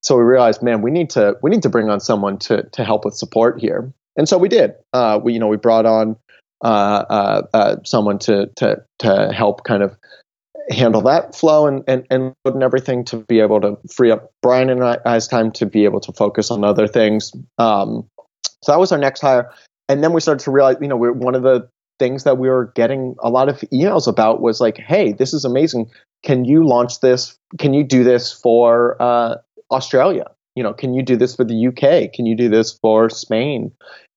So 0.02 0.18
we 0.18 0.24
realized, 0.24 0.62
man, 0.62 0.82
we 0.82 0.92
need 0.92 1.10
to 1.12 1.36
we 1.42 1.50
need 1.50 1.64
to 1.64 1.70
bring 1.70 1.90
on 1.90 2.00
someone 2.00 2.38
to 2.40 2.64
to 2.72 2.84
help 2.84 3.06
with 3.06 3.16
support 3.16 3.60
here. 3.60 3.92
And 4.16 4.30
so 4.30 4.38
we 4.38 4.50
did. 4.50 4.74
Uh, 4.92 5.20
we 5.24 5.34
you 5.34 5.40
know 5.40 5.48
we 5.48 5.58
brought 5.58 5.86
on 5.86 6.18
uh, 6.64 6.68
uh, 7.10 7.42
uh 7.54 7.76
someone 7.84 8.20
to 8.20 8.48
to 8.58 8.84
to 9.00 9.32
help 9.34 9.64
kind 9.64 9.82
of 9.82 9.98
handle 10.70 11.02
that 11.02 11.36
flow 11.36 11.68
and, 11.68 11.84
and, 11.88 12.06
and 12.10 12.34
load 12.46 12.54
and 12.54 12.64
everything 12.64 13.04
to 13.06 13.18
be 13.18 13.40
able 13.40 13.60
to 13.62 13.78
free 13.94 14.12
up 14.12 14.32
Brian 14.42 14.70
and 14.70 14.84
I's 14.84 15.28
time 15.28 15.52
to 15.54 15.66
be 15.66 15.86
able 15.86 16.00
to 16.02 16.14
focus 16.14 16.52
on 16.52 16.64
other 16.64 16.88
things. 16.88 17.32
Um, 17.58 18.08
so 18.62 18.72
that 18.72 18.80
was 18.80 18.92
our 18.92 18.98
next 18.98 19.22
hire. 19.22 19.52
And 19.90 20.04
then 20.04 20.14
we 20.14 20.22
started 20.22 20.44
to 20.46 20.52
realize, 20.52 20.78
you 20.82 20.88
know, 20.88 20.96
we're 20.96 21.12
one 21.12 21.36
of 21.36 21.44
the 21.44 21.68
things 22.00 22.24
that 22.24 22.38
we 22.38 22.50
were 22.50 22.72
getting 22.76 23.16
a 23.20 23.30
lot 23.30 23.50
of 23.50 23.60
emails 23.74 24.08
about 24.08 24.42
was 24.42 24.62
like, 24.62 24.78
hey, 24.78 25.12
this 25.12 25.34
is 25.34 25.46
amazing. 25.46 25.90
Can 26.24 26.46
you 26.46 26.66
launch 26.66 27.02
this? 27.02 27.38
Can 27.60 27.74
you 27.74 27.84
do 27.84 28.04
this 28.04 28.32
for 28.32 28.96
uh, 29.02 29.36
Australia? 29.72 30.26
You 30.56 30.64
know, 30.64 30.74
can 30.74 30.94
you 30.94 31.04
do 31.04 31.18
this 31.18 31.36
for 31.36 31.44
the 31.44 31.68
UK? 31.68 32.14
Can 32.14 32.26
you 32.26 32.36
do 32.36 32.48
this 32.48 32.78
for 32.82 33.10
Spain? 33.10 33.72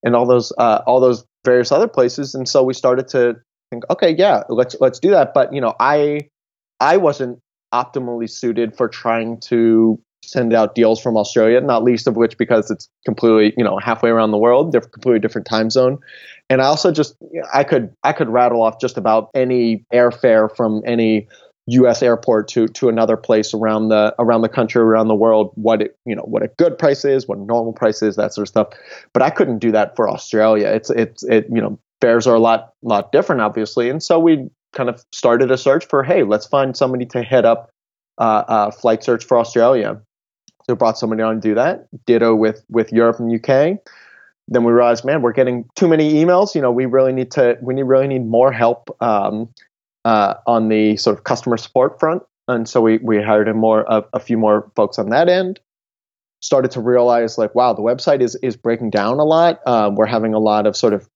And 0.05 0.15
all 0.15 0.27
those 0.27 0.53
uh, 0.59 0.83
all 0.87 1.01
those 1.01 1.25
various 1.45 1.73
other 1.73 1.89
places. 1.89 2.35
And 2.35 2.49
so 2.49 2.63
we 2.63 2.75
started 2.75 3.09
to 3.09 3.37
think, 3.71 3.85
okay, 3.91 4.11
yeah, 4.11 4.43
let's 4.49 4.77
let's 4.81 4.99
do 4.99 5.11
that. 5.11 5.35
But 5.35 5.53
you 5.53 5.61
know, 5.61 5.75
I 5.81 6.29
I 6.81 6.97
wasn't 6.97 7.41
optimally 7.73 8.31
suited 8.31 8.77
for 8.77 8.89
trying 8.89 9.41
to 9.41 10.01
send 10.25 10.53
out 10.53 10.75
deals 10.75 11.01
from 11.01 11.17
Australia, 11.17 11.61
not 11.61 11.85
least 11.85 12.07
of 12.07 12.17
which 12.17 12.37
because 12.37 12.71
it's 12.71 12.89
completely, 13.05 13.55
you 13.57 13.65
know, 13.65 13.79
halfway 13.79 14.11
around 14.11 14.33
the 14.33 14.39
world, 14.39 14.73
they're 14.73 14.81
completely 14.81 15.21
different 15.21 15.47
time 15.47 15.71
zone. 15.71 15.99
And 16.51 16.61
I 16.61 16.67
also 16.67 16.93
just 16.93 17.17
I 17.53 17.65
could 17.65 17.93
I 18.03 18.13
could 18.13 18.29
rattle 18.29 18.63
off 18.63 18.81
just 18.81 18.97
about 18.97 19.31
any 19.35 19.85
airfare 19.93 20.55
from 20.55 20.83
any 20.85 21.29
U.S. 21.69 22.03
airport 22.03 22.49
to 22.49 22.69
to 22.69 22.89
another 22.89 23.17
place 23.17 23.53
around 23.53 23.89
the 23.89 24.15
around 24.19 24.43
the 24.43 24.49
country, 24.49 24.81
around 24.81 25.09
the 25.09 25.15
world, 25.15 25.51
what 25.55 25.83
it 25.83 25.99
you 26.05 26.15
know 26.15 26.23
what 26.23 26.43
a 26.43 26.49
good 26.49 26.79
price 26.79 27.05
is, 27.05 27.27
what 27.27 27.39
a 27.39 27.45
normal 27.45 27.73
price 27.73 28.03
is, 28.03 28.17
that 28.17 28.33
sort 28.35 28.45
of 28.45 28.49
stuff. 28.49 28.69
But 29.13 29.23
I 29.23 29.31
couldn't 29.31 29.59
do 29.59 29.73
that 29.73 29.97
for 29.97 30.09
Australia. 30.09 30.69
It's 30.69 30.91
it's 30.91 31.25
it 31.25 31.47
you 31.53 31.61
know 31.61 31.79
fares 32.01 32.27
are 32.27 32.35
a 32.35 32.41
lot 32.41 32.73
lot 32.83 33.11
different, 33.11 33.41
obviously, 33.41 33.91
and 33.91 34.01
so 34.01 34.21
we 34.21 34.49
kind 34.77 34.89
of 34.89 35.05
started 35.13 35.51
a 35.51 35.59
search 35.59 35.87
for 35.87 36.05
hey, 36.05 36.23
let's 36.23 36.47
find 36.47 36.77
somebody 36.77 37.07
to 37.07 37.23
head 37.23 37.45
up 37.45 37.71
uh, 38.19 38.71
flight 38.71 39.03
search 39.03 39.25
for 39.25 39.39
Australia. 39.39 40.01
So 40.67 40.75
brought 40.75 40.99
somebody 40.99 41.23
on 41.23 41.37
to 41.37 41.41
do 41.41 41.55
that. 41.55 41.87
Ditto 42.07 42.35
with 42.35 42.65
with 42.69 42.93
Europe 42.93 43.19
and 43.21 43.33
UK. 43.33 43.79
Then 44.49 44.63
we 44.63 44.73
realized, 44.73 45.05
man, 45.05 45.23
we're 45.23 45.33
getting 45.33 45.69
too 45.75 45.89
many 45.89 46.15
emails. 46.15 46.55
You 46.55 46.61
know, 46.61 46.71
we 46.71 46.87
really 46.87 47.13
need 47.13 47.31
to 47.33 47.57
we 47.61 47.75
need 47.75 47.85
really 47.85 48.09
need 48.09 48.27
more 48.27 48.53
help 48.53 48.97
um, 49.01 49.49
uh, 50.05 50.35
on 50.47 50.69
the 50.69 50.97
sort 50.97 51.19
of 51.19 51.25
customer 51.25 51.57
support 51.57 51.99
front. 51.99 52.23
And 52.49 52.69
so 52.69 52.81
we 52.81 52.99
we 52.99 53.23
hired 53.23 53.49
a 53.49 53.55
more 53.55 53.85
a, 53.89 54.05
a 54.13 54.21
few 54.21 54.39
more 54.39 54.71
folks 54.77 54.99
on 54.99 55.11
that 55.11 55.29
end. 55.29 55.61
Started 56.41 56.71
to 56.73 56.81
realize 56.81 57.39
like, 57.39 57.55
wow, 57.55 57.73
the 57.73 57.83
website 57.83 58.21
is 58.21 58.37
is 58.37 58.57
breaking 58.57 58.91
down 58.91 59.19
a 59.19 59.25
lot. 59.25 59.61
Um, 59.67 59.95
we're 59.95 60.07
having 60.07 60.35
a 60.35 60.39
lot 60.39 60.67
of 60.67 60.77
sort 60.77 60.95
of 60.95 61.09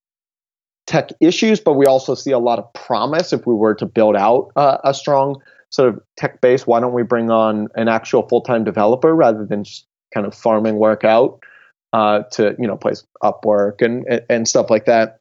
tech 0.90 1.10
issues, 1.20 1.60
but 1.60 1.74
we 1.74 1.86
also 1.86 2.14
see 2.16 2.32
a 2.32 2.38
lot 2.38 2.58
of 2.58 2.70
promise 2.72 3.32
if 3.32 3.46
we 3.46 3.54
were 3.54 3.74
to 3.76 3.86
build 3.86 4.16
out 4.16 4.50
uh, 4.56 4.78
a 4.82 4.92
strong 4.92 5.40
sort 5.70 5.88
of 5.88 6.00
tech 6.16 6.40
base. 6.40 6.66
Why 6.66 6.80
don't 6.80 6.92
we 6.92 7.04
bring 7.04 7.30
on 7.30 7.68
an 7.76 7.88
actual 7.88 8.26
full 8.28 8.40
time 8.42 8.64
developer 8.64 9.14
rather 9.14 9.46
than 9.46 9.62
just 9.64 9.86
kind 10.12 10.26
of 10.26 10.34
farming 10.34 10.76
work 10.76 11.04
out 11.04 11.44
uh, 11.92 12.24
to 12.32 12.56
you 12.58 12.66
know 12.66 12.76
place 12.76 13.04
Upwork 13.22 13.82
and 13.82 14.04
and 14.28 14.48
stuff 14.48 14.68
like 14.68 14.86
that. 14.86 15.20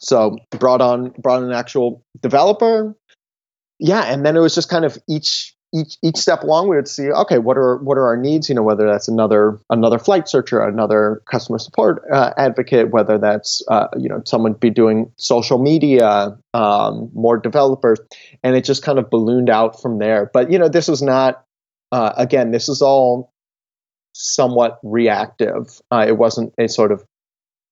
So 0.00 0.38
brought 0.50 0.80
on 0.80 1.10
brought 1.18 1.42
an 1.42 1.52
actual 1.52 2.02
developer. 2.20 2.96
Yeah, 3.78 4.04
and 4.04 4.24
then 4.24 4.36
it 4.36 4.40
was 4.40 4.54
just 4.54 4.70
kind 4.70 4.86
of 4.86 4.96
each 5.06 5.53
each 5.74 5.96
each 6.02 6.16
step 6.16 6.42
along 6.42 6.68
we 6.68 6.76
would 6.76 6.88
see 6.88 7.10
okay 7.10 7.38
what 7.38 7.58
are 7.58 7.78
what 7.78 7.98
are 7.98 8.06
our 8.06 8.16
needs? 8.16 8.48
You 8.48 8.54
know 8.54 8.62
whether 8.62 8.86
that's 8.86 9.08
another 9.08 9.58
another 9.68 9.98
flight 9.98 10.28
searcher 10.28 10.60
another 10.60 11.20
customer 11.30 11.58
support 11.58 12.02
uh, 12.12 12.32
advocate 12.36 12.90
whether 12.90 13.18
that's 13.18 13.62
uh, 13.68 13.88
you 13.98 14.08
know 14.08 14.22
someone 14.24 14.52
be 14.54 14.70
doing 14.70 15.10
social 15.16 15.58
media 15.58 16.38
um, 16.54 17.10
more 17.14 17.36
developers. 17.36 17.98
And 18.42 18.54
it 18.56 18.64
just 18.64 18.82
kind 18.82 18.98
of 18.98 19.10
ballooned 19.10 19.50
out 19.50 19.82
from 19.82 19.98
there. 19.98 20.30
But 20.32 20.50
you 20.52 20.58
know 20.58 20.68
this 20.68 20.88
is 20.88 21.02
not 21.02 21.44
uh, 21.90 22.12
again 22.16 22.52
this 22.52 22.68
is 22.68 22.80
all 22.80 23.32
somewhat 24.12 24.78
reactive. 24.84 25.80
Uh, 25.90 26.04
it 26.06 26.16
wasn't 26.16 26.54
a 26.56 26.68
sort 26.68 26.92
of 26.92 27.04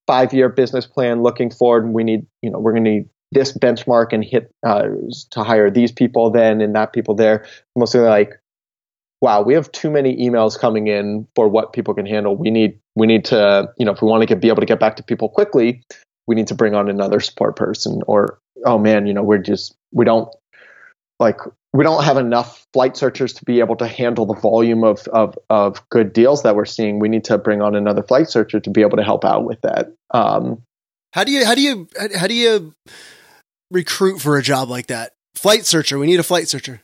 five 0.09 0.33
year 0.33 0.49
business 0.49 0.87
plan 0.87 1.23
looking 1.23 1.51
forward 1.51 1.89
we 1.89 2.03
need 2.03 2.27
you 2.43 2.51
know 2.51 2.59
we're 2.59 2.73
going 2.73 2.85
to 2.85 2.91
need 2.91 3.09
this 3.33 3.57
benchmark 3.57 4.13
and 4.13 4.25
hit 4.25 4.53
uh, 4.65 4.89
to 5.31 5.43
hire 5.43 5.71
these 5.71 5.91
people 5.91 6.31
then 6.31 6.61
and 6.61 6.75
that 6.75 6.93
people 6.93 7.15
there. 7.15 7.47
Mostly 7.75 8.01
like, 8.01 8.39
wow, 9.21 9.43
we 9.43 9.55
have 9.55 9.73
too 9.73 9.91
many 9.91 10.17
emails 10.17 10.59
coming 10.59 10.87
in 10.87 11.27
for 11.35 11.49
what 11.49 11.73
people 11.73 11.95
can 11.95 12.07
handle. 12.07 12.37
We 12.37 12.51
need 12.51 12.79
we 12.95 13.07
need 13.07 13.25
to 13.27 13.69
you 13.79 13.87
know 13.87 13.93
if 13.93 14.03
we 14.03 14.09
want 14.09 14.23
to 14.23 14.27
get 14.27 14.41
be 14.41 14.49
able 14.49 14.61
to 14.61 14.67
get 14.67 14.81
back 14.81 14.97
to 14.97 15.03
people 15.03 15.29
quickly, 15.29 15.83
we 16.27 16.35
need 16.35 16.47
to 16.49 16.55
bring 16.55 16.75
on 16.75 16.89
another 16.89 17.21
support 17.21 17.57
person. 17.57 18.03
Or 18.07 18.39
oh 18.65 18.79
man, 18.79 19.07
you 19.07 19.15
know 19.15 19.23
we're 19.23 19.39
just 19.39 19.75
we 19.93 20.05
don't 20.05 20.29
like 21.19 21.39
we 21.73 21.85
don't 21.85 22.05
have 22.05 22.19
enough 22.19 22.67
flight 22.73 22.97
searchers 22.97 23.33
to 23.33 23.45
be 23.45 23.61
able 23.61 23.77
to 23.77 23.87
handle 23.87 24.27
the 24.27 24.35
volume 24.35 24.85
of, 24.85 25.09
of, 25.09 25.39
of 25.49 25.89
good 25.89 26.13
deals 26.13 26.43
that 26.43 26.55
we're 26.55 26.67
seeing. 26.67 26.99
We 26.99 27.09
need 27.09 27.25
to 27.25 27.39
bring 27.39 27.63
on 27.63 27.75
another 27.75 28.03
flight 28.03 28.29
searcher 28.29 28.61
to 28.61 28.71
be 28.71 28.83
able 28.83 28.99
to 28.99 29.03
help 29.03 29.25
out 29.25 29.45
with 29.45 29.63
that. 29.63 29.95
Um, 30.11 30.63
how 31.13 31.25
do 31.25 31.33
you 31.33 31.45
how 31.45 31.55
do 31.55 31.63
you 31.63 31.89
how 32.17 32.27
do 32.27 32.35
you 32.35 32.75
recruit 33.73 34.21
for 34.21 34.37
a 34.37 34.43
job 34.43 34.69
like 34.69 34.87
that? 34.87 35.13
Flight 35.35 35.67
searcher. 35.67 35.99
We 35.99 36.07
need 36.07 36.21
a 36.21 36.25
flight 36.25 36.49
searcher. 36.49 36.83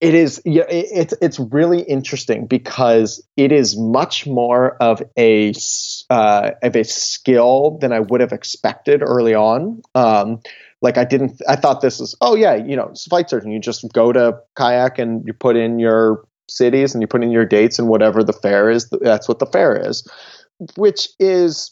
It 0.00 0.14
is 0.14 0.42
yeah, 0.44 0.64
it's 0.68 1.14
it's 1.22 1.38
really 1.38 1.82
interesting 1.82 2.46
because 2.46 3.22
it 3.36 3.52
is 3.52 3.76
much 3.76 4.26
more 4.26 4.76
of 4.82 5.00
a 5.16 5.52
uh, 6.10 6.50
of 6.60 6.74
a 6.74 6.82
skill 6.82 7.78
than 7.80 7.92
I 7.92 8.00
would 8.00 8.20
have 8.20 8.32
expected 8.32 9.02
early 9.02 9.34
on. 9.34 9.82
Um, 9.94 10.40
like 10.82 10.98
I 10.98 11.04
didn't, 11.04 11.40
I 11.48 11.54
thought 11.54 11.80
this 11.80 12.00
was, 12.00 12.16
oh 12.20 12.34
yeah, 12.34 12.56
you 12.56 12.74
know, 12.74 12.92
flight 13.08 13.30
searching. 13.30 13.52
You 13.52 13.60
just 13.60 13.90
go 13.92 14.12
to 14.12 14.40
kayak 14.56 14.98
and 14.98 15.24
you 15.24 15.32
put 15.32 15.56
in 15.56 15.78
your 15.78 16.24
cities 16.48 16.94
and 16.94 17.00
you 17.00 17.06
put 17.06 17.22
in 17.22 17.30
your 17.30 17.46
dates 17.46 17.78
and 17.78 17.88
whatever 17.88 18.24
the 18.24 18.32
fare 18.32 18.68
is. 18.68 18.90
That's 18.90 19.28
what 19.28 19.38
the 19.38 19.46
fare 19.46 19.76
is, 19.76 20.06
which 20.76 21.08
is 21.20 21.70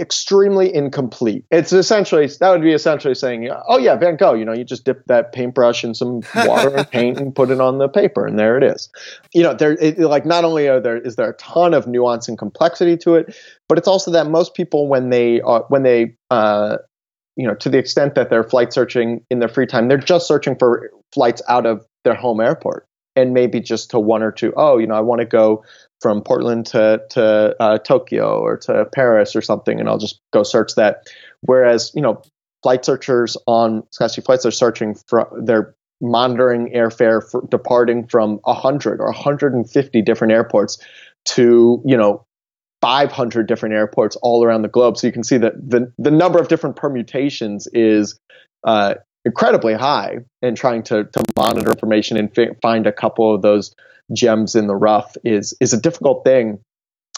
extremely 0.00 0.74
incomplete. 0.74 1.44
It's 1.50 1.72
essentially 1.72 2.26
that 2.26 2.50
would 2.50 2.62
be 2.62 2.72
essentially 2.72 3.14
saying, 3.14 3.50
"Oh 3.68 3.78
yeah, 3.78 3.96
Van 3.96 4.16
Gogh. 4.16 4.34
You 4.34 4.44
know, 4.44 4.52
you 4.52 4.64
just 4.64 4.84
dip 4.84 5.04
that 5.06 5.32
paintbrush 5.32 5.84
in 5.84 5.94
some 5.94 6.22
water 6.34 6.74
and 6.74 6.90
paint 6.90 7.18
and 7.18 7.34
put 7.34 7.50
it 7.50 7.60
on 7.60 7.78
the 7.78 7.88
paper, 7.88 8.26
and 8.26 8.38
there 8.38 8.56
it 8.56 8.62
is." 8.62 8.88
You 9.34 9.42
know, 9.42 9.54
there 9.54 9.72
it, 9.72 9.98
like 9.98 10.24
not 10.24 10.44
only 10.44 10.68
are 10.68 10.80
there 10.80 10.96
is 10.96 11.16
there 11.16 11.30
a 11.30 11.36
ton 11.36 11.74
of 11.74 11.86
nuance 11.86 12.28
and 12.28 12.38
complexity 12.38 12.96
to 12.98 13.16
it, 13.16 13.36
but 13.68 13.78
it's 13.78 13.88
also 13.88 14.10
that 14.12 14.28
most 14.28 14.54
people 14.54 14.88
when 14.88 15.10
they 15.10 15.40
are 15.42 15.64
when 15.68 15.82
they 15.82 16.14
uh, 16.30 16.78
you 17.36 17.46
know 17.46 17.54
to 17.56 17.68
the 17.68 17.78
extent 17.78 18.14
that 18.14 18.30
they're 18.30 18.44
flight 18.44 18.72
searching 18.72 19.24
in 19.30 19.40
their 19.40 19.48
free 19.48 19.66
time, 19.66 19.88
they're 19.88 19.98
just 19.98 20.26
searching 20.26 20.56
for 20.58 20.90
flights 21.12 21.42
out 21.48 21.66
of 21.66 21.84
their 22.04 22.14
home 22.14 22.40
airport 22.40 22.86
and 23.14 23.34
maybe 23.34 23.60
just 23.60 23.90
to 23.90 24.00
one 24.00 24.22
or 24.22 24.32
two. 24.32 24.52
Oh, 24.56 24.78
you 24.78 24.86
know, 24.86 24.94
I 24.94 25.00
want 25.00 25.20
to 25.20 25.26
go 25.26 25.64
from 26.02 26.20
Portland 26.20 26.66
to 26.66 27.00
to 27.10 27.56
uh, 27.60 27.78
Tokyo 27.78 28.40
or 28.40 28.56
to 28.58 28.84
Paris 28.92 29.34
or 29.36 29.40
something, 29.40 29.78
and 29.80 29.88
I'll 29.88 29.98
just 29.98 30.20
go 30.32 30.42
search 30.42 30.74
that. 30.74 31.08
Whereas 31.40 31.92
you 31.94 32.02
know, 32.02 32.22
flight 32.62 32.84
searchers 32.84 33.36
on 33.46 33.84
SkySea 33.98 34.24
flights 34.24 34.44
are 34.44 34.50
searching 34.50 34.96
for 35.06 35.28
they're 35.44 35.74
monitoring 36.00 36.68
airfare 36.74 37.22
for 37.22 37.46
departing 37.48 38.06
from 38.08 38.40
100 38.42 39.00
or 39.00 39.06
150 39.06 40.02
different 40.02 40.32
airports 40.32 40.78
to 41.24 41.80
you 41.86 41.96
know 41.96 42.26
500 42.80 43.46
different 43.46 43.74
airports 43.74 44.16
all 44.22 44.44
around 44.44 44.62
the 44.62 44.68
globe. 44.68 44.98
So 44.98 45.06
you 45.06 45.12
can 45.12 45.22
see 45.22 45.38
that 45.38 45.54
the 45.56 45.92
the 45.98 46.10
number 46.10 46.40
of 46.40 46.48
different 46.48 46.76
permutations 46.76 47.68
is 47.72 48.18
uh, 48.64 48.94
incredibly 49.24 49.74
high. 49.74 50.18
in 50.42 50.54
trying 50.54 50.82
to 50.84 51.04
to 51.04 51.24
monitor 51.36 51.70
information 51.70 52.16
and 52.16 52.34
fi- 52.34 52.54
find 52.60 52.86
a 52.86 52.92
couple 52.92 53.34
of 53.34 53.42
those 53.42 53.74
gems 54.12 54.54
in 54.54 54.66
the 54.66 54.76
rough 54.76 55.16
is 55.24 55.54
is 55.60 55.72
a 55.72 55.80
difficult 55.80 56.24
thing. 56.24 56.60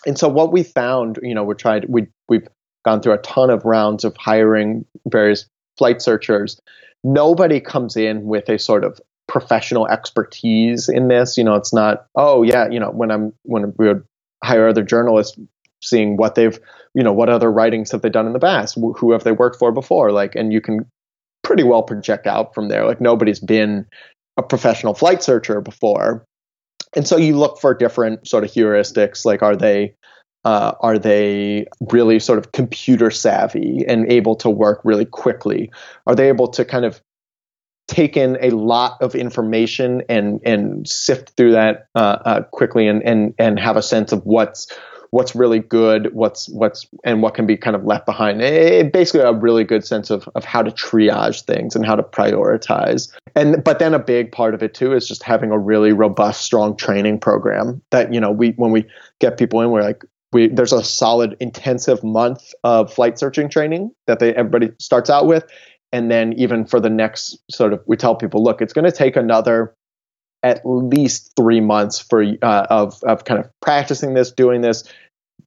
And 0.07 0.18
so 0.18 0.28
what 0.28 0.52
we 0.52 0.62
found, 0.62 1.18
you 1.22 1.35
know, 1.35 1.44
we 1.44 1.54
tried 1.54 1.87
we 1.88 2.09
we've 2.28 2.46
gone 2.85 3.00
through 3.00 3.14
a 3.14 3.18
ton 3.18 3.50
of 3.50 3.64
rounds 3.64 4.04
of 4.04 4.16
hiring 4.16 4.85
various 5.09 5.46
flight 5.78 6.02
searchers. 6.02 6.61
Nobody 7.02 7.61
comes 7.61 7.97
in 7.97 8.24
with 8.24 8.49
a 8.49 8.59
sort 8.59 8.84
of 8.84 9.01
professional 9.26 9.86
expertise 9.88 10.88
in 10.88 11.09
this. 11.09 11.36
You 11.36 11.45
know, 11.45 11.55
it's 11.55 11.72
not, 11.72 12.07
oh 12.14 12.42
yeah, 12.42 12.68
you 12.68 12.78
know, 12.78 12.90
when 12.90 13.11
I'm 13.11 13.32
when 13.42 13.74
we 13.78 13.88
would 13.88 14.05
hire 14.42 14.68
other 14.68 14.82
journalists, 14.82 15.38
seeing 15.82 16.16
what 16.16 16.34
they've, 16.34 16.59
you 16.95 17.03
know, 17.03 17.12
what 17.12 17.28
other 17.28 17.51
writings 17.51 17.90
have 17.92 18.03
they 18.03 18.11
done 18.11 18.26
in 18.26 18.32
the 18.32 18.38
past, 18.38 18.78
who 18.97 19.12
have 19.12 19.24
they 19.24 19.32
worked 19.32 19.59
for 19.59 19.72
before, 19.72 20.12
like, 20.12 20.34
and 20.34 20.53
you 20.53 20.61
can 20.61 20.86
pretty 21.42 21.62
well 21.62 21.82
project 21.82 22.26
out 22.26 22.55
from 22.55 22.68
there. 22.68 22.84
Like 22.86 23.01
nobody's 23.01 23.40
been 23.40 23.86
a 24.36 24.42
professional 24.42 24.95
flight 24.95 25.22
searcher 25.22 25.61
before. 25.61 26.24
And 26.97 27.07
so 27.07 27.16
you 27.16 27.36
look 27.36 27.61
for 27.61 27.74
different 27.74 28.28
sort 28.28 28.45
of 28.45 28.51
heuristics, 28.51 29.24
like 29.24 29.42
are 29.42 29.57
they 29.57 29.95
uh, 30.45 30.74
are 30.80 30.99
they 30.99 31.66
really 31.90 32.18
sort 32.18 32.38
of 32.38 32.53
computer 32.53 33.11
savvy 33.11 33.84
and 33.86 34.11
able 34.11 34.36
to 34.36 34.51
work 34.51 34.80
really 34.84 35.07
quickly? 35.07 35.70
Are 36.07 36.14
they 36.14 36.28
able 36.28 36.49
to 36.49 36.64
kind 36.64 36.84
of 36.84 37.01
take 37.88 38.16
in 38.16 38.38
a 38.40 38.51
lot 38.51 39.01
of 39.03 39.14
information 39.14 40.03
and 40.09 40.40
and 40.45 40.88
sift 40.88 41.30
through 41.36 41.53
that 41.53 41.88
uh, 41.95 42.18
uh, 42.24 42.42
quickly 42.42 42.88
and 42.88 43.03
and 43.03 43.34
and 43.38 43.59
have 43.59 43.76
a 43.76 43.82
sense 43.82 44.12
of 44.12 44.24
what's 44.24 44.68
what's 45.14 45.32
really 45.36 45.60
good, 45.60 46.12
what's 46.12 46.48
what's 46.48 46.88
and 47.04 47.22
what 47.22 47.34
can 47.34 47.46
be 47.46 47.56
kind 47.56 47.76
of 47.76 47.84
left 47.84 48.04
behind. 48.04 48.42
It, 48.42 48.92
basically, 48.92 49.20
a 49.20 49.32
really 49.32 49.62
good 49.62 49.86
sense 49.86 50.10
of 50.10 50.28
of 50.34 50.44
how 50.44 50.60
to 50.62 50.72
triage 50.72 51.44
things 51.44 51.76
and 51.76 51.86
how 51.86 51.94
to 51.94 52.02
prioritize. 52.02 53.12
And 53.36 53.62
but 53.62 53.78
then 53.78 53.94
a 53.94 54.00
big 54.00 54.32
part 54.32 54.54
of 54.54 54.62
it 54.62 54.74
too 54.74 54.92
is 54.92 55.06
just 55.06 55.22
having 55.22 55.52
a 55.52 55.58
really 55.58 55.92
robust, 55.92 56.42
strong 56.42 56.76
training 56.76 57.20
program. 57.20 57.80
That 57.92 58.12
you 58.12 58.20
know, 58.20 58.32
we 58.32 58.50
when 58.56 58.72
we 58.72 58.84
get 59.20 59.38
people 59.38 59.60
in, 59.60 59.70
we're 59.70 59.82
like. 59.82 60.04
We, 60.32 60.48
there's 60.48 60.72
a 60.72 60.82
solid 60.82 61.36
intensive 61.38 62.02
month 62.02 62.54
of 62.64 62.92
flight 62.92 63.20
searching 63.20 63.48
training 63.48 63.92
that 64.08 64.18
they 64.18 64.34
everybody 64.34 64.72
starts 64.80 65.08
out 65.08 65.28
with 65.28 65.44
and 65.92 66.10
then 66.10 66.32
even 66.32 66.66
for 66.66 66.80
the 66.80 66.90
next 66.90 67.38
sort 67.48 67.72
of 67.72 67.80
we 67.86 67.96
tell 67.96 68.16
people 68.16 68.42
look 68.42 68.60
it's 68.60 68.72
going 68.72 68.84
to 68.84 68.90
take 68.90 69.14
another 69.14 69.76
at 70.45 70.61
least 70.64 71.32
three 71.36 71.61
months 71.61 71.99
for 71.99 72.22
uh, 72.22 72.66
of 72.70 73.03
of 73.03 73.24
kind 73.24 73.40
of 73.40 73.51
practicing 73.61 74.14
this, 74.14 74.30
doing 74.30 74.61
this 74.61 74.84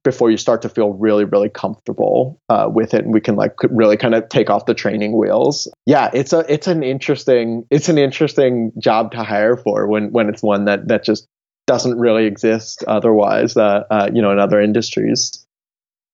before 0.04 0.30
you 0.30 0.36
start 0.36 0.62
to 0.62 0.68
feel 0.68 0.92
really 0.92 1.24
really 1.24 1.48
comfortable 1.48 2.40
uh, 2.48 2.68
with 2.70 2.94
it. 2.94 3.04
And 3.04 3.14
we 3.14 3.20
can 3.20 3.36
like 3.36 3.54
really 3.70 3.96
kind 3.96 4.14
of 4.14 4.28
take 4.28 4.50
off 4.50 4.66
the 4.66 4.74
training 4.74 5.16
wheels. 5.16 5.68
Yeah 5.86 6.10
it's 6.12 6.32
a 6.32 6.44
it's 6.52 6.66
an 6.66 6.82
interesting 6.82 7.64
it's 7.70 7.88
an 7.88 7.96
interesting 7.96 8.72
job 8.78 9.12
to 9.12 9.22
hire 9.22 9.56
for 9.56 9.86
when 9.86 10.10
when 10.12 10.28
it's 10.28 10.42
one 10.42 10.66
that 10.66 10.88
that 10.88 11.04
just 11.04 11.26
doesn't 11.66 11.98
really 11.98 12.24
exist 12.24 12.82
otherwise 12.88 13.56
uh, 13.56 13.84
uh, 13.90 14.10
you 14.12 14.20
know 14.20 14.32
in 14.32 14.38
other 14.38 14.60
industries. 14.60 15.46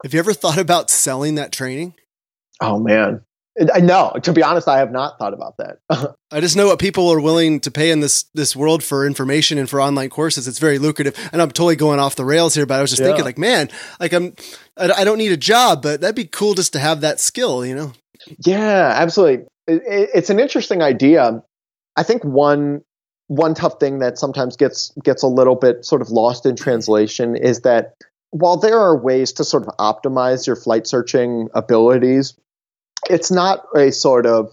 Have 0.03 0.13
you 0.13 0.21
ever 0.21 0.35
thought 0.35 0.59
about 0.59 0.91
selling 0.91 1.37
that 1.37 1.53
training? 1.53 1.95
Oh 2.61 2.79
man 2.79 3.23
no, 3.57 4.13
to 4.23 4.33
be 4.33 4.43
honest, 4.43 4.67
I 4.67 4.79
have 4.79 4.91
not 4.91 5.19
thought 5.19 5.33
about 5.33 5.57
that. 5.59 5.79
I 6.33 6.41
just 6.41 6.57
know 6.57 6.67
what 6.67 6.79
people 6.79 7.09
are 7.11 7.21
willing 7.21 7.61
to 7.61 7.71
pay 7.71 7.91
in 7.91 8.01
this 8.01 8.25
this 8.35 8.57
world 8.57 8.83
for 8.83 9.07
information 9.07 9.59
and 9.59 9.71
for 9.71 9.81
online 9.81 10.11
courses. 10.11 10.49
It's 10.49 10.59
very 10.59 10.79
lucrative, 10.79 11.17
and 11.33 11.41
I'm 11.41 11.51
totally 11.51 11.77
going 11.77 12.01
off 12.01 12.17
the 12.17 12.25
rails 12.25 12.55
here. 12.55 12.67
But 12.67 12.79
I 12.79 12.81
was 12.81 12.91
just 12.91 13.01
yeah. 13.01 13.09
thinking, 13.09 13.25
like, 13.25 13.39
man, 13.39 13.71
like 14.01 14.13
I'm, 14.13 14.35
I 14.77 15.05
don't 15.05 15.19
need 15.19 15.33
a 15.33 15.37
job, 15.37 15.83
but 15.83 16.01
that'd 16.01 16.17
be 16.17 16.27
cool 16.27 16.55
just 16.55 16.73
to 16.73 16.79
have 16.79 17.01
that 17.03 17.21
skill, 17.21 17.65
you 17.65 17.75
know? 17.75 17.93
Yeah, 18.39 18.93
absolutely. 18.97 19.47
It, 19.67 20.11
it's 20.15 20.31
an 20.31 20.41
interesting 20.41 20.83
idea. 20.83 21.43
I 21.97 22.03
think 22.03 22.25
one 22.25 22.83
one 23.29 23.55
tough 23.55 23.81
thing 23.81 24.01
that 24.01 24.19
sometimes 24.19 24.57
gets 24.57 24.93
gets 25.03 25.23
a 25.23 25.29
little 25.29 25.57
bit 25.57 25.85
sort 25.85 26.03
of 26.03 26.11
lost 26.11 26.45
in 26.45 26.57
translation 26.57 27.37
is 27.37 27.61
that 27.61 27.95
while 28.31 28.57
there 28.57 28.79
are 28.79 28.97
ways 28.97 29.33
to 29.35 29.45
sort 29.45 29.65
of 29.67 29.69
optimize 29.79 30.47
your 30.47 30.57
flight 30.57 30.87
searching 30.87 31.49
abilities 31.55 32.35
it's 33.11 33.31
not 33.31 33.65
a 33.77 33.91
sort 33.91 34.27
of 34.27 34.53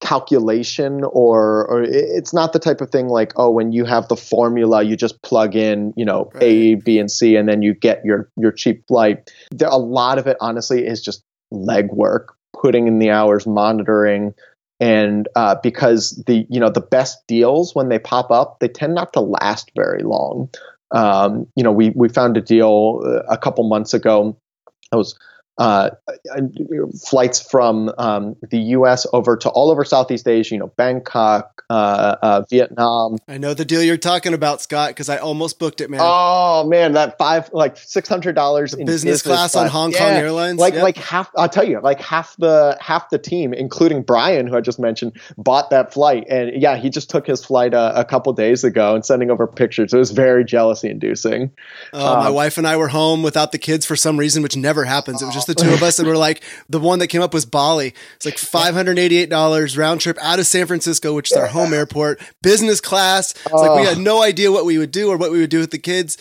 calculation 0.00 1.04
or 1.04 1.64
or 1.68 1.82
it's 1.84 2.34
not 2.34 2.52
the 2.52 2.58
type 2.58 2.80
of 2.80 2.90
thing 2.90 3.06
like 3.06 3.32
oh 3.36 3.48
when 3.50 3.70
you 3.70 3.84
have 3.84 4.08
the 4.08 4.16
formula 4.16 4.82
you 4.82 4.96
just 4.96 5.22
plug 5.22 5.54
in 5.54 5.94
you 5.96 6.04
know 6.04 6.28
right. 6.34 6.42
a 6.42 6.74
b 6.74 6.98
and 6.98 7.08
c 7.08 7.36
and 7.36 7.48
then 7.48 7.62
you 7.62 7.72
get 7.72 8.04
your 8.04 8.28
your 8.36 8.50
cheap 8.50 8.84
flight 8.88 9.30
there 9.52 9.68
a 9.68 9.76
lot 9.76 10.18
of 10.18 10.26
it 10.26 10.36
honestly 10.40 10.84
is 10.84 11.00
just 11.00 11.22
legwork 11.52 12.30
putting 12.52 12.88
in 12.88 12.98
the 12.98 13.10
hours 13.10 13.46
monitoring 13.46 14.34
and 14.82 15.28
uh, 15.36 15.54
because 15.62 16.20
the 16.26 16.44
you 16.50 16.58
know 16.58 16.68
the 16.68 16.80
best 16.80 17.24
deals 17.28 17.72
when 17.72 17.88
they 17.88 18.00
pop 18.00 18.32
up 18.32 18.58
they 18.58 18.66
tend 18.66 18.96
not 18.96 19.12
to 19.12 19.20
last 19.20 19.70
very 19.76 20.02
long. 20.02 20.50
Um, 20.90 21.46
you 21.54 21.62
know 21.62 21.70
we 21.70 21.90
we 21.90 22.08
found 22.08 22.36
a 22.36 22.40
deal 22.40 23.00
uh, 23.04 23.22
a 23.32 23.38
couple 23.38 23.68
months 23.68 23.94
ago. 23.94 24.36
I 24.90 24.96
was 24.96 25.16
uh, 25.62 25.90
flights 27.08 27.40
from 27.40 27.92
um, 27.96 28.34
the 28.50 28.58
U.S. 28.58 29.06
over 29.12 29.36
to 29.36 29.48
all 29.48 29.70
over 29.70 29.84
Southeast 29.84 30.26
Asia, 30.26 30.56
you 30.56 30.58
know, 30.58 30.72
Bangkok, 30.76 31.62
uh, 31.70 32.16
uh, 32.20 32.42
Vietnam. 32.50 33.18
I 33.28 33.38
know 33.38 33.54
the 33.54 33.64
deal 33.64 33.80
you're 33.80 33.96
talking 33.96 34.34
about, 34.34 34.60
Scott, 34.60 34.90
because 34.90 35.08
I 35.08 35.18
almost 35.18 35.60
booked 35.60 35.80
it, 35.80 35.88
man. 35.88 36.00
Oh 36.02 36.66
man, 36.66 36.94
that 36.94 37.16
five 37.16 37.48
like 37.52 37.76
six 37.76 38.08
hundred 38.08 38.34
dollars 38.34 38.74
in 38.74 38.86
business, 38.86 39.02
business 39.04 39.22
class, 39.22 39.52
class, 39.52 39.64
on 39.64 39.70
Hong 39.70 39.92
yeah. 39.92 39.98
Kong 39.98 40.10
Airlines. 40.10 40.58
Like 40.58 40.74
yep. 40.74 40.82
like 40.82 40.96
half, 40.96 41.30
I'll 41.36 41.48
tell 41.48 41.66
you, 41.66 41.80
like 41.80 42.00
half 42.00 42.36
the 42.38 42.76
half 42.80 43.10
the 43.10 43.18
team, 43.18 43.54
including 43.54 44.02
Brian, 44.02 44.48
who 44.48 44.56
I 44.56 44.60
just 44.60 44.80
mentioned, 44.80 45.12
bought 45.38 45.70
that 45.70 45.92
flight, 45.92 46.26
and 46.28 46.60
yeah, 46.60 46.76
he 46.76 46.90
just 46.90 47.08
took 47.08 47.24
his 47.24 47.44
flight 47.44 47.72
a, 47.72 48.00
a 48.00 48.04
couple 48.04 48.32
days 48.32 48.64
ago 48.64 48.96
and 48.96 49.06
sending 49.06 49.30
over 49.30 49.46
pictures. 49.46 49.94
It 49.94 49.98
was 49.98 50.10
very 50.10 50.44
jealousy 50.44 50.90
inducing. 50.90 51.52
Oh, 51.92 52.14
um, 52.14 52.18
my 52.18 52.30
wife 52.30 52.58
and 52.58 52.66
I 52.66 52.76
were 52.76 52.88
home 52.88 53.22
without 53.22 53.52
the 53.52 53.58
kids 53.58 53.86
for 53.86 53.94
some 53.94 54.18
reason, 54.18 54.42
which 54.42 54.56
never 54.56 54.84
happens. 54.84 55.22
It 55.22 55.26
was 55.26 55.34
just 55.34 55.51
the 55.54 55.62
two 55.62 55.72
of 55.72 55.82
us, 55.82 55.98
and 55.98 56.08
we're 56.08 56.16
like, 56.16 56.42
the 56.68 56.80
one 56.80 56.98
that 57.00 57.08
came 57.08 57.22
up 57.22 57.34
was 57.34 57.44
Bali. 57.44 57.94
It's 58.16 58.24
like 58.24 58.38
five 58.38 58.74
hundred 58.74 58.98
eighty-eight 58.98 59.30
dollars 59.30 59.76
round 59.76 60.00
trip 60.00 60.18
out 60.20 60.38
of 60.38 60.46
San 60.46 60.66
Francisco, 60.66 61.14
which 61.14 61.30
is 61.30 61.36
our 61.36 61.46
home 61.46 61.72
airport, 61.72 62.20
business 62.42 62.80
class. 62.80 63.32
It's 63.32 63.52
like 63.52 63.80
we 63.80 63.86
had 63.86 63.98
no 63.98 64.22
idea 64.22 64.50
what 64.52 64.64
we 64.64 64.78
would 64.78 64.90
do 64.90 65.10
or 65.10 65.16
what 65.16 65.30
we 65.30 65.40
would 65.40 65.50
do 65.50 65.60
with 65.60 65.70
the 65.70 65.78
kids, 65.78 66.18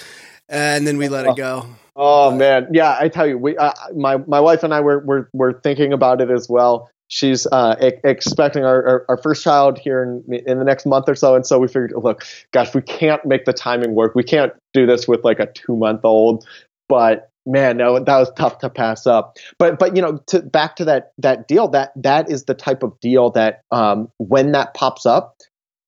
and 0.50 0.86
then 0.86 0.98
we 0.98 1.10
let 1.10 1.26
it 1.26 1.36
go. 1.36 1.68
Oh 1.96 2.32
but, 2.32 2.38
man, 2.38 2.68
yeah, 2.72 2.96
I 3.00 3.10
tell 3.10 3.28
you, 3.28 3.38
we, 3.38 3.58
uh, 3.58 3.74
my 3.96 4.18
my 4.18 4.40
wife 4.40 4.64
and 4.64 4.74
I 4.74 4.82
were 4.82 5.00
were 5.00 5.30
were 5.34 5.54
thinking 5.54 5.94
about 5.94 6.22
it 6.22 6.30
as 6.30 6.48
well 6.50 6.90
she's 7.12 7.46
uh, 7.52 7.76
e- 7.82 8.00
expecting 8.06 8.64
our, 8.64 8.88
our, 8.88 9.06
our, 9.10 9.18
first 9.18 9.44
child 9.44 9.78
here 9.78 10.02
in, 10.02 10.34
in 10.48 10.58
the 10.60 10.64
next 10.64 10.86
month 10.86 11.10
or 11.10 11.16
so. 11.16 11.36
And 11.36 11.46
so 11.46 11.60
we 11.60 11.68
figured, 11.68 11.94
look, 11.96 12.26
gosh, 12.52 12.74
we 12.74 12.82
can't 12.82 13.24
make 13.26 13.44
the 13.44 13.52
timing 13.52 13.94
work. 13.94 14.16
We 14.16 14.24
can't 14.24 14.54
do 14.74 14.86
this 14.86 15.10
with 15.10 15.24
like 15.26 15.40
a 15.40 15.48
two 15.48 15.76
month 15.76 16.02
old, 16.06 16.48
but 16.88 17.30
man, 17.46 17.78
no, 17.78 18.00
that 18.00 18.18
was 18.18 18.32
tough 18.36 18.60
to 18.60 18.70
pass 18.70 19.08
up. 19.08 19.38
But 19.58 19.80
but 19.80 19.96
you 19.96 20.02
know, 20.02 20.18
to, 20.28 20.42
back 20.42 20.76
to 20.78 20.86
that 20.86 21.14
that 21.18 21.48
deal, 21.48 21.68
that 21.70 21.92
that 21.96 22.30
is 22.30 22.46
the 22.46 22.54
type 22.54 22.84
of 22.84 23.00
deal 23.00 23.32
that 23.32 23.62
um, 23.72 24.10
when 24.18 24.52
that 24.54 24.74
pops 24.74 25.06
up, 25.06 25.38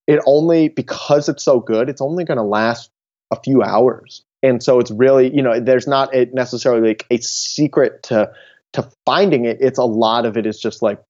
it 0.08 0.20
only 0.26 0.70
because 0.70 1.30
it's 1.30 1.43
so 1.43 1.60
good, 1.60 1.89
it's 1.89 2.01
only 2.01 2.24
going 2.24 2.38
to 2.38 2.43
last 2.43 2.89
a 3.32 3.39
few 3.41 3.62
hours. 3.62 4.24
And 4.41 4.62
so 4.62 4.80
it's 4.80 4.91
really, 4.91 5.34
you 5.34 5.41
know, 5.41 5.60
there's 5.60 5.88
not 5.88 6.14
a, 6.14 6.26
necessarily 6.34 6.89
like 6.89 7.06
a 7.10 7.18
secret 7.20 8.04
to 8.04 8.32
to 8.74 8.89
finding 9.06 9.45
it. 9.45 9.58
It's 9.62 9.80
a 9.80 9.86
lot 9.86 10.26
of 10.26 10.38
it 10.38 10.45
is 10.45 10.60
just 10.60 10.82
like 10.82 11.01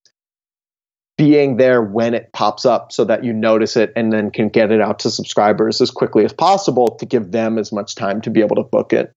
being 1.16 1.56
there 1.56 1.82
when 1.82 2.14
it 2.14 2.30
pops 2.32 2.66
up 2.66 2.92
so 2.92 3.04
that 3.04 3.24
you 3.24 3.32
notice 3.32 3.76
it 3.76 3.92
and 3.94 4.12
then 4.12 4.30
can 4.30 4.48
get 4.48 4.72
it 4.72 4.80
out 4.80 5.00
to 5.00 5.10
subscribers 5.10 5.80
as 5.80 5.90
quickly 5.90 6.24
as 6.24 6.32
possible 6.32 6.96
to 6.96 7.06
give 7.06 7.30
them 7.30 7.56
as 7.56 7.72
much 7.72 7.94
time 7.94 8.20
to 8.20 8.30
be 8.30 8.40
able 8.40 8.56
to 8.56 8.64
book 8.64 8.92
it. 8.92 9.12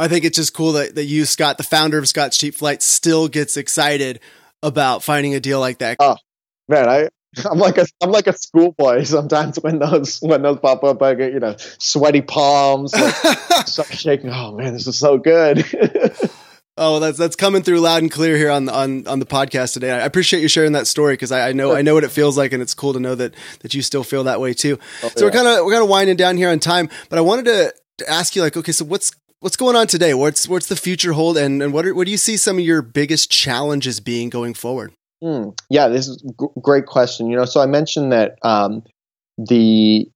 I 0.00 0.08
think 0.08 0.24
it's 0.24 0.36
just 0.36 0.54
cool 0.54 0.72
that, 0.72 0.94
that 0.94 1.04
you, 1.04 1.26
Scott, 1.26 1.58
the 1.58 1.62
founder 1.62 1.98
of 1.98 2.08
Scott's 2.08 2.38
Cheap 2.38 2.54
Flight, 2.54 2.82
still 2.82 3.28
gets 3.28 3.58
excited 3.58 4.18
about 4.62 5.02
finding 5.02 5.34
a 5.34 5.40
deal 5.40 5.60
like 5.60 5.78
that. 5.78 5.98
Oh 6.00 6.16
man, 6.68 6.88
I 6.88 7.08
I'm 7.50 7.58
like 7.58 7.76
a 7.76 7.86
I'm 8.02 8.10
like 8.10 8.26
a 8.26 8.32
schoolboy 8.32 9.02
sometimes 9.04 9.56
when 9.56 9.78
those 9.78 10.18
when 10.20 10.42
those 10.42 10.58
pop 10.58 10.84
up. 10.84 11.02
I 11.02 11.14
get 11.14 11.32
you 11.32 11.40
know 11.40 11.54
sweaty 11.58 12.22
palms, 12.22 12.94
like, 12.94 13.14
start 13.66 13.92
shaking. 13.92 14.30
Oh 14.30 14.56
man, 14.56 14.72
this 14.72 14.86
is 14.86 14.96
so 14.96 15.18
good. 15.18 15.64
oh, 16.78 16.98
that's 16.98 17.18
that's 17.18 17.36
coming 17.36 17.62
through 17.62 17.80
loud 17.80 18.02
and 18.02 18.10
clear 18.10 18.38
here 18.38 18.50
on 18.50 18.64
the, 18.64 18.74
on 18.74 19.06
on 19.06 19.18
the 19.18 19.26
podcast 19.26 19.74
today. 19.74 19.90
I 19.90 19.98
appreciate 20.06 20.40
you 20.40 20.48
sharing 20.48 20.72
that 20.72 20.86
story 20.86 21.12
because 21.12 21.30
I, 21.30 21.50
I, 21.50 21.52
know 21.52 21.74
I 21.74 21.82
know 21.82 21.94
what 21.94 22.04
it 22.04 22.10
feels 22.10 22.38
like, 22.38 22.54
and 22.54 22.62
it's 22.62 22.74
cool 22.74 22.94
to 22.94 23.00
know 23.00 23.14
that 23.16 23.34
that 23.60 23.74
you 23.74 23.82
still 23.82 24.04
feel 24.04 24.24
that 24.24 24.40
way 24.40 24.54
too. 24.54 24.78
Oh, 25.02 25.08
so 25.08 25.12
yeah. 25.18 25.24
we're 25.26 25.30
kind 25.30 25.48
of 25.48 25.64
we're 25.66 25.72
kind 25.72 25.84
of 25.84 25.90
winding 25.90 26.16
down 26.16 26.38
here 26.38 26.48
on 26.48 26.58
time, 26.58 26.88
but 27.10 27.18
I 27.18 27.22
wanted 27.22 27.44
to, 27.44 27.74
to 27.98 28.10
ask 28.10 28.34
you 28.34 28.42
like, 28.42 28.56
okay, 28.56 28.72
so 28.72 28.84
what's 28.84 29.12
what's 29.40 29.56
going 29.56 29.74
on 29.74 29.86
today? 29.86 30.14
What's 30.14 30.48
what's 30.48 30.68
the 30.68 30.76
future 30.76 31.12
hold, 31.12 31.36
and 31.36 31.62
and 31.62 31.72
what 31.72 31.84
are, 31.86 31.94
what 31.94 32.04
do 32.04 32.10
you 32.10 32.16
see 32.16 32.36
some 32.36 32.58
of 32.58 32.64
your 32.64 32.82
biggest 32.82 33.30
challenges 33.30 34.00
being 34.00 34.30
going 34.30 34.54
forward? 34.54 34.92
Hmm. 35.22 35.50
Yeah, 35.68 35.88
this 35.88 36.08
is 36.08 36.22
great 36.62 36.86
question. 36.86 37.28
You 37.28 37.36
know, 37.36 37.44
so 37.44 37.60
I 37.60 37.66
mentioned 37.66 38.12
that 38.12 38.38
um, 38.42 38.82
the 39.36 40.08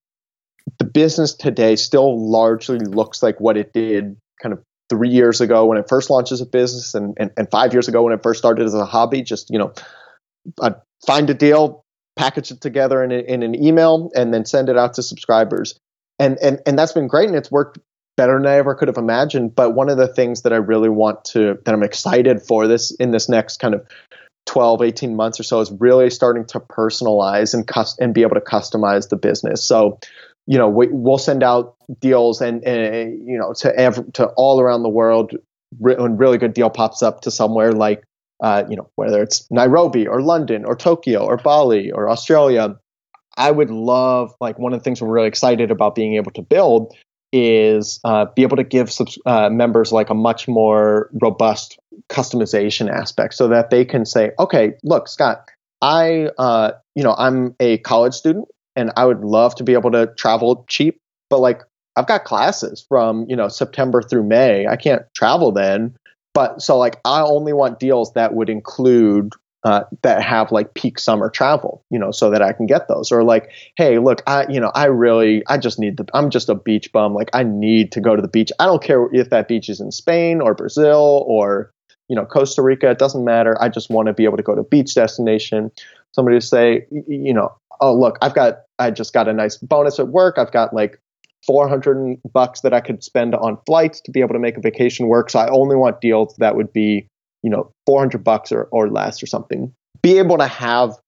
the 0.78 0.84
business 0.84 1.34
today 1.34 1.76
still 1.76 2.30
largely 2.30 2.78
looks 2.78 3.22
like 3.22 3.40
what 3.40 3.56
it 3.56 3.72
did 3.72 4.16
kind 4.40 4.52
of 4.52 4.62
three 4.90 5.08
years 5.08 5.40
ago 5.40 5.66
when 5.66 5.78
it 5.78 5.86
first 5.88 6.10
launched 6.10 6.32
as 6.32 6.40
a 6.40 6.46
business, 6.46 6.94
and 6.94 7.14
and, 7.18 7.30
and 7.36 7.50
five 7.50 7.72
years 7.72 7.88
ago 7.88 8.02
when 8.02 8.12
it 8.12 8.22
first 8.22 8.38
started 8.38 8.64
as 8.64 8.74
a 8.74 8.86
hobby. 8.86 9.22
Just 9.22 9.50
you 9.50 9.58
know, 9.58 9.72
I'd 10.62 10.76
find 11.06 11.28
a 11.28 11.34
deal, 11.34 11.84
package 12.16 12.50
it 12.50 12.60
together 12.60 13.02
in, 13.02 13.12
a, 13.12 13.18
in 13.18 13.42
an 13.42 13.62
email, 13.62 14.10
and 14.14 14.32
then 14.32 14.44
send 14.46 14.68
it 14.68 14.78
out 14.78 14.94
to 14.94 15.02
subscribers. 15.02 15.78
And, 16.18 16.38
and 16.40 16.60
and 16.64 16.78
that's 16.78 16.92
been 16.92 17.08
great, 17.08 17.28
and 17.28 17.36
it's 17.36 17.50
worked 17.50 17.78
better 18.16 18.38
than 18.38 18.46
I 18.46 18.56
ever 18.56 18.74
could 18.74 18.88
have 18.88 18.96
imagined. 18.96 19.54
But 19.54 19.74
one 19.74 19.88
of 19.88 19.96
the 19.96 20.08
things 20.08 20.42
that 20.42 20.52
I 20.52 20.56
really 20.56 20.88
want 20.88 21.24
to, 21.26 21.58
that 21.64 21.74
I'm 21.74 21.82
excited 21.82 22.42
for 22.42 22.66
this 22.66 22.90
in 22.92 23.10
this 23.10 23.28
next 23.28 23.58
kind 23.58 23.74
of 23.74 23.86
12, 24.46 24.82
18 24.82 25.16
months 25.16 25.40
or 25.40 25.42
so 25.42 25.60
is 25.60 25.72
really 25.72 26.10
starting 26.10 26.44
to 26.46 26.60
personalize 26.60 27.54
and 27.54 27.66
cust- 27.66 27.98
and 27.98 28.14
be 28.14 28.22
able 28.22 28.34
to 28.34 28.40
customize 28.40 29.08
the 29.08 29.16
business. 29.16 29.64
So, 29.64 29.98
you 30.46 30.58
know, 30.58 30.68
we, 30.68 30.88
will 30.88 31.18
send 31.18 31.42
out 31.42 31.76
deals 32.00 32.40
and, 32.40 32.62
and 32.64 33.26
you 33.26 33.38
know, 33.38 33.54
to 33.54 33.76
ev- 33.78 34.12
to 34.14 34.26
all 34.36 34.60
around 34.60 34.82
the 34.82 34.90
world. 34.90 35.32
When 35.78 36.16
really 36.16 36.38
good 36.38 36.54
deal 36.54 36.70
pops 36.70 37.02
up 37.02 37.22
to 37.22 37.32
somewhere 37.32 37.72
like 37.72 38.04
uh, 38.42 38.64
you 38.68 38.76
know, 38.76 38.90
whether 38.96 39.22
it's 39.22 39.50
Nairobi 39.50 40.06
or 40.06 40.20
London 40.20 40.64
or 40.64 40.76
Tokyo 40.76 41.24
or 41.24 41.36
Bali 41.36 41.90
or 41.90 42.10
Australia. 42.10 42.76
I 43.36 43.50
would 43.50 43.70
love, 43.70 44.32
like, 44.40 44.58
one 44.58 44.72
of 44.72 44.78
the 44.78 44.84
things 44.84 45.02
we're 45.02 45.08
really 45.08 45.28
excited 45.28 45.70
about 45.70 45.94
being 45.94 46.14
able 46.14 46.30
to 46.32 46.42
build 46.42 46.94
is 47.36 47.98
uh, 48.04 48.26
be 48.36 48.42
able 48.42 48.56
to 48.56 48.62
give 48.62 48.92
uh, 49.26 49.50
members 49.50 49.90
like 49.90 50.08
a 50.08 50.14
much 50.14 50.46
more 50.46 51.10
robust 51.20 51.76
customization 52.08 52.88
aspect 52.88 53.34
so 53.34 53.48
that 53.48 53.70
they 53.70 53.84
can 53.84 54.06
say, 54.06 54.30
okay, 54.38 54.74
look, 54.84 55.08
Scott, 55.08 55.48
I, 55.82 56.30
uh, 56.38 56.70
you 56.94 57.02
know, 57.02 57.12
I'm 57.18 57.56
a 57.58 57.78
college 57.78 58.14
student 58.14 58.46
and 58.76 58.92
I 58.96 59.04
would 59.04 59.22
love 59.22 59.56
to 59.56 59.64
be 59.64 59.72
able 59.72 59.90
to 59.90 60.06
travel 60.16 60.64
cheap, 60.68 61.00
but 61.28 61.40
like 61.40 61.62
I've 61.96 62.06
got 62.06 62.22
classes 62.22 62.86
from, 62.88 63.26
you 63.28 63.34
know, 63.34 63.48
September 63.48 64.00
through 64.00 64.28
May. 64.28 64.68
I 64.68 64.76
can't 64.76 65.02
travel 65.12 65.50
then. 65.50 65.96
But 66.34 66.62
so 66.62 66.78
like 66.78 67.00
I 67.04 67.20
only 67.22 67.52
want 67.52 67.80
deals 67.80 68.12
that 68.12 68.34
would 68.34 68.48
include 68.48 69.32
uh, 69.64 69.84
that 70.02 70.22
have 70.22 70.52
like 70.52 70.74
peak 70.74 70.98
summer 70.98 71.30
travel, 71.30 71.82
you 71.90 71.98
know, 71.98 72.10
so 72.10 72.30
that 72.30 72.42
I 72.42 72.52
can 72.52 72.66
get 72.66 72.86
those. 72.86 73.10
Or 73.10 73.24
like, 73.24 73.50
hey, 73.76 73.98
look, 73.98 74.22
I, 74.26 74.46
you 74.48 74.60
know, 74.60 74.70
I 74.74 74.86
really, 74.86 75.42
I 75.48 75.56
just 75.56 75.78
need 75.78 75.96
the, 75.96 76.06
I'm 76.12 76.28
just 76.28 76.50
a 76.50 76.54
beach 76.54 76.92
bum. 76.92 77.14
Like, 77.14 77.30
I 77.32 77.44
need 77.44 77.90
to 77.92 78.00
go 78.00 78.14
to 78.14 78.20
the 78.20 78.28
beach. 78.28 78.52
I 78.60 78.66
don't 78.66 78.82
care 78.82 79.08
if 79.12 79.30
that 79.30 79.48
beach 79.48 79.70
is 79.70 79.80
in 79.80 79.90
Spain 79.90 80.42
or 80.42 80.54
Brazil 80.54 81.24
or, 81.26 81.72
you 82.08 82.16
know, 82.16 82.26
Costa 82.26 82.60
Rica. 82.60 82.90
It 82.90 82.98
doesn't 82.98 83.24
matter. 83.24 83.60
I 83.60 83.70
just 83.70 83.88
want 83.88 84.08
to 84.08 84.12
be 84.12 84.24
able 84.24 84.36
to 84.36 84.42
go 84.42 84.54
to 84.54 84.62
beach 84.62 84.94
destination. 84.94 85.70
Somebody 86.12 86.38
to 86.38 86.46
say, 86.46 86.86
you 87.08 87.32
know, 87.32 87.56
oh 87.80 87.94
look, 87.94 88.18
I've 88.20 88.34
got, 88.34 88.58
I 88.78 88.90
just 88.90 89.14
got 89.14 89.28
a 89.28 89.32
nice 89.32 89.56
bonus 89.56 89.98
at 89.98 90.08
work. 90.08 90.36
I've 90.36 90.52
got 90.52 90.74
like 90.74 91.00
400 91.46 92.18
bucks 92.32 92.60
that 92.60 92.74
I 92.74 92.80
could 92.80 93.02
spend 93.02 93.34
on 93.34 93.56
flights 93.66 94.02
to 94.02 94.10
be 94.10 94.20
able 94.20 94.34
to 94.34 94.38
make 94.38 94.58
a 94.58 94.60
vacation 94.60 95.08
work. 95.08 95.30
So 95.30 95.38
I 95.38 95.48
only 95.48 95.76
want 95.76 96.02
deals 96.02 96.34
that 96.36 96.54
would 96.54 96.72
be 96.72 97.08
you 97.44 97.50
know 97.50 97.70
400 97.86 98.24
bucks 98.24 98.50
or, 98.50 98.64
or 98.72 98.88
less 98.88 99.22
or 99.22 99.26
something 99.26 99.72
be 100.02 100.18
able 100.18 100.38
to 100.38 100.48
have 100.48 100.98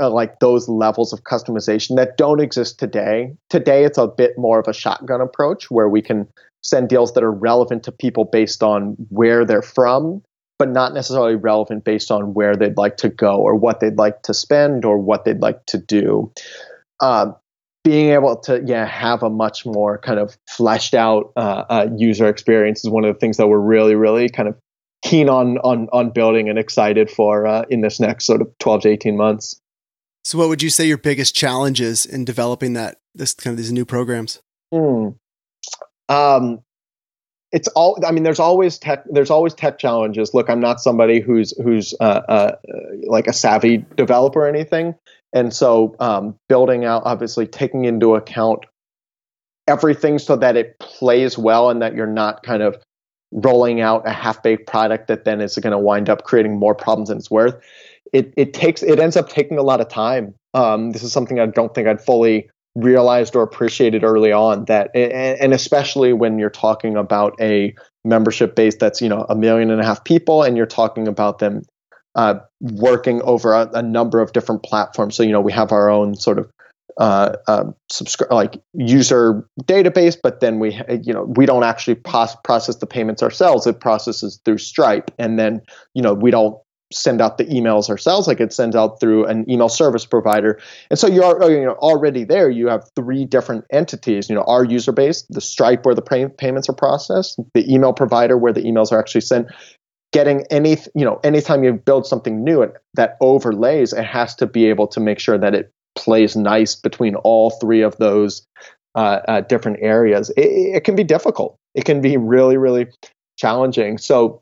uh, 0.00 0.10
like 0.10 0.40
those 0.40 0.68
levels 0.68 1.12
of 1.12 1.22
customization 1.24 1.96
that 1.96 2.16
don't 2.16 2.40
exist 2.40 2.78
today. 2.78 3.34
Today 3.50 3.84
it's 3.84 3.98
a 3.98 4.06
bit 4.06 4.32
more 4.36 4.58
of 4.58 4.66
a 4.66 4.72
shotgun 4.72 5.20
approach 5.20 5.70
where 5.70 5.88
we 5.88 6.02
can 6.02 6.26
send 6.62 6.88
deals 6.88 7.12
that 7.12 7.22
are 7.22 7.30
relevant 7.30 7.84
to 7.84 7.92
people 7.92 8.24
based 8.24 8.62
on 8.62 8.96
where 9.10 9.44
they're 9.44 9.62
from 9.62 10.22
but 10.58 10.70
not 10.70 10.94
necessarily 10.94 11.34
relevant 11.34 11.84
based 11.84 12.10
on 12.10 12.32
where 12.32 12.54
they'd 12.54 12.76
like 12.76 12.96
to 12.98 13.08
go 13.08 13.40
or 13.40 13.54
what 13.56 13.80
they'd 13.80 13.98
like 13.98 14.22
to 14.22 14.32
spend 14.32 14.84
or 14.84 14.98
what 14.98 15.24
they'd 15.24 15.40
like 15.40 15.64
to 15.66 15.78
do. 15.78 16.32
Uh, 17.00 17.32
being 17.82 18.10
able 18.10 18.36
to 18.36 18.62
yeah 18.64 18.86
have 18.86 19.22
a 19.22 19.28
much 19.28 19.66
more 19.66 19.98
kind 19.98 20.18
of 20.18 20.38
fleshed 20.48 20.94
out 20.94 21.32
uh, 21.36 21.64
uh, 21.68 21.88
user 21.96 22.28
experience 22.28 22.84
is 22.84 22.90
one 22.90 23.04
of 23.04 23.12
the 23.12 23.18
things 23.18 23.36
that 23.36 23.48
we're 23.48 23.58
really 23.58 23.94
really 23.94 24.28
kind 24.28 24.48
of 24.48 24.56
keen 25.04 25.28
on 25.28 25.58
on 25.58 25.88
on 25.92 26.10
building 26.10 26.48
and 26.48 26.58
excited 26.58 27.08
for 27.08 27.46
uh, 27.46 27.64
in 27.70 27.82
this 27.82 28.00
next 28.00 28.24
sort 28.24 28.42
of 28.42 28.48
12 28.58 28.82
to 28.82 28.88
18 28.88 29.16
months. 29.16 29.60
So 30.24 30.38
what 30.38 30.48
would 30.48 30.62
you 30.62 30.70
say 30.70 30.86
your 30.86 30.98
biggest 30.98 31.36
challenges 31.36 32.06
in 32.06 32.24
developing 32.24 32.72
that 32.72 32.96
this 33.14 33.34
kind 33.34 33.52
of 33.52 33.58
these 33.58 33.70
new 33.70 33.84
programs? 33.84 34.40
Hmm. 34.72 35.10
Um 36.08 36.64
it's 37.52 37.68
all 37.68 37.96
i 38.04 38.10
mean 38.10 38.24
there's 38.24 38.40
always 38.40 38.78
tech 38.78 39.04
there's 39.10 39.30
always 39.30 39.54
tech 39.54 39.78
challenges 39.78 40.34
look 40.34 40.50
i'm 40.50 40.58
not 40.58 40.80
somebody 40.80 41.20
who's 41.20 41.56
who's 41.62 41.94
uh, 42.00 42.20
uh, 42.28 42.56
like 43.06 43.28
a 43.28 43.32
savvy 43.32 43.84
developer 43.96 44.40
or 44.40 44.48
anything 44.48 44.92
and 45.32 45.54
so 45.54 45.94
um, 46.00 46.36
building 46.48 46.84
out 46.84 47.02
obviously 47.04 47.46
taking 47.46 47.84
into 47.84 48.16
account 48.16 48.66
everything 49.68 50.18
so 50.18 50.34
that 50.36 50.56
it 50.56 50.78
plays 50.80 51.38
well 51.38 51.70
and 51.70 51.80
that 51.80 51.94
you're 51.94 52.06
not 52.06 52.42
kind 52.42 52.62
of 52.62 52.76
rolling 53.34 53.80
out 53.80 54.06
a 54.06 54.12
half 54.12 54.42
baked 54.42 54.66
product 54.66 55.08
that 55.08 55.24
then 55.24 55.40
is 55.40 55.56
going 55.56 55.72
to 55.72 55.78
wind 55.78 56.08
up 56.08 56.24
creating 56.24 56.56
more 56.56 56.74
problems 56.74 57.08
than 57.08 57.18
it's 57.18 57.30
worth. 57.30 57.54
It, 58.12 58.32
it 58.36 58.54
takes 58.54 58.82
it 58.82 59.00
ends 59.00 59.16
up 59.16 59.28
taking 59.28 59.58
a 59.58 59.62
lot 59.62 59.80
of 59.80 59.88
time. 59.88 60.34
Um, 60.54 60.92
this 60.92 61.02
is 61.02 61.12
something 61.12 61.40
I 61.40 61.46
don't 61.46 61.74
think 61.74 61.88
I'd 61.88 62.00
fully 62.00 62.48
realized 62.76 63.36
or 63.36 63.42
appreciated 63.42 64.02
early 64.02 64.32
on 64.32 64.64
that 64.64 64.90
and 64.96 65.52
especially 65.52 66.12
when 66.12 66.38
you're 66.40 66.50
talking 66.50 66.96
about 66.96 67.40
a 67.40 67.72
membership 68.04 68.56
base 68.56 68.74
that's 68.76 69.00
you 69.00 69.08
know 69.08 69.24
a 69.28 69.36
million 69.36 69.70
and 69.70 69.80
a 69.80 69.84
half 69.84 70.02
people 70.02 70.42
and 70.42 70.56
you're 70.56 70.66
talking 70.66 71.06
about 71.06 71.38
them 71.38 71.62
uh, 72.16 72.34
working 72.60 73.22
over 73.22 73.52
a, 73.52 73.70
a, 73.74 73.82
number 73.82 74.20
of 74.20 74.32
different 74.32 74.64
platforms 74.64 75.14
so 75.14 75.22
you 75.22 75.30
know 75.30 75.40
we 75.40 75.52
have 75.52 75.70
our 75.70 75.88
own 75.88 76.16
sort 76.16 76.36
of 76.36 76.50
uh, 76.98 77.36
uh, 77.46 77.64
subscribe 77.90 78.32
like 78.32 78.62
user 78.72 79.48
database, 79.62 80.16
but 80.22 80.40
then 80.40 80.58
we 80.58 80.80
you 81.02 81.12
know 81.12 81.24
we 81.36 81.46
don't 81.46 81.64
actually 81.64 81.96
pos- 81.96 82.36
process 82.44 82.76
the 82.76 82.86
payments 82.86 83.22
ourselves. 83.22 83.66
It 83.66 83.80
processes 83.80 84.40
through 84.44 84.58
Stripe, 84.58 85.10
and 85.18 85.38
then 85.38 85.60
you 85.94 86.02
know 86.02 86.14
we 86.14 86.30
don't 86.30 86.56
send 86.92 87.20
out 87.20 87.38
the 87.38 87.44
emails 87.46 87.88
ourselves. 87.88 88.28
Like 88.28 88.40
it 88.40 88.52
sends 88.52 88.76
out 88.76 89.00
through 89.00 89.26
an 89.26 89.48
email 89.50 89.68
service 89.68 90.06
provider. 90.06 90.60
And 90.90 90.98
so 90.98 91.06
you're 91.06 91.42
uh, 91.42 91.48
you 91.48 91.64
know 91.64 91.74
already 91.74 92.24
there 92.24 92.48
you 92.50 92.68
have 92.68 92.88
three 92.94 93.24
different 93.24 93.64
entities 93.72 94.28
you 94.28 94.34
know 94.34 94.42
our 94.42 94.64
user 94.64 94.92
base 94.92 95.22
the 95.30 95.40
stripe 95.40 95.84
where 95.84 95.94
the 95.94 96.02
pay- 96.02 96.28
payments 96.28 96.68
are 96.68 96.74
processed 96.74 97.40
the 97.54 97.72
email 97.72 97.92
provider 97.92 98.38
where 98.38 98.52
the 98.52 98.62
emails 98.62 98.92
are 98.92 98.98
actually 98.98 99.22
sent. 99.22 99.48
Getting 100.12 100.44
any 100.50 100.76
you 100.94 101.04
know 101.04 101.18
anytime 101.24 101.64
you 101.64 101.72
build 101.72 102.06
something 102.06 102.44
new 102.44 102.72
that 102.94 103.16
overlays 103.20 103.92
it 103.92 104.04
has 104.04 104.36
to 104.36 104.46
be 104.46 104.66
able 104.66 104.86
to 104.88 105.00
make 105.00 105.18
sure 105.18 105.36
that 105.36 105.54
it 105.54 105.72
plays 105.94 106.36
nice 106.36 106.74
between 106.74 107.14
all 107.16 107.50
three 107.50 107.82
of 107.82 107.96
those 107.96 108.46
uh, 108.94 109.20
uh, 109.26 109.40
different 109.42 109.78
areas, 109.80 110.30
it, 110.36 110.46
it, 110.46 110.84
can 110.84 110.94
be 110.94 111.04
difficult. 111.04 111.56
It 111.74 111.84
can 111.84 112.00
be 112.00 112.16
really, 112.16 112.56
really 112.56 112.86
challenging. 113.36 113.98
So, 113.98 114.40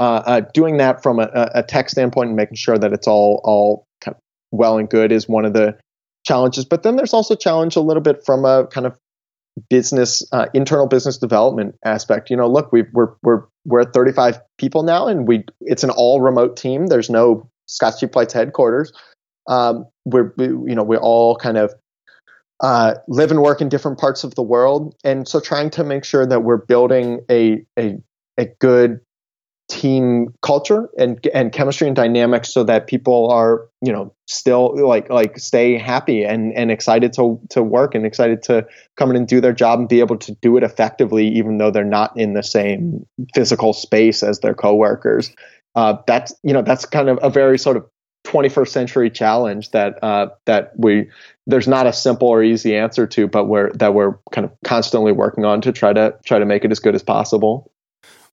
uh, 0.00 0.22
uh 0.24 0.40
doing 0.54 0.78
that 0.78 1.02
from 1.02 1.18
a, 1.18 1.28
a, 1.54 1.62
tech 1.62 1.90
standpoint 1.90 2.28
and 2.28 2.36
making 2.36 2.56
sure 2.56 2.78
that 2.78 2.94
it's 2.94 3.06
all 3.06 3.42
all 3.44 3.86
kind 4.00 4.14
of 4.14 4.20
well 4.50 4.78
and 4.78 4.88
good 4.88 5.12
is 5.12 5.28
one 5.28 5.44
of 5.44 5.52
the 5.52 5.76
challenges. 6.26 6.64
But 6.64 6.82
then 6.82 6.96
there's 6.96 7.12
also 7.12 7.36
challenge 7.36 7.76
a 7.76 7.82
little 7.82 8.02
bit 8.02 8.24
from 8.24 8.46
a 8.46 8.66
kind 8.68 8.86
of 8.86 8.98
business 9.68 10.22
uh, 10.32 10.46
internal 10.54 10.86
business 10.86 11.18
development 11.18 11.76
aspect. 11.84 12.30
You 12.30 12.36
know, 12.38 12.48
look, 12.48 12.72
we 12.72 12.84
we're 12.94 13.12
we're 13.22 13.42
we're 13.66 13.80
at 13.80 13.92
35 13.92 14.40
people 14.56 14.82
now, 14.82 15.06
and 15.06 15.28
we 15.28 15.44
it's 15.60 15.84
an 15.84 15.90
all 15.90 16.22
remote 16.22 16.56
team. 16.56 16.86
There's 16.86 17.10
no 17.10 17.50
Scott's 17.66 18.00
Cheap 18.00 18.14
Flights 18.14 18.32
headquarters 18.32 18.92
um, 19.46 19.86
we're 20.04 20.32
you 20.38 20.74
know 20.74 20.82
we 20.82 20.96
all 20.96 21.36
kind 21.36 21.56
of 21.56 21.74
uh, 22.60 22.94
live 23.08 23.30
and 23.30 23.42
work 23.42 23.60
in 23.60 23.68
different 23.68 23.98
parts 23.98 24.24
of 24.24 24.34
the 24.34 24.42
world, 24.42 24.94
and 25.04 25.26
so 25.26 25.40
trying 25.40 25.70
to 25.70 25.84
make 25.84 26.04
sure 26.04 26.26
that 26.26 26.42
we're 26.42 26.64
building 26.64 27.20
a 27.30 27.64
a, 27.78 27.96
a 28.38 28.46
good 28.60 29.00
team 29.68 30.28
culture 30.42 30.90
and 30.98 31.26
and 31.32 31.52
chemistry 31.52 31.86
and 31.86 31.96
dynamics 31.96 32.52
so 32.52 32.64
that 32.64 32.86
people 32.86 33.30
are 33.30 33.66
you 33.80 33.90
know 33.90 34.14
still 34.26 34.76
like 34.86 35.08
like 35.08 35.38
stay 35.38 35.78
happy 35.78 36.22
and 36.22 36.52
and 36.54 36.70
excited 36.70 37.14
to 37.14 37.40
to 37.48 37.62
work 37.62 37.94
and 37.94 38.04
excited 38.04 38.42
to 38.42 38.66
come 38.96 39.08
in 39.08 39.16
and 39.16 39.26
do 39.26 39.40
their 39.40 39.54
job 39.54 39.78
and 39.78 39.88
be 39.88 40.00
able 40.00 40.18
to 40.18 40.34
do 40.42 40.58
it 40.58 40.62
effectively 40.62 41.28
even 41.28 41.56
though 41.56 41.70
they're 41.70 41.82
not 41.82 42.14
in 42.14 42.34
the 42.34 42.42
same 42.42 43.06
physical 43.34 43.72
space 43.72 44.22
as 44.22 44.40
their 44.40 44.54
coworkers. 44.54 45.32
Uh, 45.74 45.96
that's 46.06 46.34
you 46.42 46.52
know 46.52 46.62
that's 46.62 46.84
kind 46.84 47.08
of 47.08 47.18
a 47.22 47.30
very 47.30 47.58
sort 47.58 47.78
of 47.78 47.86
21st 48.34 48.68
century 48.68 49.10
challenge 49.10 49.70
that 49.70 50.02
uh, 50.02 50.28
that 50.46 50.72
we 50.76 51.08
there's 51.46 51.68
not 51.68 51.86
a 51.86 51.92
simple 51.92 52.28
or 52.28 52.42
easy 52.42 52.76
answer 52.76 53.06
to, 53.06 53.28
but 53.28 53.44
we're 53.44 53.70
that 53.74 53.94
we're 53.94 54.18
kind 54.32 54.44
of 54.46 54.52
constantly 54.64 55.12
working 55.12 55.44
on 55.44 55.60
to 55.60 55.72
try 55.72 55.92
to 55.92 56.16
try 56.24 56.38
to 56.38 56.44
make 56.44 56.64
it 56.64 56.72
as 56.72 56.80
good 56.80 56.94
as 56.94 57.02
possible. 57.02 57.70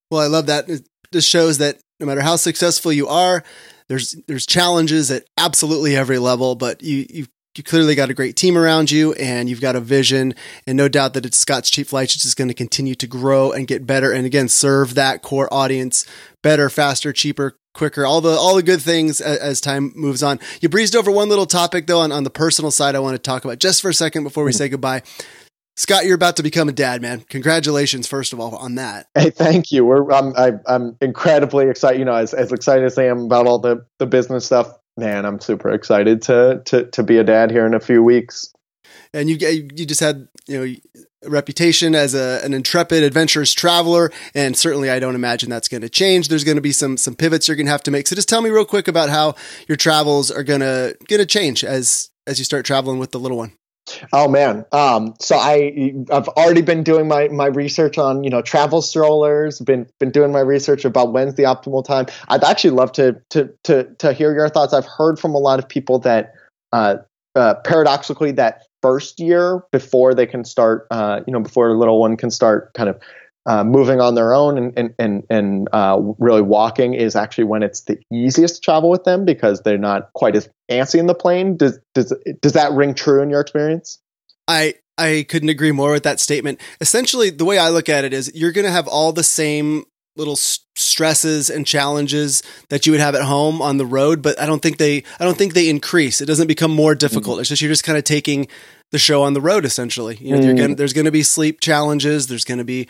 Well, 0.09 0.21
I 0.21 0.27
love 0.27 0.47
that. 0.47 0.69
This 1.11 1.25
shows 1.25 1.57
that 1.59 1.77
no 1.99 2.05
matter 2.05 2.21
how 2.21 2.35
successful 2.35 2.91
you 2.91 3.07
are, 3.07 3.43
there's 3.87 4.15
there's 4.27 4.45
challenges 4.45 5.11
at 5.11 5.25
absolutely 5.37 5.95
every 5.95 6.17
level, 6.17 6.55
but 6.55 6.81
you 6.81 7.05
you 7.09 7.27
you 7.55 7.63
clearly 7.63 7.95
got 7.95 8.09
a 8.09 8.13
great 8.13 8.37
team 8.37 8.57
around 8.57 8.91
you 8.91 9.11
and 9.13 9.49
you've 9.49 9.59
got 9.59 9.75
a 9.75 9.81
vision 9.81 10.33
and 10.65 10.77
no 10.77 10.87
doubt 10.87 11.13
that 11.13 11.25
it's 11.25 11.37
Scott's 11.37 11.69
Cheap 11.69 11.87
Flights 11.87 12.15
is 12.15 12.21
just 12.21 12.37
going 12.37 12.47
to 12.47 12.53
continue 12.53 12.95
to 12.95 13.07
grow 13.07 13.51
and 13.51 13.67
get 13.67 13.85
better 13.85 14.13
and 14.13 14.25
again 14.25 14.47
serve 14.47 14.95
that 14.95 15.21
core 15.21 15.53
audience 15.53 16.05
better, 16.41 16.69
faster, 16.69 17.11
cheaper, 17.11 17.57
quicker, 17.73 18.05
all 18.05 18.21
the 18.21 18.31
all 18.31 18.55
the 18.55 18.63
good 18.63 18.81
things 18.81 19.21
as, 19.21 19.37
as, 19.39 19.61
time 19.61 19.91
moves 19.95 20.23
on. 20.23 20.39
You 20.61 20.69
breezed 20.69 20.95
over 20.95 21.11
one 21.11 21.29
little 21.29 21.45
topic 21.45 21.87
though 21.87 22.01
on, 22.01 22.11
on 22.11 22.23
the 22.23 22.29
personal 22.29 22.71
side 22.71 22.95
I 22.95 22.99
want 22.99 23.15
to 23.15 23.19
talk 23.19 23.45
about 23.45 23.59
just 23.59 23.81
for 23.81 23.89
a 23.89 23.93
second 23.93 24.23
before 24.23 24.43
we 24.43 24.51
say 24.51 24.69
goodbye. 24.69 25.03
Scott, 25.77 26.05
you're 26.05 26.15
about 26.15 26.35
to 26.35 26.43
become 26.43 26.69
a 26.69 26.73
dad, 26.73 27.01
man. 27.01 27.21
Congratulations, 27.29 28.05
first 28.05 28.33
of 28.33 28.39
all, 28.39 28.55
on 28.55 28.75
that. 28.75 29.07
Hey, 29.15 29.29
thank 29.29 29.71
you. 29.71 29.85
We're 29.85 30.11
I'm 30.11 30.35
I, 30.35 30.47
am 30.47 30.61
i 30.67 30.75
am 30.75 30.97
incredibly 31.01 31.69
excited. 31.69 31.99
You 31.99 32.05
know, 32.05 32.13
as, 32.13 32.33
as 32.33 32.51
excited 32.51 32.85
as 32.85 32.97
I 32.97 33.05
am 33.05 33.25
about 33.25 33.47
all 33.47 33.59
the 33.59 33.85
the 33.99 34.05
business 34.05 34.45
stuff, 34.45 34.67
man, 34.97 35.25
I'm 35.25 35.39
super 35.39 35.71
excited 35.71 36.21
to 36.23 36.61
to 36.65 36.85
to 36.91 37.03
be 37.03 37.17
a 37.17 37.23
dad 37.23 37.51
here 37.51 37.65
in 37.65 37.73
a 37.73 37.79
few 37.79 38.03
weeks. 38.03 38.53
And 39.13 39.29
you 39.29 39.37
you 39.37 39.85
just 39.85 40.01
had 40.01 40.27
you 40.47 40.57
know 40.57 40.75
reputation 41.25 41.95
as 41.95 42.13
a, 42.13 42.43
an 42.43 42.53
intrepid, 42.53 43.03
adventurous 43.03 43.53
traveler, 43.53 44.11
and 44.33 44.57
certainly 44.57 44.89
I 44.89 44.99
don't 44.99 45.15
imagine 45.15 45.49
that's 45.49 45.67
going 45.67 45.81
to 45.81 45.89
change. 45.89 46.27
There's 46.27 46.43
going 46.43 46.57
to 46.57 46.61
be 46.61 46.71
some 46.71 46.97
some 46.97 47.15
pivots 47.15 47.47
you're 47.47 47.57
going 47.57 47.67
to 47.67 47.71
have 47.71 47.83
to 47.83 47.91
make. 47.91 48.07
So 48.07 48.15
just 48.15 48.29
tell 48.29 48.41
me 48.41 48.49
real 48.49 48.65
quick 48.65 48.87
about 48.87 49.09
how 49.09 49.35
your 49.67 49.77
travels 49.77 50.31
are 50.31 50.43
going 50.43 50.61
to 50.61 50.95
going 51.07 51.19
to 51.19 51.25
change 51.25 51.63
as 51.63 52.09
as 52.27 52.39
you 52.39 52.45
start 52.45 52.65
traveling 52.65 52.99
with 52.99 53.11
the 53.11 53.19
little 53.19 53.37
one. 53.37 53.53
Oh 54.13 54.27
man. 54.27 54.65
Um, 54.71 55.15
so 55.19 55.35
I 55.35 55.93
I've 56.11 56.27
already 56.29 56.61
been 56.61 56.83
doing 56.83 57.07
my 57.07 57.27
my 57.29 57.47
research 57.47 57.97
on 57.97 58.23
you 58.23 58.29
know 58.29 58.41
travel 58.41 58.81
strollers. 58.81 59.59
Been 59.59 59.87
been 59.99 60.11
doing 60.11 60.31
my 60.31 60.39
research 60.39 60.85
about 60.85 61.13
when's 61.13 61.35
the 61.35 61.43
optimal 61.43 61.83
time. 61.83 62.05
I'd 62.27 62.43
actually 62.43 62.71
love 62.71 62.91
to 62.93 63.21
to 63.31 63.49
to 63.63 63.83
to 63.95 64.13
hear 64.13 64.33
your 64.33 64.49
thoughts. 64.49 64.73
I've 64.73 64.85
heard 64.85 65.19
from 65.19 65.33
a 65.33 65.39
lot 65.39 65.59
of 65.59 65.67
people 65.67 65.99
that 65.99 66.33
uh, 66.71 66.97
uh, 67.35 67.55
paradoxically 67.65 68.31
that 68.33 68.63
first 68.81 69.19
year 69.19 69.63
before 69.71 70.13
they 70.13 70.25
can 70.25 70.43
start 70.43 70.87
uh, 70.91 71.21
you 71.25 71.33
know 71.33 71.39
before 71.39 71.69
a 71.69 71.77
little 71.77 71.99
one 71.99 72.17
can 72.17 72.31
start 72.31 72.73
kind 72.73 72.89
of 72.89 72.99
uh, 73.47 73.63
moving 73.63 73.99
on 73.99 74.15
their 74.15 74.33
own 74.33 74.57
and 74.57 74.73
and 74.77 74.93
and, 74.99 75.23
and 75.29 75.69
uh, 75.73 75.99
really 76.19 76.41
walking 76.41 76.93
is 76.93 77.15
actually 77.15 77.45
when 77.45 77.63
it's 77.63 77.81
the 77.81 77.99
easiest 78.11 78.55
to 78.55 78.61
travel 78.61 78.89
with 78.89 79.03
them 79.03 79.25
because 79.25 79.61
they're 79.61 79.77
not 79.77 80.13
quite 80.13 80.35
as 80.35 80.47
antsy 80.69 80.99
in 80.99 81.07
the 81.07 81.15
plane. 81.15 81.57
Does 81.57 81.79
does 81.93 82.13
does 82.41 82.53
that 82.53 82.71
ring 82.73 82.93
true 82.93 83.21
in 83.21 83.29
your 83.29 83.41
experience? 83.41 83.99
I 84.47 84.75
I 84.97 85.25
couldn't 85.27 85.49
agree 85.49 85.71
more 85.71 85.91
with 85.91 86.03
that 86.03 86.19
statement. 86.19 86.59
Essentially, 86.79 87.31
the 87.31 87.45
way 87.45 87.57
I 87.57 87.69
look 87.69 87.89
at 87.89 88.03
it 88.03 88.13
is 88.13 88.31
you're 88.35 88.51
going 88.51 88.65
to 88.65 88.71
have 88.71 88.87
all 88.87 89.11
the 89.11 89.23
same 89.23 89.85
little 90.15 90.35
stresses 90.91 91.49
and 91.49 91.65
challenges 91.65 92.43
that 92.69 92.85
you 92.85 92.91
would 92.91 93.01
have 93.01 93.15
at 93.15 93.23
home 93.23 93.61
on 93.61 93.77
the 93.77 93.85
road, 93.85 94.21
but 94.21 94.39
I 94.39 94.45
don't 94.45 94.61
think 94.61 94.77
they 94.77 95.03
I 95.19 95.23
don't 95.23 95.37
think 95.37 95.53
they 95.53 95.69
increase. 95.69 96.21
It 96.21 96.25
doesn't 96.25 96.47
become 96.47 96.71
more 96.71 96.93
difficult. 96.95 97.35
Mm-hmm. 97.35 97.41
It's 97.41 97.49
just 97.49 97.61
you're 97.61 97.71
just 97.71 97.83
kind 97.83 97.97
of 97.97 98.03
taking 98.03 98.47
the 98.91 98.99
show 98.99 99.23
on 99.23 99.33
the 99.33 99.41
road 99.41 99.65
essentially. 99.65 100.17
You 100.17 100.35
know, 100.35 100.41
mm-hmm. 100.41 100.57
gonna, 100.57 100.75
there's 100.75 100.93
going 100.93 101.05
to 101.05 101.11
be 101.11 101.23
sleep 101.23 101.59
challenges, 101.59 102.27
there's 102.27 102.45
going 102.45 102.59
to 102.59 102.63
be 102.63 102.87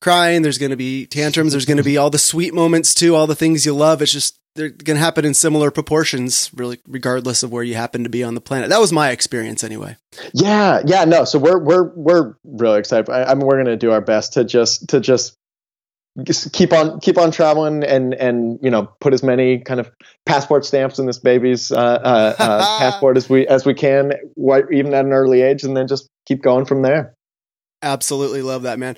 crying, 0.00 0.42
there's 0.42 0.58
going 0.58 0.70
to 0.70 0.76
be 0.76 1.06
tantrums, 1.06 1.52
there's 1.52 1.64
going 1.64 1.78
to 1.78 1.82
be 1.82 1.96
all 1.96 2.10
the 2.10 2.18
sweet 2.18 2.52
moments 2.52 2.94
too, 2.94 3.14
all 3.14 3.26
the 3.26 3.34
things 3.34 3.64
you 3.64 3.74
love. 3.74 4.02
It's 4.02 4.12
just 4.12 4.38
they're 4.54 4.68
going 4.68 4.96
to 4.96 5.02
happen 5.02 5.24
in 5.24 5.34
similar 5.34 5.70
proportions, 5.70 6.50
really, 6.54 6.78
regardless 6.86 7.42
of 7.42 7.50
where 7.50 7.64
you 7.64 7.74
happen 7.74 8.04
to 8.04 8.10
be 8.10 8.22
on 8.22 8.34
the 8.34 8.40
planet. 8.40 8.68
That 8.68 8.80
was 8.80 8.92
my 8.92 9.10
experience, 9.10 9.64
anyway. 9.64 9.96
Yeah, 10.32 10.82
yeah, 10.86 11.04
no. 11.04 11.24
So 11.24 11.38
we're 11.38 11.58
we're 11.58 11.92
we're 11.94 12.34
really 12.44 12.78
excited. 12.78 13.10
I, 13.10 13.24
I 13.24 13.34
mean, 13.34 13.46
we're 13.46 13.56
going 13.56 13.66
to 13.66 13.76
do 13.76 13.90
our 13.90 14.00
best 14.00 14.34
to 14.34 14.44
just 14.44 14.88
to 14.90 15.00
just 15.00 15.36
keep 16.52 16.72
on 16.72 17.00
keep 17.00 17.18
on 17.18 17.30
traveling 17.30 17.82
and 17.82 18.14
and 18.14 18.58
you 18.62 18.70
know 18.70 18.88
put 19.00 19.12
as 19.12 19.22
many 19.22 19.58
kind 19.58 19.80
of 19.80 19.90
passport 20.26 20.64
stamps 20.64 20.98
in 20.98 21.06
this 21.06 21.18
baby's 21.18 21.72
uh, 21.72 21.76
uh, 21.76 22.34
uh, 22.38 22.78
passport 22.78 23.16
as 23.16 23.28
we 23.28 23.46
as 23.46 23.66
we 23.66 23.74
can, 23.74 24.12
even 24.72 24.94
at 24.94 25.04
an 25.04 25.12
early 25.12 25.42
age, 25.42 25.64
and 25.64 25.76
then 25.76 25.88
just 25.88 26.08
keep 26.26 26.42
going 26.42 26.64
from 26.64 26.82
there. 26.82 27.14
Absolutely 27.82 28.40
love 28.40 28.62
that, 28.62 28.78
man. 28.78 28.96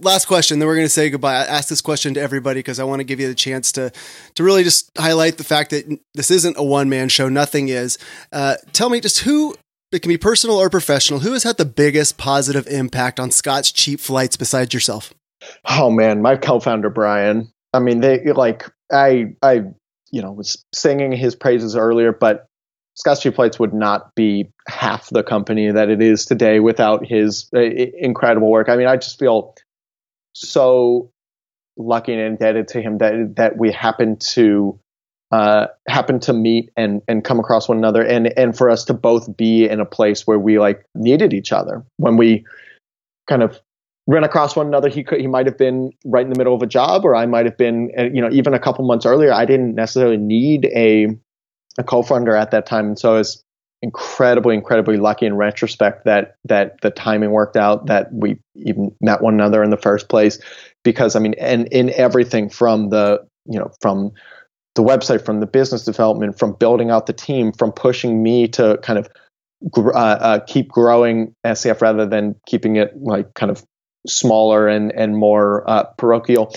Last 0.00 0.26
question, 0.26 0.60
then 0.60 0.68
we're 0.68 0.76
going 0.76 0.84
to 0.84 0.90
say 0.90 1.10
goodbye. 1.10 1.34
I 1.34 1.44
ask 1.44 1.68
this 1.68 1.80
question 1.80 2.14
to 2.14 2.20
everybody 2.20 2.60
because 2.60 2.78
I 2.78 2.84
want 2.84 3.00
to 3.00 3.04
give 3.04 3.18
you 3.18 3.26
the 3.26 3.34
chance 3.34 3.72
to 3.72 3.90
to 4.34 4.44
really 4.44 4.62
just 4.62 4.90
highlight 4.96 5.38
the 5.38 5.44
fact 5.44 5.70
that 5.70 5.98
this 6.14 6.30
isn't 6.30 6.56
a 6.56 6.62
one 6.62 6.88
man 6.88 7.08
show. 7.08 7.28
Nothing 7.28 7.68
is. 7.68 7.98
Uh, 8.30 8.56
tell 8.72 8.90
me 8.90 9.00
just 9.00 9.20
who 9.20 9.56
it 9.90 10.02
can 10.02 10.10
be 10.10 10.18
personal 10.18 10.56
or 10.56 10.70
professional. 10.70 11.20
Who 11.20 11.32
has 11.32 11.42
had 11.42 11.56
the 11.56 11.64
biggest 11.64 12.18
positive 12.18 12.66
impact 12.68 13.18
on 13.18 13.30
Scott's 13.30 13.72
cheap 13.72 14.00
flights 14.00 14.36
besides 14.36 14.72
yourself? 14.74 15.12
Oh 15.68 15.90
man, 15.90 16.22
my 16.22 16.36
co-founder 16.36 16.90
Brian. 16.90 17.52
I 17.72 17.80
mean, 17.80 18.00
they 18.00 18.32
like 18.32 18.70
I 18.90 19.34
I 19.42 19.62
you 20.10 20.22
know 20.22 20.32
was 20.32 20.64
singing 20.74 21.12
his 21.12 21.34
praises 21.34 21.76
earlier, 21.76 22.12
but 22.12 22.46
Scott's 22.94 23.20
Cheap 23.20 23.38
would 23.60 23.74
not 23.74 24.14
be 24.16 24.50
half 24.66 25.08
the 25.10 25.22
company 25.22 25.70
that 25.70 25.88
it 25.88 26.02
is 26.02 26.26
today 26.26 26.58
without 26.58 27.06
his 27.06 27.48
uh, 27.54 27.60
incredible 27.60 28.50
work. 28.50 28.68
I 28.68 28.76
mean, 28.76 28.88
I 28.88 28.96
just 28.96 29.18
feel 29.18 29.54
so 30.34 31.12
lucky 31.76 32.12
and 32.12 32.20
indebted 32.20 32.68
to 32.68 32.82
him 32.82 32.98
that 32.98 33.34
that 33.36 33.56
we 33.56 33.70
happen 33.70 34.16
to 34.16 34.80
uh, 35.30 35.66
happen 35.86 36.18
to 36.20 36.32
meet 36.32 36.70
and 36.76 37.02
and 37.06 37.22
come 37.22 37.38
across 37.38 37.68
one 37.68 37.78
another, 37.78 38.02
and 38.02 38.26
and 38.36 38.56
for 38.56 38.68
us 38.68 38.84
to 38.86 38.94
both 38.94 39.36
be 39.36 39.68
in 39.68 39.78
a 39.78 39.86
place 39.86 40.26
where 40.26 40.38
we 40.38 40.58
like 40.58 40.84
needed 40.94 41.32
each 41.32 41.52
other 41.52 41.84
when 41.98 42.16
we 42.16 42.44
kind 43.28 43.42
of 43.42 43.60
ran 44.08 44.24
across 44.24 44.56
one 44.56 44.66
another. 44.66 44.88
He 44.88 45.04
could 45.04 45.20
he 45.20 45.28
might 45.28 45.46
have 45.46 45.58
been 45.58 45.92
right 46.04 46.24
in 46.24 46.32
the 46.32 46.38
middle 46.38 46.54
of 46.54 46.62
a 46.62 46.66
job, 46.66 47.04
or 47.04 47.14
I 47.14 47.26
might 47.26 47.44
have 47.44 47.56
been 47.56 47.92
uh, 47.96 48.04
you 48.04 48.20
know 48.20 48.30
even 48.32 48.54
a 48.54 48.58
couple 48.58 48.84
months 48.84 49.06
earlier. 49.06 49.32
I 49.32 49.44
didn't 49.44 49.76
necessarily 49.76 50.16
need 50.16 50.64
a 50.74 51.08
a 51.78 51.84
co-founder 51.84 52.34
at 52.34 52.50
that 52.50 52.66
time, 52.66 52.86
and 52.86 52.98
so 52.98 53.14
I 53.14 53.18
was 53.18 53.44
incredibly, 53.80 54.56
incredibly 54.56 54.96
lucky 54.96 55.26
in 55.26 55.36
retrospect 55.36 56.06
that 56.06 56.36
that 56.46 56.80
the 56.80 56.90
timing 56.90 57.30
worked 57.30 57.56
out, 57.56 57.86
that 57.86 58.08
we 58.12 58.40
even 58.56 58.90
met 59.00 59.22
one 59.22 59.34
another 59.34 59.62
in 59.62 59.70
the 59.70 59.76
first 59.76 60.08
place. 60.08 60.40
Because 60.82 61.14
I 61.14 61.20
mean, 61.20 61.34
and 61.38 61.68
in 61.68 61.90
everything 61.90 62.48
from 62.48 62.88
the 62.88 63.20
you 63.44 63.58
know 63.58 63.70
from 63.80 64.12
the 64.74 64.82
website, 64.82 65.24
from 65.24 65.40
the 65.40 65.46
business 65.46 65.84
development, 65.84 66.38
from 66.38 66.54
building 66.54 66.90
out 66.90 67.06
the 67.06 67.12
team, 67.12 67.52
from 67.52 67.72
pushing 67.72 68.22
me 68.22 68.48
to 68.48 68.78
kind 68.82 68.98
of 68.98 69.10
uh, 69.76 69.90
uh, 69.90 70.40
keep 70.46 70.68
growing 70.68 71.34
SCF 71.44 71.82
rather 71.82 72.06
than 72.06 72.36
keeping 72.46 72.76
it 72.76 72.92
like 72.96 73.34
kind 73.34 73.50
of 73.50 73.64
smaller 74.06 74.68
and 74.68 74.92
and 74.92 75.16
more 75.16 75.68
uh, 75.68 75.84
parochial. 75.96 76.54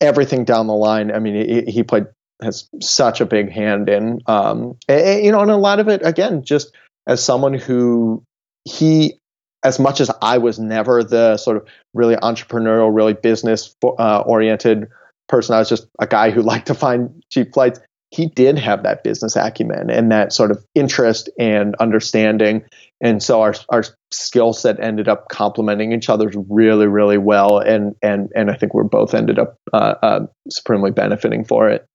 Everything 0.00 0.44
down 0.44 0.66
the 0.66 0.74
line. 0.74 1.10
I 1.10 1.18
mean, 1.20 1.34
he, 1.48 1.72
he 1.72 1.82
played 1.82 2.06
has 2.42 2.68
such 2.80 3.20
a 3.20 3.26
big 3.26 3.50
hand 3.50 3.88
in. 3.88 4.20
Um, 4.26 4.76
and, 4.88 5.24
you 5.24 5.32
know, 5.32 5.40
and 5.40 5.50
a 5.50 5.56
lot 5.56 5.80
of 5.80 5.88
it 5.88 6.02
again, 6.04 6.44
just 6.44 6.74
as 7.06 7.22
someone 7.22 7.54
who 7.54 8.22
he, 8.64 9.18
as 9.62 9.78
much 9.78 10.00
as 10.00 10.10
I 10.20 10.38
was 10.38 10.58
never 10.58 11.02
the 11.02 11.36
sort 11.36 11.56
of 11.56 11.68
really 11.94 12.16
entrepreneurial, 12.16 12.94
really 12.94 13.14
business 13.14 13.74
uh, 13.82 14.20
oriented 14.20 14.88
person, 15.28 15.54
I 15.54 15.58
was 15.58 15.68
just 15.68 15.86
a 15.98 16.06
guy 16.06 16.30
who 16.30 16.42
liked 16.42 16.66
to 16.68 16.74
find 16.74 17.22
cheap 17.30 17.54
flights. 17.54 17.80
He 18.10 18.26
did 18.26 18.58
have 18.58 18.84
that 18.84 19.02
business 19.02 19.34
acumen 19.34 19.90
and 19.90 20.12
that 20.12 20.32
sort 20.32 20.52
of 20.52 20.64
interest 20.74 21.28
and 21.38 21.74
understanding, 21.80 22.64
and 23.00 23.22
so 23.22 23.42
our 23.42 23.54
our 23.68 23.84
skill 24.10 24.52
set 24.52 24.80
ended 24.80 25.08
up 25.08 25.28
complementing 25.28 25.92
each 25.92 26.08
other 26.08 26.30
really, 26.48 26.86
really 26.86 27.18
well, 27.18 27.58
and 27.58 27.94
and 28.02 28.30
and 28.34 28.50
I 28.50 28.54
think 28.54 28.74
we're 28.74 28.84
both 28.84 29.14
ended 29.14 29.38
up 29.38 29.58
uh, 29.72 29.94
uh, 30.02 30.26
supremely 30.50 30.90
benefiting 30.90 31.44
for 31.44 31.68
it. 31.68 31.86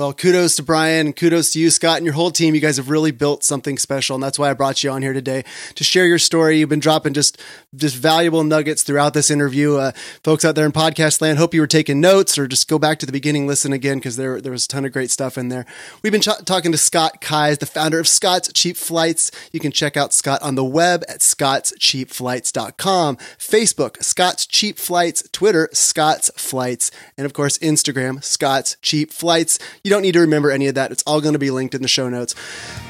Well, 0.00 0.14
kudos 0.14 0.56
to 0.56 0.62
Brian 0.62 1.12
kudos 1.12 1.52
to 1.52 1.60
you, 1.60 1.68
Scott, 1.68 1.98
and 1.98 2.06
your 2.06 2.14
whole 2.14 2.30
team. 2.30 2.54
You 2.54 2.60
guys 2.62 2.78
have 2.78 2.88
really 2.88 3.10
built 3.10 3.44
something 3.44 3.76
special, 3.76 4.14
and 4.14 4.22
that's 4.22 4.38
why 4.38 4.48
I 4.48 4.54
brought 4.54 4.82
you 4.82 4.90
on 4.90 5.02
here 5.02 5.12
today 5.12 5.44
to 5.74 5.84
share 5.84 6.06
your 6.06 6.18
story. 6.18 6.58
You've 6.58 6.70
been 6.70 6.80
dropping 6.80 7.12
just 7.12 7.38
just 7.76 7.96
valuable 7.96 8.42
nuggets 8.42 8.82
throughout 8.82 9.12
this 9.12 9.30
interview. 9.30 9.76
Uh, 9.76 9.92
folks 10.24 10.42
out 10.42 10.54
there 10.54 10.64
in 10.64 10.72
podcast 10.72 11.20
land, 11.20 11.36
hope 11.36 11.52
you 11.52 11.60
were 11.60 11.66
taking 11.66 12.00
notes 12.00 12.38
or 12.38 12.48
just 12.48 12.66
go 12.66 12.78
back 12.78 12.98
to 13.00 13.04
the 13.04 13.12
beginning, 13.12 13.46
listen 13.46 13.74
again 13.74 13.98
because 13.98 14.16
there 14.16 14.40
there 14.40 14.52
was 14.52 14.64
a 14.64 14.68
ton 14.68 14.86
of 14.86 14.92
great 14.92 15.10
stuff 15.10 15.36
in 15.36 15.50
there. 15.50 15.66
We've 16.02 16.12
been 16.12 16.22
ch- 16.22 16.46
talking 16.46 16.72
to 16.72 16.78
Scott 16.78 17.20
Keyes, 17.20 17.58
the 17.58 17.66
founder 17.66 18.00
of 18.00 18.08
Scott's 18.08 18.50
Cheap 18.54 18.78
Flights. 18.78 19.30
You 19.52 19.60
can 19.60 19.70
check 19.70 19.98
out 19.98 20.14
Scott 20.14 20.40
on 20.40 20.54
the 20.54 20.64
web 20.64 21.04
at 21.10 21.20
scottscheapflights.com, 21.20 23.16
Facebook 23.36 24.02
Scott's 24.02 24.46
Cheap 24.46 24.78
Flights, 24.78 25.28
Twitter 25.30 25.68
Scott's 25.74 26.30
Flights, 26.36 26.90
and 27.18 27.26
of 27.26 27.34
course 27.34 27.58
Instagram 27.58 28.24
Scott's 28.24 28.78
Cheap 28.80 29.12
Flights. 29.12 29.58
You 29.84 29.89
you 29.90 29.96
don't 29.96 30.02
need 30.02 30.12
to 30.12 30.20
remember 30.20 30.52
any 30.52 30.68
of 30.68 30.76
that. 30.76 30.92
It's 30.92 31.02
all 31.02 31.20
going 31.20 31.32
to 31.32 31.38
be 31.40 31.50
linked 31.50 31.74
in 31.74 31.82
the 31.82 31.88
show 31.88 32.08
notes. 32.08 32.36